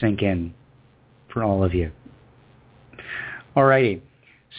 sink 0.00 0.22
in 0.22 0.54
for 1.32 1.42
all 1.42 1.64
of 1.64 1.74
you. 1.74 1.92
Alrighty. 3.56 4.00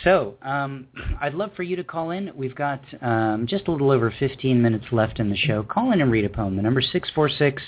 So 0.03 0.35
um, 0.41 0.87
I'd 1.21 1.33
love 1.33 1.51
for 1.55 1.63
you 1.63 1.75
to 1.77 1.83
call 1.83 2.11
in. 2.11 2.31
We've 2.35 2.55
got 2.55 2.81
um, 3.01 3.47
just 3.47 3.67
a 3.67 3.71
little 3.71 3.91
over 3.91 4.13
15 4.19 4.61
minutes 4.61 4.85
left 4.91 5.19
in 5.19 5.29
the 5.29 5.37
show. 5.37 5.63
Call 5.63 5.91
in 5.91 6.01
and 6.01 6.11
read 6.11 6.25
a 6.25 6.29
poem. 6.29 6.55
The 6.55 6.61
number 6.61 6.79
is 6.81 6.87
646 6.91 7.61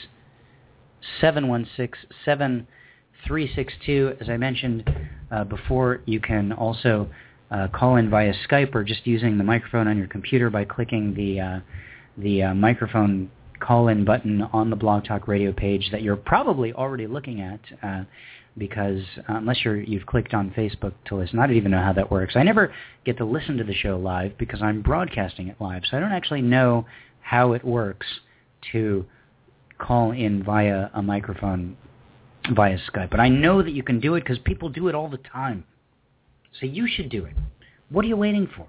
716 1.21 2.09
7362. 2.25 4.17
As 4.19 4.29
I 4.29 4.37
mentioned 4.37 4.89
uh, 5.31 5.43
before, 5.45 6.01
you 6.05 6.19
can 6.19 6.51
also 6.53 7.09
uh, 7.51 7.67
call 7.73 7.95
in 7.97 8.09
via 8.09 8.33
Skype 8.49 8.75
or 8.75 8.83
just 8.83 9.07
using 9.07 9.37
the 9.37 9.43
microphone 9.43 9.87
on 9.87 9.97
your 9.97 10.07
computer 10.07 10.49
by 10.49 10.65
clicking 10.65 11.13
the 11.13 11.39
uh, 11.39 11.59
the 12.17 12.43
uh, 12.43 12.53
microphone 12.53 13.29
call-in 13.59 14.05
button 14.05 14.41
on 14.53 14.69
the 14.69 14.75
Blog 14.75 15.05
Talk 15.05 15.27
Radio 15.27 15.51
page 15.51 15.89
that 15.91 16.01
you're 16.01 16.15
probably 16.15 16.73
already 16.73 17.07
looking 17.07 17.41
at. 17.41 17.59
Uh, 17.81 18.03
because 18.57 19.03
uh, 19.29 19.35
unless 19.35 19.63
you're 19.63 19.79
you've 19.79 20.05
clicked 20.05 20.33
on 20.33 20.49
Facebook 20.51 20.93
to 21.05 21.15
listen, 21.15 21.39
I 21.39 21.45
don't 21.45 21.57
even 21.57 21.71
know 21.71 21.81
how 21.81 21.93
that 21.93 22.09
works. 22.09 22.35
I 22.35 22.43
never 22.43 22.73
get 23.05 23.17
to 23.17 23.25
listen 23.25 23.57
to 23.57 23.63
the 23.63 23.73
show 23.73 23.97
live 23.97 24.37
because 24.37 24.61
I'm 24.61 24.81
broadcasting 24.81 25.47
it 25.47 25.57
live, 25.59 25.83
so 25.89 25.97
I 25.97 25.99
don't 25.99 26.11
actually 26.11 26.41
know 26.41 26.85
how 27.21 27.53
it 27.53 27.63
works 27.63 28.07
to 28.71 29.05
call 29.77 30.11
in 30.11 30.43
via 30.43 30.89
a 30.93 31.01
microphone 31.01 31.77
via 32.53 32.77
Skype. 32.91 33.11
But 33.11 33.19
I 33.19 33.29
know 33.29 33.61
that 33.61 33.71
you 33.71 33.83
can 33.83 33.99
do 33.99 34.15
it 34.15 34.21
because 34.21 34.39
people 34.39 34.69
do 34.69 34.87
it 34.87 34.95
all 34.95 35.09
the 35.09 35.17
time. 35.17 35.63
So 36.59 36.65
you 36.65 36.87
should 36.87 37.09
do 37.09 37.25
it. 37.25 37.35
What 37.89 38.03
are 38.05 38.07
you 38.07 38.17
waiting 38.17 38.49
for? 38.55 38.67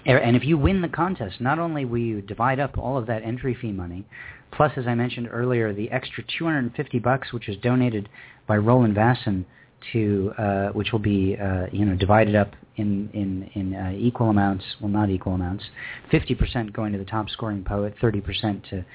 and 0.06 0.36
if 0.36 0.44
you 0.44 0.58
win 0.58 0.82
the 0.82 0.88
contest, 0.88 1.40
not 1.42 1.60
only 1.60 1.86
will 1.86 2.00
you 2.00 2.22
divide 2.22 2.60
up 2.60 2.78
all 2.78 2.98
of 2.98 3.08
that 3.08 3.24
entry 3.24 3.56
fee 3.60 3.72
money, 3.72 4.06
plus, 4.52 4.72
as 4.78 4.86
I 4.88 4.96
mentioned 4.96 5.28
earlier, 5.32 5.74
the 5.74 5.92
extra 5.92 6.24
250 6.38 7.00
bucks, 7.00 7.34
which 7.34 7.50
is 7.50 7.58
donated 7.58 8.10
by 8.48 8.58
Roland 8.58 8.96
Vasson 8.96 9.46
to, 9.94 10.34
uh, 10.38 10.68
which 10.70 10.92
will 10.92 11.00
be, 11.00 11.38
uh, 11.38 11.68
you 11.72 11.86
know, 11.86 11.96
divided 11.96 12.36
up 12.36 12.54
in 12.78 13.10
in 13.14 13.50
in 13.54 13.76
uh, 13.76 13.94
equal 13.96 14.30
amounts. 14.30 14.64
Well, 14.82 14.90
not 14.90 15.10
equal 15.10 15.34
amounts. 15.34 15.64
50% 16.12 16.74
going 16.74 16.94
to 16.94 16.98
the 16.98 17.06
top 17.06 17.30
scoring 17.30 17.64
poet, 17.64 17.94
30% 18.02 18.70
to 18.70 18.86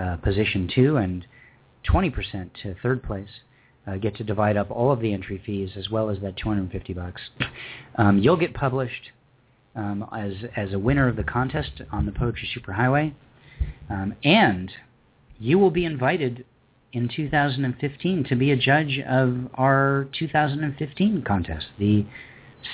uh, 0.00 0.16
position 0.16 0.70
two, 0.74 0.96
and 0.96 1.26
20% 1.90 2.50
to 2.62 2.74
third 2.82 3.02
place. 3.02 3.28
Uh, 3.86 3.96
get 3.96 4.14
to 4.16 4.24
divide 4.24 4.58
up 4.58 4.70
all 4.70 4.92
of 4.92 5.00
the 5.00 5.14
entry 5.14 5.40
fees 5.46 5.70
as 5.74 5.88
well 5.88 6.10
as 6.10 6.18
that 6.20 6.36
250 6.36 6.92
bucks. 6.92 7.22
Um, 7.96 8.18
you'll 8.18 8.36
get 8.36 8.54
published 8.54 9.10
um, 9.74 10.06
as 10.16 10.32
as 10.56 10.72
a 10.72 10.78
winner 10.78 11.08
of 11.08 11.16
the 11.16 11.24
contest 11.24 11.82
on 11.90 12.06
the 12.06 12.12
Poetry 12.12 12.48
Superhighway, 12.56 13.12
um, 13.90 14.14
and 14.22 14.70
you 15.40 15.58
will 15.58 15.72
be 15.72 15.84
invited 15.84 16.44
in 16.92 17.08
2015 17.08 18.24
to 18.24 18.36
be 18.36 18.50
a 18.50 18.56
judge 18.56 19.00
of 19.06 19.48
our 19.54 20.08
2015 20.18 21.22
contest, 21.22 21.66
the 21.78 22.06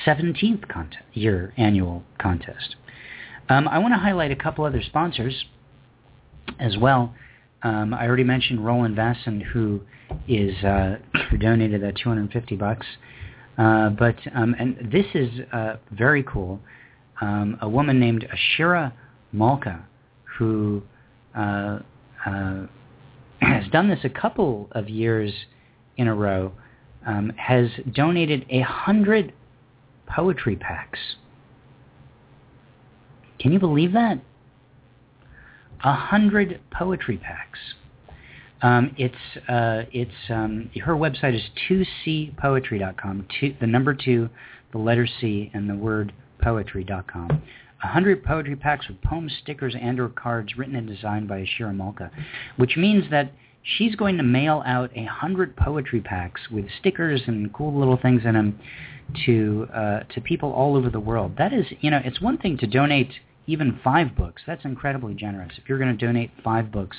17th 0.07 0.69
contest, 0.69 1.03
year 1.13 1.53
annual 1.57 2.03
contest. 2.19 2.77
Um, 3.49 3.69
I 3.69 3.79
want 3.79 3.93
to 3.95 3.99
highlight 3.99 4.31
a 4.31 4.37
couple 4.37 4.65
other 4.65 4.83
sponsors 4.83 5.45
as 6.59 6.77
well. 6.77 7.15
Um, 7.63 7.95
I 7.95 8.07
already 8.07 8.25
mentioned 8.25 8.65
Roland 8.65 8.97
Vasson, 8.97 9.41
who 9.41 9.81
is 10.29 10.55
uh, 10.65 10.97
who 11.31 11.39
donated 11.39 11.83
that 11.83 11.97
250 11.97 12.57
bucks. 12.57 12.87
Uh, 13.57 13.91
but 13.91 14.17
um, 14.35 14.55
and 14.59 14.91
this 14.91 15.07
is 15.15 15.31
uh, 15.53 15.77
very 15.93 16.23
cool. 16.23 16.61
Um, 17.21 17.57
a 17.61 17.69
woman 17.69 18.01
named 18.01 18.27
Ashira 18.33 18.93
Malka, 19.33 19.85
who 20.39 20.83
uh, 21.37 21.79
uh, 22.27 22.67
has 23.63 23.71
done 23.71 23.89
this 23.89 24.01
a 24.05 24.09
couple 24.09 24.69
of 24.73 24.89
years 24.89 25.33
in 25.97 26.09
a 26.09 26.15
row, 26.15 26.53
um, 27.07 27.33
has 27.37 27.69
donated 27.93 28.45
a 28.51 28.61
hundred 28.61 29.33
poetry 30.07 30.57
packs. 30.57 30.99
Can 33.39 33.53
you 33.53 33.59
believe 33.59 33.93
that? 33.93 34.21
A 35.83 35.95
hundred 35.95 36.61
poetry 36.71 37.19
packs. 37.19 37.59
Um, 38.63 38.95
it's 38.97 39.15
uh, 39.49 39.85
it's 39.93 40.31
um, 40.31 40.71
her 40.83 40.95
website 40.95 41.35
is 41.35 41.43
2cpoetry.com. 41.69 43.27
Two, 43.39 43.55
the 43.61 43.67
number 43.67 43.93
two, 43.93 44.31
the 44.73 44.79
letter 44.79 45.07
C, 45.21 45.51
and 45.53 45.69
the 45.69 45.75
word 45.75 46.13
poetry.com. 46.41 47.43
A 47.85 47.89
hundred 47.89 48.25
poetry 48.25 48.57
packs 48.57 48.89
with 48.89 49.01
poems, 49.03 49.33
stickers, 49.43 49.77
and/or 49.79 50.09
cards 50.09 50.57
written 50.57 50.75
and 50.75 50.87
designed 50.89 51.29
by 51.29 51.43
Ashira 51.45 51.77
Malka, 51.77 52.11
which 52.57 52.79
means 52.79 53.11
that 53.11 53.33
she's 53.63 53.95
going 53.95 54.17
to 54.17 54.23
mail 54.23 54.63
out 54.65 54.91
a 54.97 55.05
hundred 55.05 55.55
poetry 55.55 56.01
packs 56.01 56.41
with 56.51 56.65
stickers 56.81 57.23
and 57.27 57.53
cool 57.53 57.79
little 57.79 57.99
things 57.99 58.23
in 58.25 58.35
them 58.35 58.59
to 59.27 59.69
uh, 59.73 60.01
to 60.15 60.21
people 60.23 60.51
all 60.51 60.77
over 60.77 60.89
the 60.89 60.99
world. 60.99 61.37
That 61.37 61.53
is, 61.53 61.67
you 61.81 61.91
know, 61.91 62.01
it's 62.03 62.23
one 62.23 62.39
thing 62.39 62.57
to 62.59 62.67
donate 62.67 63.13
even 63.47 63.79
five 63.85 64.17
books. 64.17 64.41
That's 64.47 64.65
incredibly 64.65 65.13
generous. 65.13 65.53
If 65.59 65.69
you're 65.69 65.79
going 65.79 65.97
to 65.97 66.07
donate 66.07 66.31
five 66.43 66.73
books 66.73 66.97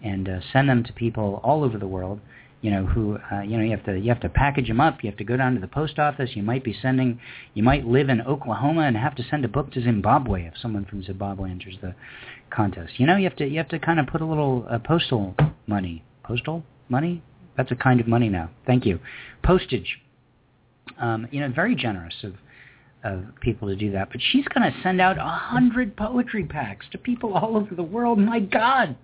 and 0.00 0.28
uh, 0.28 0.40
send 0.52 0.68
them 0.68 0.84
to 0.84 0.92
people 0.92 1.40
all 1.42 1.64
over 1.64 1.76
the 1.76 1.88
world, 1.88 2.20
you 2.62 2.70
know, 2.70 2.84
who, 2.84 3.18
uh, 3.32 3.40
you 3.40 3.56
know, 3.56 3.64
you 3.64 3.70
have 3.70 3.84
to 3.86 3.98
you 3.98 4.08
have 4.10 4.20
to 4.20 4.28
package 4.28 4.68
them 4.68 4.80
up. 4.80 5.02
You 5.02 5.10
have 5.10 5.16
to 5.18 5.24
go 5.24 5.36
down 5.36 5.54
to 5.54 5.60
the 5.60 5.68
post 5.68 5.98
office. 5.98 6.30
You 6.34 6.42
might 6.42 6.62
be 6.62 6.76
sending, 6.80 7.18
you 7.54 7.62
might 7.62 7.86
live 7.86 8.08
in 8.10 8.20
Oklahoma 8.20 8.82
and 8.82 8.96
have 8.96 9.14
to 9.16 9.22
send 9.30 9.44
a 9.44 9.48
book 9.48 9.72
to 9.72 9.82
Zimbabwe 9.82 10.46
if 10.46 10.54
someone 10.60 10.84
from 10.84 11.02
Zimbabwe 11.02 11.50
enters 11.50 11.76
the 11.80 11.94
contest. 12.50 12.94
You 12.98 13.06
know, 13.06 13.16
you 13.16 13.24
have 13.24 13.36
to 13.36 13.48
you 13.48 13.56
have 13.58 13.68
to 13.68 13.78
kind 13.78 13.98
of 13.98 14.06
put 14.06 14.20
a 14.20 14.26
little 14.26 14.66
uh, 14.70 14.78
postal 14.78 15.34
money, 15.66 16.04
postal 16.22 16.62
money. 16.88 17.22
That's 17.56 17.72
a 17.72 17.76
kind 17.76 18.00
of 18.00 18.06
money 18.06 18.28
now. 18.28 18.50
Thank 18.66 18.84
you. 18.84 19.00
Postage. 19.42 19.98
Um, 20.98 21.28
you 21.30 21.40
know, 21.40 21.50
very 21.50 21.74
generous 21.74 22.14
of 22.24 22.34
of 23.02 23.24
people 23.40 23.68
to 23.68 23.76
do 23.76 23.92
that. 23.92 24.10
But 24.10 24.20
she's 24.20 24.46
going 24.48 24.70
to 24.70 24.78
send 24.82 25.00
out 25.00 25.16
a 25.16 25.22
hundred 25.22 25.96
poetry 25.96 26.44
packs 26.44 26.84
to 26.92 26.98
people 26.98 27.32
all 27.32 27.56
over 27.56 27.74
the 27.74 27.82
world. 27.82 28.18
My 28.18 28.40
God. 28.40 28.96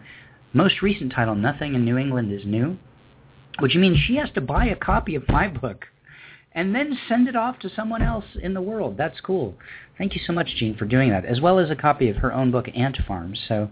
most 0.53 0.81
recent 0.81 1.13
title, 1.13 1.35
Nothing 1.35 1.75
in 1.75 1.85
New 1.85 1.97
England 1.97 2.31
is 2.31 2.45
New, 2.45 2.77
which 3.59 3.75
means 3.75 3.97
she 3.99 4.17
has 4.17 4.29
to 4.31 4.41
buy 4.41 4.65
a 4.65 4.75
copy 4.75 5.15
of 5.15 5.27
my 5.29 5.47
book 5.47 5.85
and 6.55 6.73
then 6.73 6.97
send 7.07 7.27
it 7.27 7.35
off 7.35 7.59
to 7.59 7.69
someone 7.75 8.01
else 8.01 8.25
in 8.41 8.53
the 8.53 8.61
world. 8.61 8.95
That's 8.97 9.19
cool. 9.21 9.55
Thank 9.97 10.15
you 10.15 10.21
so 10.25 10.33
much, 10.33 10.55
Jean, 10.57 10.75
for 10.75 10.85
doing 10.85 11.09
that, 11.09 11.25
as 11.25 11.41
well 11.41 11.59
as 11.59 11.69
a 11.69 11.75
copy 11.75 12.09
of 12.09 12.17
her 12.17 12.33
own 12.33 12.51
book, 12.51 12.65
Ant 12.75 12.97
Farms. 13.07 13.39
So 13.47 13.69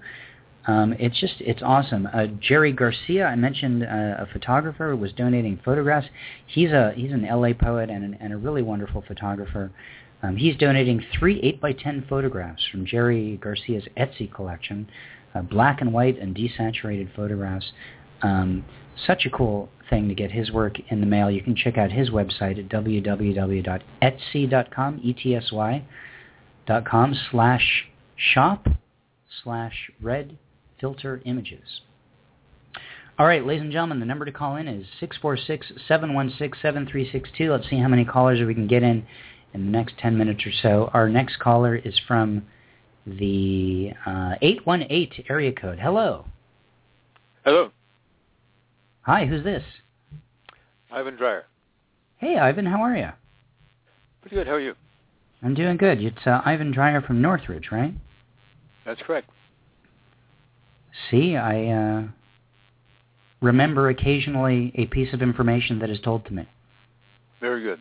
um, 0.67 0.93
it's 0.99 1.19
just 1.19 1.35
it's 1.39 1.61
awesome. 1.63 2.07
Uh, 2.13 2.27
Jerry 2.39 2.71
Garcia, 2.71 3.25
I 3.25 3.35
mentioned 3.35 3.83
uh, 3.83 3.87
a 4.23 4.27
photographer 4.31 4.95
was 4.95 5.11
donating 5.13 5.59
photographs. 5.63 6.07
He's 6.45 6.71
a 6.71 6.93
he's 6.95 7.11
an 7.11 7.23
LA 7.23 7.53
poet 7.53 7.89
and, 7.89 8.03
an, 8.03 8.17
and 8.19 8.33
a 8.33 8.37
really 8.37 8.61
wonderful 8.61 9.03
photographer. 9.07 9.71
Um, 10.23 10.35
he's 10.35 10.55
donating 10.57 11.03
three 11.17 11.39
eight 11.41 11.59
by 11.59 11.73
ten 11.73 12.05
photographs 12.07 12.63
from 12.71 12.85
Jerry 12.85 13.39
Garcia's 13.41 13.85
Etsy 13.97 14.31
collection, 14.31 14.87
uh, 15.33 15.41
black 15.41 15.81
and 15.81 15.91
white 15.91 16.19
and 16.19 16.35
desaturated 16.35 17.15
photographs 17.15 17.71
um, 18.21 18.63
such 19.05 19.25
a 19.25 19.29
cool 19.29 19.69
thing 19.89 20.07
to 20.07 20.15
get 20.15 20.31
his 20.31 20.51
work 20.51 20.77
in 20.89 20.99
the 20.99 21.05
mail. 21.05 21.29
You 21.29 21.41
can 21.41 21.55
check 21.55 21.77
out 21.77 21.91
his 21.91 22.09
website 22.09 22.57
at 22.57 22.69
www.etsy.com, 22.69 23.79
E-T-S-Y, 25.03 25.85
dot 26.67 26.85
com 26.85 27.15
slash 27.31 27.85
shop 28.15 28.67
slash 29.43 29.91
red 30.01 30.37
filter 30.79 31.21
images. 31.25 31.81
All 33.19 33.27
right, 33.27 33.45
ladies 33.45 33.61
and 33.61 33.71
gentlemen, 33.71 33.99
the 33.99 34.05
number 34.05 34.25
to 34.25 34.31
call 34.31 34.55
in 34.55 34.67
is 34.67 34.87
646-716-7362. 35.01 37.51
Let's 37.51 37.69
see 37.69 37.77
how 37.77 37.87
many 37.87 38.03
callers 38.05 38.39
we 38.45 38.55
can 38.55 38.67
get 38.67 38.83
in 38.83 39.05
in 39.53 39.65
the 39.65 39.71
next 39.71 39.97
10 39.99 40.17
minutes 40.17 40.45
or 40.45 40.51
so. 40.63 40.89
Our 40.93 41.09
next 41.09 41.39
caller 41.39 41.75
is 41.75 41.99
from 42.07 42.43
the 43.05 43.91
uh, 44.05 44.35
818 44.41 45.25
area 45.29 45.51
code. 45.51 45.79
Hello. 45.79 46.25
Hello. 47.43 47.71
Hi, 49.03 49.25
who's 49.25 49.43
this? 49.43 49.63
Ivan 50.91 51.15
Dreyer. 51.15 51.45
Hey, 52.17 52.37
Ivan, 52.37 52.65
how 52.65 52.81
are 52.81 52.95
you? 52.95 53.09
Pretty 54.21 54.35
good. 54.35 54.47
How 54.47 54.53
are 54.53 54.59
you? 54.59 54.75
I'm 55.41 55.55
doing 55.55 55.77
good. 55.77 56.01
It's 56.01 56.27
uh, 56.27 56.41
Ivan 56.45 56.71
Dreyer 56.71 57.01
from 57.01 57.21
Northridge, 57.21 57.69
right? 57.71 57.93
That's 58.85 59.01
correct. 59.01 59.29
See, 61.09 61.35
I 61.35 61.67
uh, 61.67 62.03
remember 63.41 63.89
occasionally 63.89 64.71
a 64.75 64.85
piece 64.85 65.13
of 65.13 65.21
information 65.21 65.79
that 65.79 65.89
is 65.89 65.99
told 66.01 66.25
to 66.25 66.33
me. 66.33 66.47
Very 67.39 67.63
good. 67.63 67.79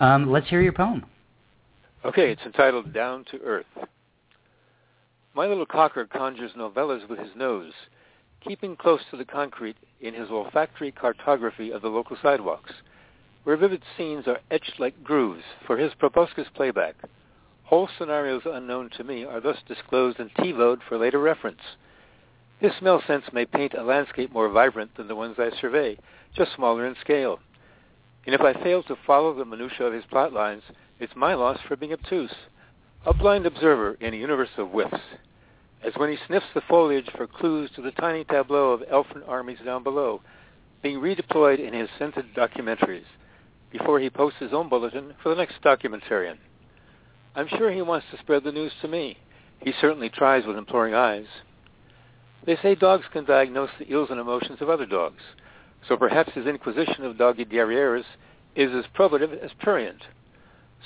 Um, 0.00 0.30
let's 0.30 0.48
hear 0.48 0.62
your 0.62 0.72
poem. 0.72 1.04
Okay, 2.04 2.32
it's 2.32 2.42
entitled 2.44 2.92
Down 2.92 3.24
to 3.30 3.38
Earth. 3.44 3.66
My 5.34 5.46
little 5.46 5.66
cocker 5.66 6.06
conjures 6.06 6.52
novellas 6.56 7.08
with 7.08 7.20
his 7.20 7.30
nose, 7.36 7.72
keeping 8.46 8.76
close 8.76 9.00
to 9.10 9.16
the 9.16 9.24
concrete 9.24 9.76
in 10.00 10.14
his 10.14 10.30
olfactory 10.30 10.92
cartography 10.92 11.70
of 11.70 11.82
the 11.82 11.88
local 11.88 12.16
sidewalks, 12.22 12.72
where 13.44 13.56
vivid 13.56 13.82
scenes 13.96 14.26
are 14.26 14.40
etched 14.50 14.78
like 14.78 15.02
grooves 15.02 15.42
for 15.66 15.76
his 15.76 15.92
proboscis 15.94 16.48
playback. 16.54 16.94
Whole 17.64 17.88
scenarios 17.98 18.42
unknown 18.44 18.90
to 18.96 19.04
me 19.04 19.24
are 19.24 19.40
thus 19.40 19.58
disclosed 19.66 20.20
and 20.20 20.32
TiVoed 20.34 20.80
for 20.86 20.98
later 20.98 21.18
reference. 21.18 21.60
His 22.60 22.72
smell 22.78 23.02
sense 23.06 23.24
may 23.32 23.46
paint 23.46 23.74
a 23.74 23.82
landscape 23.82 24.32
more 24.32 24.48
vibrant 24.48 24.96
than 24.96 25.08
the 25.08 25.16
ones 25.16 25.36
I 25.38 25.50
survey, 25.60 25.98
just 26.34 26.54
smaller 26.54 26.86
in 26.86 26.94
scale. 27.00 27.40
And 28.26 28.34
if 28.34 28.40
I 28.40 28.54
fail 28.54 28.82
to 28.84 28.96
follow 29.06 29.34
the 29.34 29.44
minutiae 29.44 29.86
of 29.86 29.92
his 29.92 30.04
plot 30.06 30.32
lines, 30.32 30.62
it's 31.00 31.16
my 31.16 31.34
loss 31.34 31.58
for 31.66 31.76
being 31.76 31.92
obtuse, 31.92 32.34
a 33.04 33.12
blind 33.12 33.44
observer 33.44 33.96
in 34.00 34.14
a 34.14 34.16
universe 34.16 34.50
of 34.56 34.68
whiffs, 34.68 35.00
as 35.84 35.92
when 35.96 36.10
he 36.10 36.18
sniffs 36.26 36.46
the 36.54 36.62
foliage 36.62 37.10
for 37.16 37.26
clues 37.26 37.70
to 37.74 37.82
the 37.82 37.90
tiny 37.92 38.24
tableau 38.24 38.72
of 38.72 38.82
elfin 38.90 39.22
armies 39.24 39.58
down 39.64 39.82
below, 39.82 40.20
being 40.82 40.98
redeployed 40.98 41.58
in 41.58 41.74
his 41.74 41.88
scented 41.98 42.34
documentaries, 42.34 43.04
before 43.70 44.00
he 44.00 44.08
posts 44.08 44.38
his 44.40 44.52
own 44.52 44.68
bulletin 44.68 45.14
for 45.22 45.28
the 45.28 45.34
next 45.34 45.60
documentarian. 45.62 46.38
I'm 47.34 47.48
sure 47.48 47.70
he 47.70 47.82
wants 47.82 48.06
to 48.10 48.18
spread 48.18 48.44
the 48.44 48.52
news 48.52 48.72
to 48.80 48.88
me. 48.88 49.18
He 49.60 49.72
certainly 49.80 50.08
tries 50.08 50.46
with 50.46 50.56
imploring 50.56 50.94
eyes. 50.94 51.26
They 52.46 52.56
say 52.56 52.74
dogs 52.74 53.06
can 53.12 53.24
diagnose 53.24 53.70
the 53.78 53.86
ills 53.92 54.10
and 54.10 54.20
emotions 54.20 54.60
of 54.60 54.70
other 54.70 54.86
dogs, 54.86 55.22
so 55.88 55.96
perhaps 55.96 56.32
his 56.32 56.46
inquisition 56.46 57.04
of 57.04 57.18
doggy 57.18 57.44
derrieres 57.44 58.04
is 58.54 58.70
as 58.72 58.84
probative 58.96 59.36
as 59.42 59.50
prurient. 59.58 60.02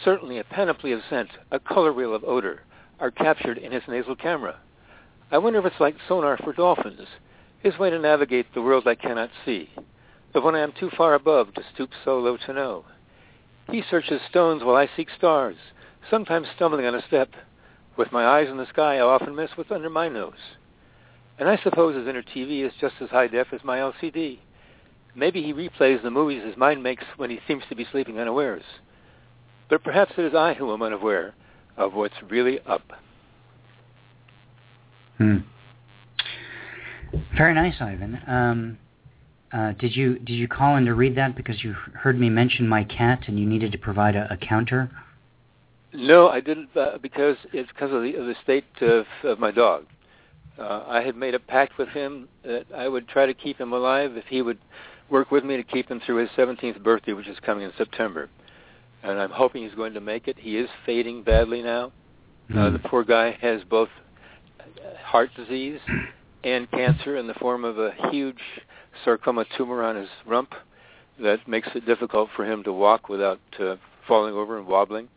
Certainly 0.04 0.38
a 0.38 0.44
panoply 0.44 0.92
of 0.92 1.00
scent, 1.10 1.30
a 1.50 1.58
color 1.58 1.92
wheel 1.92 2.14
of 2.14 2.24
odor, 2.24 2.62
are 2.98 3.10
captured 3.10 3.58
in 3.58 3.72
his 3.72 3.82
nasal 3.88 4.16
camera. 4.16 4.58
I 5.30 5.36
wonder 5.38 5.58
if 5.58 5.66
it's 5.66 5.80
like 5.80 5.96
sonar 6.08 6.38
for 6.38 6.54
dolphins, 6.54 7.06
his 7.60 7.78
way 7.78 7.90
to 7.90 7.98
navigate 7.98 8.46
the 8.54 8.62
world 8.62 8.88
I 8.88 8.94
cannot 8.94 9.30
see, 9.44 9.68
the 10.32 10.40
one 10.40 10.54
I 10.54 10.60
am 10.60 10.72
too 10.72 10.90
far 10.96 11.12
above 11.12 11.52
to 11.54 11.62
stoop 11.74 11.90
so 12.02 12.18
low 12.18 12.38
to 12.38 12.52
know. 12.54 12.86
He 13.70 13.82
searches 13.82 14.22
stones 14.30 14.64
while 14.64 14.76
I 14.76 14.88
seek 14.96 15.08
stars, 15.10 15.56
sometimes 16.10 16.48
stumbling 16.56 16.86
on 16.86 16.94
a 16.94 17.06
step. 17.06 17.30
With 17.96 18.10
my 18.10 18.26
eyes 18.26 18.48
in 18.48 18.56
the 18.56 18.66
sky, 18.66 18.96
I 18.96 19.00
often 19.00 19.34
miss 19.34 19.50
what's 19.54 19.70
under 19.70 19.90
my 19.90 20.08
nose. 20.08 20.56
And 21.38 21.46
I 21.46 21.58
suppose 21.58 21.94
his 21.94 22.08
inner 22.08 22.22
TV 22.22 22.64
is 22.64 22.72
just 22.80 22.94
as 23.00 23.10
high 23.10 23.26
def 23.26 23.52
as 23.52 23.62
my 23.62 23.78
LCD. 23.78 24.38
Maybe 25.14 25.42
he 25.42 25.52
replays 25.52 26.02
the 26.02 26.10
movies 26.10 26.44
his 26.44 26.56
mind 26.56 26.82
makes 26.82 27.04
when 27.16 27.28
he 27.28 27.40
seems 27.46 27.64
to 27.68 27.74
be 27.74 27.86
sleeping 27.90 28.18
unawares. 28.18 28.64
But 29.68 29.84
perhaps 29.84 30.12
it 30.16 30.24
is 30.24 30.34
I 30.34 30.54
who 30.54 30.72
am 30.72 30.80
unaware 30.80 31.34
of 31.76 31.92
what's 31.92 32.22
really 32.30 32.60
up. 32.60 32.92
Hmm. 35.18 35.38
Very 37.36 37.54
nice, 37.54 37.74
Ivan. 37.80 38.20
Um, 38.26 38.78
uh, 39.52 39.72
did 39.72 39.96
you 39.96 40.18
did 40.18 40.34
you 40.34 40.46
call 40.46 40.76
in 40.76 40.84
to 40.84 40.94
read 40.94 41.16
that 41.16 41.36
because 41.36 41.64
you 41.64 41.72
heard 41.72 42.18
me 42.18 42.28
mention 42.28 42.68
my 42.68 42.84
cat 42.84 43.24
and 43.26 43.38
you 43.38 43.46
needed 43.46 43.72
to 43.72 43.78
provide 43.78 44.14
a, 44.14 44.32
a 44.32 44.36
counter? 44.36 44.90
No, 45.92 46.28
I 46.28 46.40
didn't 46.40 46.68
uh, 46.76 46.98
because 47.00 47.36
it's 47.52 47.68
because 47.70 47.92
of 47.92 48.02
the, 48.02 48.14
of 48.14 48.26
the 48.26 48.34
state 48.42 48.64
of, 48.82 49.06
of 49.24 49.38
my 49.38 49.50
dog. 49.50 49.86
Uh, 50.58 50.84
I 50.86 51.02
had 51.02 51.16
made 51.16 51.34
a 51.34 51.38
pact 51.38 51.78
with 51.78 51.88
him 51.88 52.28
that 52.42 52.66
I 52.74 52.88
would 52.88 53.08
try 53.08 53.26
to 53.26 53.34
keep 53.34 53.58
him 53.58 53.72
alive 53.72 54.16
if 54.16 54.24
he 54.26 54.42
would 54.42 54.58
work 55.08 55.30
with 55.30 55.44
me 55.44 55.56
to 55.56 55.62
keep 55.62 55.88
him 55.88 56.00
through 56.04 56.16
his 56.16 56.28
17th 56.30 56.82
birthday, 56.82 57.12
which 57.12 57.28
is 57.28 57.38
coming 57.40 57.64
in 57.64 57.72
September. 57.78 58.28
And 59.02 59.18
I'm 59.18 59.30
hoping 59.30 59.62
he's 59.62 59.74
going 59.74 59.94
to 59.94 60.00
make 60.00 60.26
it. 60.26 60.36
He 60.38 60.58
is 60.58 60.68
fading 60.84 61.22
badly 61.22 61.62
now. 61.62 61.92
Mm. 62.50 62.58
Uh, 62.58 62.70
the 62.70 62.80
poor 62.80 63.04
guy 63.04 63.38
has 63.40 63.62
both 63.70 63.88
heart 65.08 65.30
disease 65.34 65.80
and 66.44 66.70
cancer 66.70 67.16
in 67.16 67.26
the 67.26 67.34
form 67.34 67.64
of 67.64 67.78
a 67.78 67.92
huge 68.10 68.40
sarcoma 69.04 69.46
tumor 69.56 69.82
on 69.82 69.96
his 69.96 70.08
rump 70.26 70.52
that 71.18 71.48
makes 71.48 71.68
it 71.74 71.86
difficult 71.86 72.28
for 72.36 72.44
him 72.44 72.62
to 72.62 72.72
walk 72.72 73.08
without 73.08 73.40
uh, 73.58 73.76
falling 74.06 74.34
over 74.34 74.58
and 74.58 74.66
wobbling. 74.66 75.08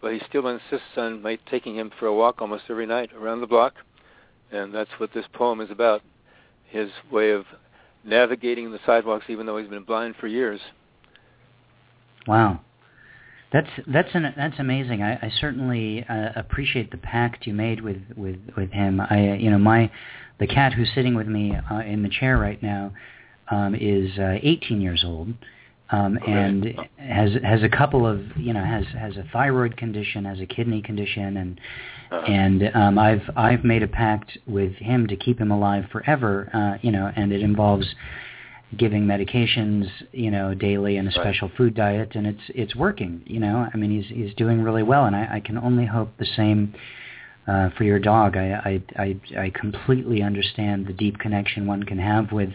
But 0.00 0.14
he 0.14 0.20
still 0.28 0.48
insists 0.48 0.96
on 0.96 1.22
my 1.22 1.38
taking 1.50 1.76
him 1.76 1.90
for 1.98 2.06
a 2.06 2.14
walk 2.14 2.40
almost 2.40 2.64
every 2.70 2.86
night 2.86 3.10
around 3.12 3.40
the 3.40 3.46
block, 3.46 3.74
and 4.50 4.74
that's 4.74 4.90
what 4.98 5.12
this 5.12 5.26
poem 5.34 5.60
is 5.60 5.70
about. 5.70 6.02
His 6.66 6.90
way 7.12 7.30
of 7.30 7.44
navigating 8.02 8.72
the 8.72 8.80
sidewalks, 8.84 9.26
even 9.28 9.46
though 9.46 9.58
he's 9.58 9.68
been 9.68 9.84
blind 9.84 10.16
for 10.18 10.26
years. 10.26 10.60
Wow, 12.26 12.60
that's 13.54 13.70
that's 13.86 14.08
an, 14.14 14.34
that's 14.36 14.58
amazing. 14.58 15.00
I, 15.00 15.14
I 15.14 15.32
certainly 15.40 16.04
uh, 16.08 16.30
appreciate 16.34 16.90
the 16.90 16.96
pact 16.96 17.46
you 17.46 17.54
made 17.54 17.80
with 17.80 18.02
with 18.16 18.40
with 18.56 18.72
him. 18.72 19.00
I 19.00 19.34
you 19.34 19.48
know 19.48 19.58
my 19.58 19.92
the 20.40 20.48
cat 20.48 20.72
who's 20.72 20.90
sitting 20.92 21.14
with 21.14 21.28
me 21.28 21.54
uh, 21.70 21.76
in 21.76 22.02
the 22.02 22.08
chair 22.08 22.36
right 22.36 22.60
now 22.60 22.92
um, 23.52 23.76
is 23.76 24.18
uh, 24.18 24.38
18 24.42 24.80
years 24.80 25.04
old. 25.06 25.28
Um, 25.90 26.16
okay. 26.16 26.32
and 26.32 26.64
has 26.96 27.30
has 27.44 27.62
a 27.62 27.68
couple 27.68 28.04
of 28.06 28.22
you 28.36 28.52
know 28.52 28.64
has 28.64 28.86
has 28.98 29.16
a 29.16 29.24
thyroid 29.32 29.76
condition, 29.76 30.24
has 30.24 30.40
a 30.40 30.46
kidney 30.46 30.82
condition, 30.82 31.36
and 31.36 31.60
uh-huh. 32.10 32.24
and 32.26 32.62
um, 32.74 32.98
I've 32.98 33.22
I've 33.36 33.62
made 33.62 33.84
a 33.84 33.86
pact 33.86 34.36
with 34.48 34.72
him 34.72 35.06
to 35.06 35.14
keep 35.14 35.38
him 35.38 35.52
alive 35.52 35.84
forever, 35.92 36.50
uh, 36.52 36.78
you 36.82 36.90
know, 36.90 37.12
and 37.14 37.32
it 37.32 37.42
involves 37.42 37.86
giving 38.78 39.04
medications, 39.04 39.86
you 40.12 40.30
know, 40.30 40.54
daily 40.54 40.96
and 40.96 41.08
a 41.08 41.12
special 41.12 41.48
right. 41.48 41.56
food 41.56 41.74
diet, 41.74 42.14
and 42.14 42.26
it's 42.26 42.42
it's 42.48 42.74
working, 42.74 43.22
you 43.26 43.40
know. 43.40 43.66
I 43.72 43.76
mean, 43.76 43.90
he's 43.90 44.14
he's 44.14 44.34
doing 44.34 44.62
really 44.62 44.82
well, 44.82 45.04
and 45.04 45.14
I, 45.16 45.34
I 45.34 45.40
can 45.40 45.58
only 45.58 45.86
hope 45.86 46.10
the 46.18 46.26
same 46.36 46.74
uh, 47.46 47.70
for 47.76 47.84
your 47.84 47.98
dog. 47.98 48.36
I, 48.36 48.82
I 48.96 49.02
I 49.02 49.20
I 49.38 49.50
completely 49.50 50.22
understand 50.22 50.86
the 50.86 50.92
deep 50.92 51.18
connection 51.18 51.66
one 51.66 51.82
can 51.82 51.98
have 51.98 52.32
with 52.32 52.50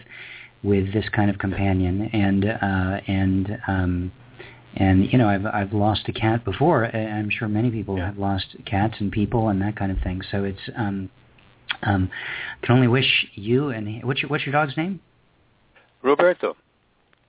with 0.62 0.92
this 0.92 1.08
kind 1.10 1.30
of 1.30 1.38
companion 1.38 2.10
and 2.12 2.44
uh 2.44 3.00
and 3.06 3.58
um 3.66 4.12
and 4.76 5.10
you 5.10 5.18
know 5.18 5.28
I've 5.28 5.46
I've 5.46 5.72
lost 5.72 6.08
a 6.08 6.12
cat 6.12 6.44
before 6.44 6.84
I'm 6.84 7.30
sure 7.30 7.48
many 7.48 7.70
people 7.70 7.96
yeah. 7.96 8.06
have 8.06 8.18
lost 8.18 8.56
cats 8.66 8.94
and 8.98 9.10
people 9.10 9.48
and 9.48 9.60
that 9.62 9.76
kind 9.76 9.90
of 9.90 9.98
thing 10.02 10.20
so 10.30 10.44
it's 10.44 10.60
um 10.76 11.10
um 11.82 12.10
can 12.62 12.74
only 12.74 12.88
wish 12.88 13.26
you 13.34 13.70
and 13.70 14.04
what's 14.04 14.20
your 14.20 14.28
what's 14.28 14.44
your 14.44 14.52
dog's 14.52 14.76
name 14.76 15.00
Roberto 16.02 16.56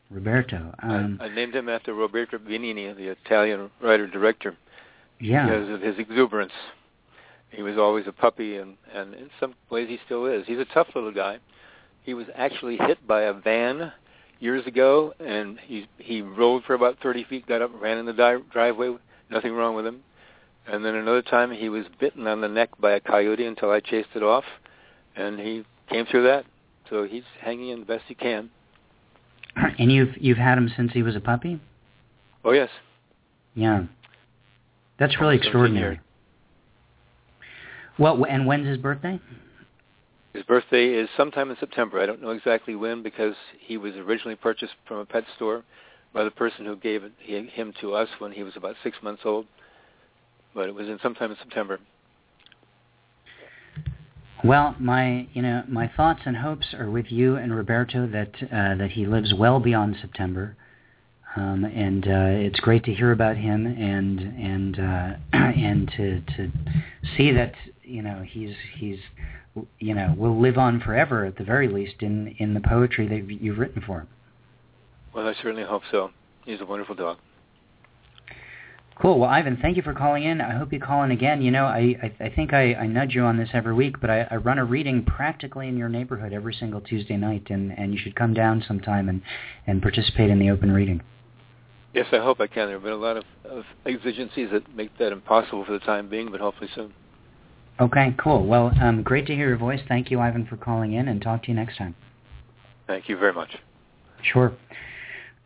Roberto 0.09 0.73
um 0.81 1.17
I, 1.21 1.25
I 1.25 1.35
named 1.35 1.55
him 1.55 1.69
after 1.69 1.93
Roberto 1.93 2.37
Benigni 2.37 2.95
the 2.95 3.07
Italian 3.07 3.69
writer 3.81 4.07
director 4.07 4.57
yeah 5.19 5.45
because 5.45 5.69
of 5.69 5.81
his 5.81 5.97
exuberance 5.99 6.53
he 7.49 7.61
was 7.61 7.77
always 7.77 8.07
a 8.07 8.11
puppy 8.11 8.57
and 8.57 8.77
and 8.93 9.13
in 9.13 9.29
some 9.39 9.53
ways 9.69 9.87
he 9.89 9.99
still 10.05 10.25
is 10.25 10.45
he's 10.47 10.59
a 10.59 10.65
tough 10.65 10.87
little 10.95 11.11
guy 11.11 11.39
he 12.03 12.13
was 12.13 12.27
actually 12.35 12.77
hit 12.77 13.05
by 13.05 13.23
a 13.23 13.33
van 13.33 13.91
years 14.41 14.65
ago, 14.65 15.13
and 15.19 15.59
he 15.59 15.87
he 15.97 16.21
rolled 16.21 16.63
for 16.65 16.73
about 16.73 16.97
30 17.01 17.23
feet, 17.25 17.47
got 17.47 17.61
up, 17.61 17.71
ran 17.79 17.97
in 17.97 18.05
the 18.05 18.13
di- 18.13 18.41
driveway, 18.51 18.95
nothing 19.29 19.53
wrong 19.53 19.75
with 19.75 19.85
him. 19.85 20.01
And 20.67 20.83
then 20.83 20.95
another 20.95 21.21
time 21.21 21.51
he 21.51 21.69
was 21.69 21.85
bitten 21.99 22.27
on 22.27 22.41
the 22.41 22.47
neck 22.47 22.69
by 22.79 22.91
a 22.93 22.99
coyote 22.99 23.45
until 23.45 23.71
I 23.71 23.79
chased 23.79 24.09
it 24.15 24.23
off, 24.23 24.43
and 25.15 25.39
he 25.39 25.63
came 25.89 26.05
through 26.05 26.23
that. 26.23 26.45
So 26.89 27.03
he's 27.03 27.23
hanging 27.39 27.69
in 27.69 27.79
the 27.81 27.85
best 27.85 28.03
he 28.07 28.15
can. 28.15 28.49
And 29.79 29.91
you've 29.91 30.15
you've 30.17 30.37
had 30.37 30.57
him 30.57 30.71
since 30.75 30.93
he 30.93 31.03
was 31.03 31.15
a 31.15 31.19
puppy? 31.19 31.59
Oh 32.43 32.51
yes. 32.51 32.69
Yeah. 33.55 33.83
That's 34.99 35.19
really 35.19 35.37
extraordinary. 35.37 35.99
Well, 37.97 38.23
and 38.29 38.45
when's 38.45 38.67
his 38.67 38.77
birthday? 38.77 39.19
His 40.33 40.43
birthday 40.43 40.93
is 40.93 41.09
sometime 41.17 41.49
in 41.49 41.57
September. 41.59 41.99
I 41.99 42.05
don't 42.05 42.21
know 42.21 42.29
exactly 42.29 42.75
when 42.75 43.03
because 43.03 43.35
he 43.59 43.77
was 43.77 43.93
originally 43.95 44.35
purchased 44.35 44.73
from 44.87 44.97
a 44.97 45.05
pet 45.05 45.25
store 45.35 45.63
by 46.13 46.23
the 46.23 46.31
person 46.31 46.65
who 46.65 46.75
gave 46.75 47.03
it, 47.03 47.11
him 47.25 47.73
to 47.81 47.93
us 47.93 48.07
when 48.19 48.31
he 48.31 48.43
was 48.43 48.55
about 48.55 48.75
six 48.83 48.97
months 49.01 49.23
old. 49.25 49.45
But 50.53 50.67
it 50.67 50.75
was 50.75 50.87
in 50.87 50.99
sometime 51.01 51.31
in 51.31 51.37
September. 51.37 51.79
Well, 54.43 54.75
my 54.79 55.27
you 55.33 55.41
know 55.41 55.63
my 55.67 55.87
thoughts 55.95 56.21
and 56.25 56.35
hopes 56.35 56.73
are 56.73 56.89
with 56.89 57.11
you 57.11 57.35
and 57.35 57.55
Roberto 57.55 58.07
that 58.07 58.31
uh, 58.43 58.75
that 58.75 58.91
he 58.91 59.05
lives 59.05 59.33
well 59.33 59.59
beyond 59.59 59.97
September, 60.01 60.55
um, 61.35 61.63
and 61.63 62.07
uh, 62.07 62.45
it's 62.47 62.59
great 62.59 62.83
to 62.85 62.93
hear 62.93 63.11
about 63.11 63.37
him 63.37 63.67
and 63.67 64.19
and 64.19 64.79
uh, 64.79 65.13
and 65.33 65.87
to 65.95 66.21
to 66.21 66.51
see 67.15 67.31
that 67.33 67.53
you 67.83 68.01
know 68.01 68.23
he's 68.27 68.55
he's 68.77 68.97
you 69.77 69.93
know 69.93 70.15
will 70.17 70.39
live 70.39 70.57
on 70.57 70.79
forever 70.79 71.25
at 71.25 71.37
the 71.37 71.43
very 71.43 71.67
least 71.67 72.01
in 72.01 72.35
in 72.39 72.55
the 72.55 72.61
poetry 72.61 73.07
that 73.07 73.29
you've 73.41 73.59
written 73.59 73.83
for 73.85 73.99
him. 73.99 74.07
Well, 75.13 75.27
I 75.27 75.35
certainly 75.35 75.63
hope 75.63 75.83
so. 75.91 76.09
He's 76.45 76.61
a 76.61 76.65
wonderful 76.65 76.95
dog. 76.95 77.17
Cool. 78.95 79.19
Well, 79.19 79.29
Ivan, 79.29 79.57
thank 79.61 79.77
you 79.77 79.83
for 79.83 79.93
calling 79.93 80.23
in. 80.23 80.41
I 80.41 80.55
hope 80.55 80.71
you 80.71 80.79
call 80.79 81.03
in 81.03 81.11
again. 81.11 81.41
You 81.41 81.49
know, 81.49 81.65
I 81.65 81.95
I, 82.03 82.25
I 82.25 82.29
think 82.29 82.53
I, 82.53 82.75
I 82.75 82.87
nudge 82.87 83.15
you 83.15 83.23
on 83.23 83.37
this 83.37 83.49
every 83.53 83.73
week, 83.73 83.99
but 83.99 84.09
I, 84.09 84.27
I 84.29 84.35
run 84.35 84.59
a 84.59 84.65
reading 84.65 85.03
practically 85.03 85.67
in 85.67 85.77
your 85.77 85.89
neighborhood 85.89 86.33
every 86.33 86.53
single 86.53 86.81
Tuesday 86.81 87.17
night, 87.17 87.49
and, 87.49 87.77
and 87.77 87.93
you 87.93 87.99
should 87.99 88.15
come 88.15 88.33
down 88.33 88.63
sometime 88.67 89.09
and, 89.09 89.21
and 89.65 89.81
participate 89.81 90.29
in 90.29 90.37
the 90.37 90.51
open 90.51 90.71
reading. 90.71 91.01
Yes, 91.93 92.07
I 92.11 92.19
hope 92.19 92.39
I 92.39 92.47
can. 92.47 92.67
There 92.67 92.75
have 92.75 92.83
been 92.83 92.93
a 92.93 92.95
lot 92.95 93.17
of, 93.17 93.23
of 93.43 93.63
exigencies 93.85 94.49
that 94.51 94.73
make 94.75 94.97
that 94.97 95.11
impossible 95.11 95.65
for 95.65 95.73
the 95.73 95.79
time 95.79 96.07
being, 96.07 96.31
but 96.31 96.39
hopefully 96.39 96.69
soon. 96.73 96.93
Okay, 97.79 98.15
cool. 98.17 98.45
Well, 98.45 98.71
um, 98.79 99.01
great 99.01 99.25
to 99.27 99.35
hear 99.35 99.49
your 99.49 99.57
voice. 99.57 99.81
Thank 99.87 100.11
you, 100.11 100.19
Ivan, 100.19 100.45
for 100.45 100.57
calling 100.57 100.93
in, 100.93 101.07
and 101.07 101.21
talk 101.21 101.43
to 101.43 101.47
you 101.49 101.55
next 101.55 101.77
time. 101.77 101.95
Thank 102.87 103.09
you 103.09 103.17
very 103.17 103.33
much. 103.33 103.57
Sure. 104.21 104.53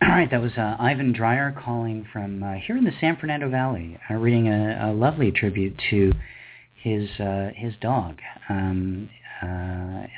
All 0.02 0.10
right, 0.10 0.30
that 0.30 0.42
was 0.42 0.52
uh, 0.58 0.76
Ivan 0.78 1.14
Dreyer 1.14 1.56
calling 1.58 2.06
from 2.12 2.44
uh, 2.44 2.56
here 2.56 2.76
in 2.76 2.84
the 2.84 2.92
San 3.00 3.16
Fernando 3.16 3.50
Valley, 3.50 3.98
uh, 4.12 4.16
reading 4.16 4.50
a, 4.50 4.90
a, 4.90 4.94
lovely 4.94 5.32
tribute 5.32 5.80
to 5.90 6.12
his 6.76 7.10
uh, 7.18 7.52
his 7.56 7.74
dog, 7.80 8.20
um, 8.50 9.10
uh, 9.42 9.46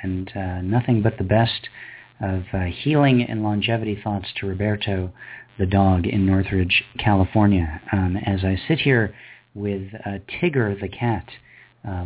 and 0.02 0.32
uh, 0.36 0.62
nothing 0.62 1.04
but 1.04 1.20
the 1.20 1.24
best 1.24 1.70
of 2.20 2.42
healing 2.84 3.22
and 3.22 3.44
longevity 3.44 4.00
thoughts 4.04 4.26
to 4.40 4.48
Roberto, 4.48 5.14
the 5.60 5.68
dog 5.68 6.08
in 6.08 6.26
Northridge, 6.26 6.84
California. 6.98 7.80
Um, 7.92 8.18
as 8.18 8.44
I 8.44 8.60
sit 8.68 8.80
here 8.80 9.14
with 9.54 9.92
Tigger 10.42 10.80
the 10.82 10.90
cat 10.90 11.30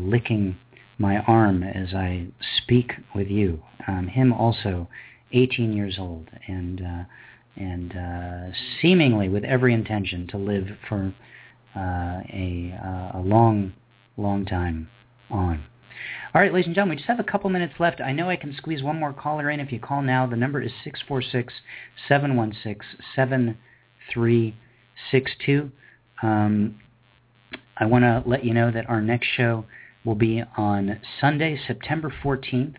licking 0.02 0.58
my 0.98 1.20
arm 1.20 1.64
as 1.64 1.94
I 1.94 2.28
speak 2.62 2.92
with 3.16 3.28
you, 3.30 3.64
um, 3.88 4.08
him 4.08 4.34
also 4.34 4.90
18 5.32 5.72
years 5.72 5.96
old, 5.98 6.28
and 6.48 7.08
and 7.56 7.94
uh, 7.96 8.52
seemingly 8.82 9.30
with 9.30 9.44
every 9.44 9.74
intention 9.74 10.28
to 10.28 10.38
live 10.38 10.68
for 10.88 11.14
uh, 11.76 11.80
a, 12.34 12.78
uh, 12.84 13.20
a 13.20 13.22
long, 13.22 13.74
long 14.18 14.46
time 14.46 14.90
on. 15.30 15.64
All 16.34 16.42
right, 16.42 16.54
ladies 16.54 16.68
and 16.68 16.76
gentlemen, 16.76 16.96
we 16.96 17.00
just 17.00 17.10
have 17.10 17.20
a 17.20 17.24
couple 17.24 17.50
minutes 17.50 17.74
left. 17.80 18.00
I 18.00 18.14
know 18.14 18.30
I 18.30 18.38
can 18.38 18.56
squeeze 18.56 18.82
one 18.82 18.98
more 19.00 19.12
caller 19.14 19.50
in. 19.50 19.60
If 19.60 19.72
you 19.72 19.80
call 19.80 20.02
now, 20.02 20.26
the 20.26 20.38
number 20.38 20.62
is 20.62 20.72
646-716-7362. 22.10 23.56
Um, 26.24 26.80
I 27.78 27.86
want 27.86 28.04
to 28.04 28.24
let 28.26 28.46
you 28.46 28.54
know 28.54 28.72
that 28.72 28.90
our 28.90 29.02
next 29.02 29.28
show 29.36 29.66
will 30.06 30.16
be 30.16 30.42
on 30.58 31.02
Sunday, 31.20 31.60
September 31.68 32.14
14th 32.24 32.76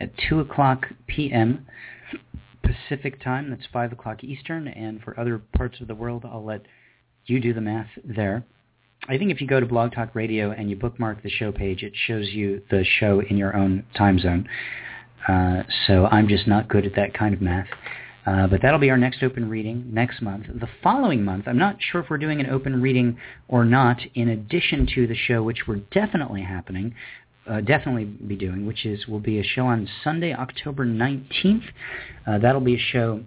at 0.00 0.10
2 0.28 0.40
o'clock 0.40 0.86
p.m. 1.06 1.66
Pacific 2.62 3.22
time. 3.22 3.50
That's 3.50 3.66
5 3.72 3.92
o'clock 3.92 4.24
Eastern. 4.24 4.68
And 4.68 5.02
for 5.02 5.18
other 5.18 5.38
parts 5.56 5.80
of 5.80 5.88
the 5.88 5.94
world, 5.94 6.24
I'll 6.24 6.44
let 6.44 6.62
you 7.26 7.40
do 7.40 7.52
the 7.52 7.60
math 7.60 7.88
there. 8.04 8.44
I 9.08 9.18
think 9.18 9.32
if 9.32 9.40
you 9.40 9.48
go 9.48 9.58
to 9.58 9.66
Blog 9.66 9.92
Talk 9.92 10.14
Radio 10.14 10.52
and 10.52 10.70
you 10.70 10.76
bookmark 10.76 11.22
the 11.22 11.30
show 11.30 11.50
page, 11.50 11.82
it 11.82 11.92
shows 12.06 12.28
you 12.30 12.62
the 12.70 12.84
show 12.84 13.20
in 13.20 13.36
your 13.36 13.56
own 13.56 13.84
time 13.96 14.18
zone. 14.18 14.48
Uh, 15.28 15.62
so 15.86 16.06
I'm 16.06 16.28
just 16.28 16.46
not 16.46 16.68
good 16.68 16.86
at 16.86 16.94
that 16.96 17.14
kind 17.14 17.34
of 17.34 17.40
math. 17.40 17.66
Uh, 18.24 18.46
but 18.46 18.62
that'll 18.62 18.78
be 18.78 18.90
our 18.90 18.96
next 18.96 19.22
open 19.24 19.48
reading 19.48 19.84
next 19.92 20.22
month. 20.22 20.46
The 20.46 20.68
following 20.82 21.24
month, 21.24 21.48
I'm 21.48 21.58
not 21.58 21.76
sure 21.80 22.00
if 22.00 22.08
we're 22.08 22.18
doing 22.18 22.38
an 22.38 22.48
open 22.50 22.80
reading 22.80 23.18
or 23.48 23.64
not, 23.64 23.98
in 24.14 24.28
addition 24.28 24.86
to 24.94 25.08
the 25.08 25.16
show, 25.16 25.42
which 25.42 25.66
we're 25.66 25.80
definitely 25.92 26.42
happening, 26.42 26.94
uh, 27.48 27.60
definitely 27.60 28.04
be 28.04 28.36
doing, 28.36 28.66
which 28.66 28.86
is 28.86 29.06
will 29.06 29.20
be 29.20 29.38
a 29.38 29.42
show 29.42 29.66
on 29.66 29.88
Sunday, 30.04 30.32
October 30.32 30.86
19th. 30.86 31.64
Uh, 32.26 32.38
that'll 32.38 32.60
be 32.60 32.76
a 32.76 32.84
show 32.92 33.20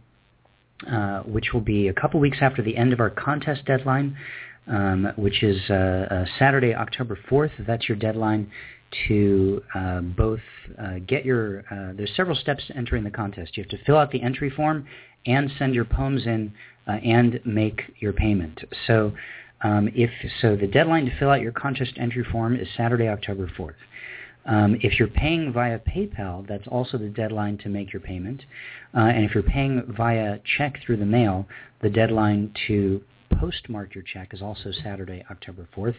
uh, 0.90 1.22
which 1.22 1.54
will 1.54 1.62
be 1.62 1.88
a 1.88 1.94
couple 1.94 2.20
weeks 2.20 2.38
after 2.42 2.62
the 2.62 2.76
end 2.78 2.94
of 2.94 3.00
our 3.00 3.10
contest 3.10 3.66
deadline, 3.66 4.16
um, 4.68 5.12
which 5.16 5.42
is 5.44 5.58
uh, 5.70 5.74
uh, 5.74 6.26
Saturday, 6.38 6.74
October 6.74 7.18
4th. 7.30 7.52
That's 7.66 7.88
your 7.88 7.98
deadline 7.98 8.52
to 9.08 9.62
uh, 9.74 10.02
both 10.02 10.42
get 11.08 11.26
your. 11.26 11.64
there's 11.96 12.14
several 12.16 12.36
steps 12.36 12.68
to 12.68 12.78
entering 12.78 13.04
the 13.04 13.12
contest. 13.12 13.58
You 13.58 13.64
have 13.64 13.70
to 13.72 13.84
fill 13.86 13.98
out 13.98 14.12
the 14.12 14.22
entry 14.22 14.50
form 14.50 14.86
and 15.26 15.52
send 15.58 15.76
your 15.76 15.86
poems 15.86 16.26
in 16.26 16.54
and 16.88 17.40
make 17.46 17.82
your 18.00 18.14
payment. 18.14 18.62
So. 18.88 19.14
Um, 19.62 19.90
if 19.96 20.12
so, 20.42 20.56
the 20.56 20.68
deadline 20.68 21.06
to 21.06 21.18
fill 21.18 21.30
out 21.30 21.40
your 21.42 21.54
contest 21.54 21.94
entry 21.98 22.26
form 22.30 22.56
is 22.56 22.68
Saturday, 22.76 23.08
October 23.08 23.50
4th. 23.58 23.74
Um, 24.46 24.78
if 24.82 25.00
you're 25.00 25.08
paying 25.08 25.52
via 25.52 25.80
PayPal, 25.80 26.48
that's 26.48 26.68
also 26.68 26.98
the 26.98 27.10
deadline 27.10 27.58
to 27.60 27.70
make 27.70 27.92
your 27.92 28.00
payment. 28.00 28.44
Uh, 28.96 29.00
and 29.00 29.26
if 29.26 29.34
you're 29.34 29.44
paying 29.44 29.84
via 29.98 30.40
check 30.58 30.80
through 30.86 30.98
the 30.98 31.06
mail, 31.06 31.48
the 31.82 31.90
deadline 31.90 32.54
to 32.68 33.02
postmark 33.40 33.96
your 33.96 34.04
check 34.04 34.34
is 34.34 34.42
also 34.42 34.72
Saturday, 34.84 35.24
October 35.32 35.68
4th. 35.76 35.96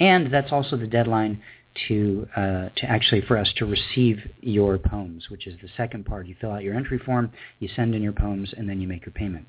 And 0.00 0.32
that's 0.32 0.52
also 0.52 0.76
the 0.76 0.86
deadline 0.86 1.42
to 1.88 2.26
uh, 2.36 2.68
to 2.76 2.84
actually 2.84 3.20
for 3.22 3.36
us 3.36 3.52
to 3.56 3.66
receive 3.66 4.18
your 4.40 4.78
poems, 4.78 5.30
which 5.30 5.46
is 5.46 5.54
the 5.62 5.68
second 5.76 6.06
part. 6.06 6.26
You 6.26 6.34
fill 6.40 6.50
out 6.50 6.62
your 6.62 6.74
entry 6.74 6.98
form, 6.98 7.30
you 7.60 7.68
send 7.74 7.94
in 7.94 8.02
your 8.02 8.12
poems, 8.12 8.52
and 8.56 8.68
then 8.68 8.80
you 8.80 8.88
make 8.88 9.06
your 9.06 9.12
payment. 9.12 9.46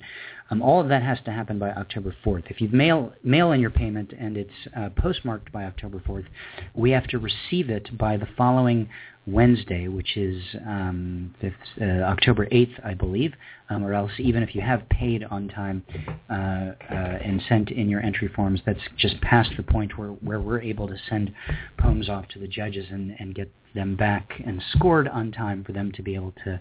Um, 0.52 0.62
all 0.62 0.82
of 0.82 0.90
that 0.90 1.04
has 1.04 1.20
to 1.26 1.32
happen 1.32 1.60
by 1.60 1.70
October 1.72 2.16
4th. 2.26 2.46
If 2.50 2.62
you 2.62 2.70
mail 2.70 3.14
mail 3.24 3.52
in 3.52 3.62
your 3.62 3.70
payment 3.70 4.14
and 4.18 4.38
it's 4.38 4.52
uh, 4.76 4.90
postmarked 4.96 5.52
by 5.52 5.66
October 5.66 6.02
4th, 6.08 6.26
we 6.74 6.92
have 6.92 7.08
to 7.08 7.20
receive 7.20 7.70
it 7.70 7.98
by 7.98 8.18
the 8.18 8.28
following 8.38 8.90
Wednesday, 9.28 9.88
which 9.88 10.18
is 10.18 10.42
um, 10.66 11.34
uh, 11.44 11.84
October 11.84 12.48
8th, 12.48 12.86
I 12.86 12.94
believe, 12.94 13.34
um, 13.70 13.84
or 13.84 13.94
else 13.94 14.12
even 14.18 14.42
if 14.42 14.56
you 14.56 14.62
have 14.62 14.88
paid 14.90 15.24
on 15.24 15.48
time 15.50 15.84
uh, 16.30 16.34
uh, 16.34 16.74
and 16.90 17.42
sent 17.48 17.70
in 17.70 17.90
your 17.90 18.02
entry 18.02 18.30
forms, 18.36 18.62
that's 18.66 18.80
just 18.98 19.20
past 19.22 19.52
the 19.58 19.64
point 19.64 19.98
where, 19.98 20.10
where 20.10 20.40
we're 20.40 20.62
able 20.62 20.88
to 20.88 20.96
send 21.10 21.34
poems 21.78 22.10
off 22.10 22.28
to 22.30 22.40
the 22.40 22.48
judges 22.48 22.86
and, 22.90 23.16
and 23.20 23.36
get 23.36 23.52
them 23.76 23.96
back 23.96 24.32
and 24.46 24.62
scored 24.72 25.08
on 25.08 25.32
time 25.32 25.64
for 25.64 25.74
them 25.74 25.92
to 25.92 26.02
be 26.02 26.16
able 26.16 26.34
to 26.44 26.60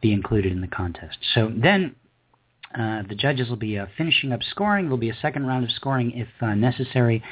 be 0.00 0.12
included 0.12 0.52
in 0.52 0.60
the 0.60 0.68
contest. 0.68 1.18
So 1.34 1.50
then 1.56 1.96
uh, 2.78 3.02
the 3.08 3.14
judges 3.14 3.48
will 3.48 3.56
be 3.56 3.78
uh, 3.78 3.86
finishing 3.96 4.32
up 4.32 4.42
scoring. 4.42 4.84
There'll 4.84 4.98
be 4.98 5.10
a 5.10 5.16
second 5.20 5.46
round 5.46 5.64
of 5.64 5.70
scoring 5.72 6.12
if 6.12 6.28
uh, 6.40 6.54
necessary. 6.54 7.22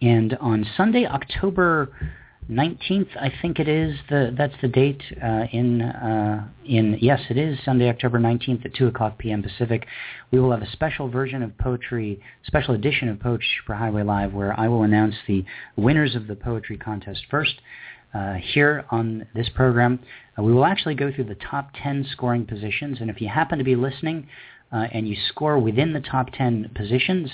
And 0.00 0.36
on 0.40 0.66
Sunday, 0.76 1.06
October 1.06 1.90
19th, 2.50 3.16
I 3.16 3.32
think 3.40 3.60
it 3.60 3.68
is. 3.68 3.96
The 4.10 4.34
that's 4.36 4.54
the 4.60 4.68
date 4.68 5.00
uh, 5.22 5.44
in 5.52 5.80
uh, 5.80 6.48
in 6.64 6.98
yes, 7.00 7.20
it 7.30 7.36
is 7.38 7.56
Sunday, 7.64 7.88
October 7.88 8.18
19th 8.18 8.64
at 8.64 8.74
2 8.74 8.88
o'clock 8.88 9.16
p.m. 9.18 9.42
Pacific. 9.42 9.86
We 10.32 10.40
will 10.40 10.50
have 10.50 10.62
a 10.62 10.70
special 10.70 11.08
version 11.08 11.42
of 11.42 11.56
poetry, 11.58 12.20
special 12.44 12.74
edition 12.74 13.08
of 13.08 13.20
Poetry 13.20 13.46
Superhighway 13.64 14.04
Live, 14.04 14.32
where 14.32 14.58
I 14.58 14.66
will 14.66 14.82
announce 14.82 15.14
the 15.28 15.44
winners 15.76 16.16
of 16.16 16.26
the 16.26 16.34
poetry 16.34 16.76
contest 16.76 17.20
first. 17.30 17.54
Uh, 18.12 18.34
here 18.34 18.84
on 18.90 19.26
this 19.34 19.48
program, 19.54 19.98
uh, 20.38 20.42
we 20.42 20.52
will 20.52 20.66
actually 20.66 20.94
go 20.94 21.10
through 21.10 21.24
the 21.24 21.36
top 21.36 21.70
10 21.82 22.06
scoring 22.12 22.44
positions, 22.44 22.98
and 23.00 23.08
if 23.08 23.22
you 23.22 23.28
happen 23.28 23.56
to 23.56 23.64
be 23.64 23.74
listening 23.74 24.28
uh, 24.70 24.86
and 24.92 25.08
you 25.08 25.16
score 25.28 25.58
within 25.58 25.94
the 25.94 26.00
top 26.00 26.28
10 26.34 26.72
positions, 26.74 27.30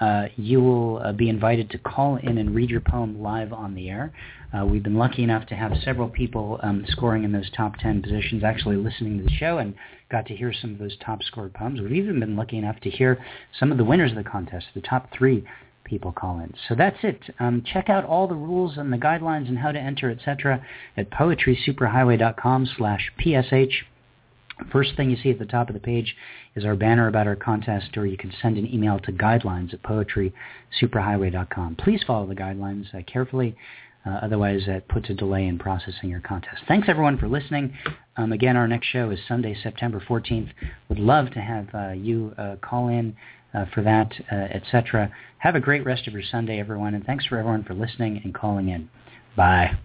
uh, 0.00 0.26
you 0.36 0.60
will 0.60 0.98
uh, 0.98 1.12
be 1.12 1.28
invited 1.28 1.70
to 1.70 1.78
call 1.78 2.16
in 2.16 2.38
and 2.38 2.54
read 2.54 2.70
your 2.70 2.80
poem 2.80 3.22
live 3.22 3.52
on 3.52 3.74
the 3.74 3.88
air. 3.88 4.12
Uh, 4.52 4.64
we've 4.64 4.82
been 4.82 4.96
lucky 4.96 5.22
enough 5.22 5.46
to 5.46 5.54
have 5.54 5.72
several 5.84 6.08
people 6.08 6.60
um, 6.62 6.84
scoring 6.88 7.24
in 7.24 7.32
those 7.32 7.50
top 7.56 7.76
10 7.76 8.02
positions 8.02 8.44
actually 8.44 8.76
listening 8.76 9.18
to 9.18 9.24
the 9.24 9.30
show 9.30 9.58
and 9.58 9.74
got 10.10 10.26
to 10.26 10.36
hear 10.36 10.52
some 10.52 10.72
of 10.72 10.78
those 10.78 10.96
top 11.04 11.22
scored 11.22 11.52
poems. 11.54 11.80
We've 11.80 11.92
even 11.92 12.20
been 12.20 12.36
lucky 12.36 12.58
enough 12.58 12.80
to 12.80 12.90
hear 12.90 13.24
some 13.58 13.72
of 13.72 13.78
the 13.78 13.84
winners 13.84 14.12
of 14.12 14.16
the 14.16 14.24
contest, 14.24 14.66
the 14.74 14.80
top 14.80 15.10
three 15.12 15.44
people 15.84 16.12
call 16.12 16.40
in. 16.40 16.54
So 16.68 16.74
that's 16.74 16.96
it. 17.02 17.20
Um, 17.38 17.62
check 17.64 17.88
out 17.88 18.04
all 18.04 18.26
the 18.26 18.34
rules 18.34 18.78
and 18.78 18.92
the 18.92 18.96
guidelines 18.96 19.48
and 19.48 19.58
how 19.58 19.72
to 19.72 19.78
enter, 19.78 20.10
etc. 20.10 20.64
at 20.96 21.10
poetrysuperhighway.com 21.10 22.68
slash 22.76 23.12
PSH. 23.18 23.82
First 24.72 24.96
thing 24.96 25.10
you 25.10 25.16
see 25.16 25.30
at 25.30 25.38
the 25.38 25.46
top 25.46 25.68
of 25.68 25.74
the 25.74 25.80
page 25.80 26.16
is 26.54 26.64
our 26.64 26.76
banner 26.76 27.08
about 27.08 27.26
our 27.26 27.36
contest, 27.36 27.96
or 27.96 28.06
you 28.06 28.16
can 28.16 28.32
send 28.42 28.58
an 28.58 28.72
email 28.72 28.98
to 29.00 29.12
guidelines 29.12 29.72
at 29.72 29.82
poetrysuperhighway.com. 29.82 31.76
Please 31.76 32.02
follow 32.06 32.26
the 32.26 32.34
guidelines 32.34 32.94
uh, 32.94 33.02
carefully 33.06 33.56
Uh, 34.06 34.18
otherwise, 34.22 34.60
that 34.66 34.86
puts 34.88 35.08
a 35.08 35.14
delay 35.14 35.46
in 35.46 35.58
processing 35.58 36.10
your 36.10 36.20
contest. 36.20 36.62
Thanks, 36.68 36.88
everyone, 36.90 37.16
for 37.16 37.26
listening. 37.26 37.72
Um, 38.16 38.32
again, 38.32 38.54
our 38.54 38.68
next 38.68 38.88
show 38.88 39.10
is 39.10 39.18
Sunday, 39.26 39.56
September 39.62 39.98
14th. 40.06 40.50
Would 40.90 40.98
love 40.98 41.30
to 41.30 41.40
have 41.40 41.68
uh, 41.74 41.92
you 41.92 42.34
uh, 42.36 42.56
call 42.60 42.88
in 42.88 43.16
uh, 43.54 43.64
for 43.72 43.82
that, 43.82 44.12
uh, 44.30 44.34
etc. 44.34 45.10
Have 45.38 45.54
a 45.54 45.60
great 45.60 45.86
rest 45.86 46.06
of 46.06 46.12
your 46.12 46.22
Sunday, 46.22 46.60
everyone, 46.60 46.94
and 46.94 47.04
thanks 47.06 47.24
for 47.24 47.38
everyone 47.38 47.64
for 47.64 47.72
listening 47.72 48.20
and 48.22 48.34
calling 48.34 48.68
in. 48.68 48.90
Bye. 49.36 49.78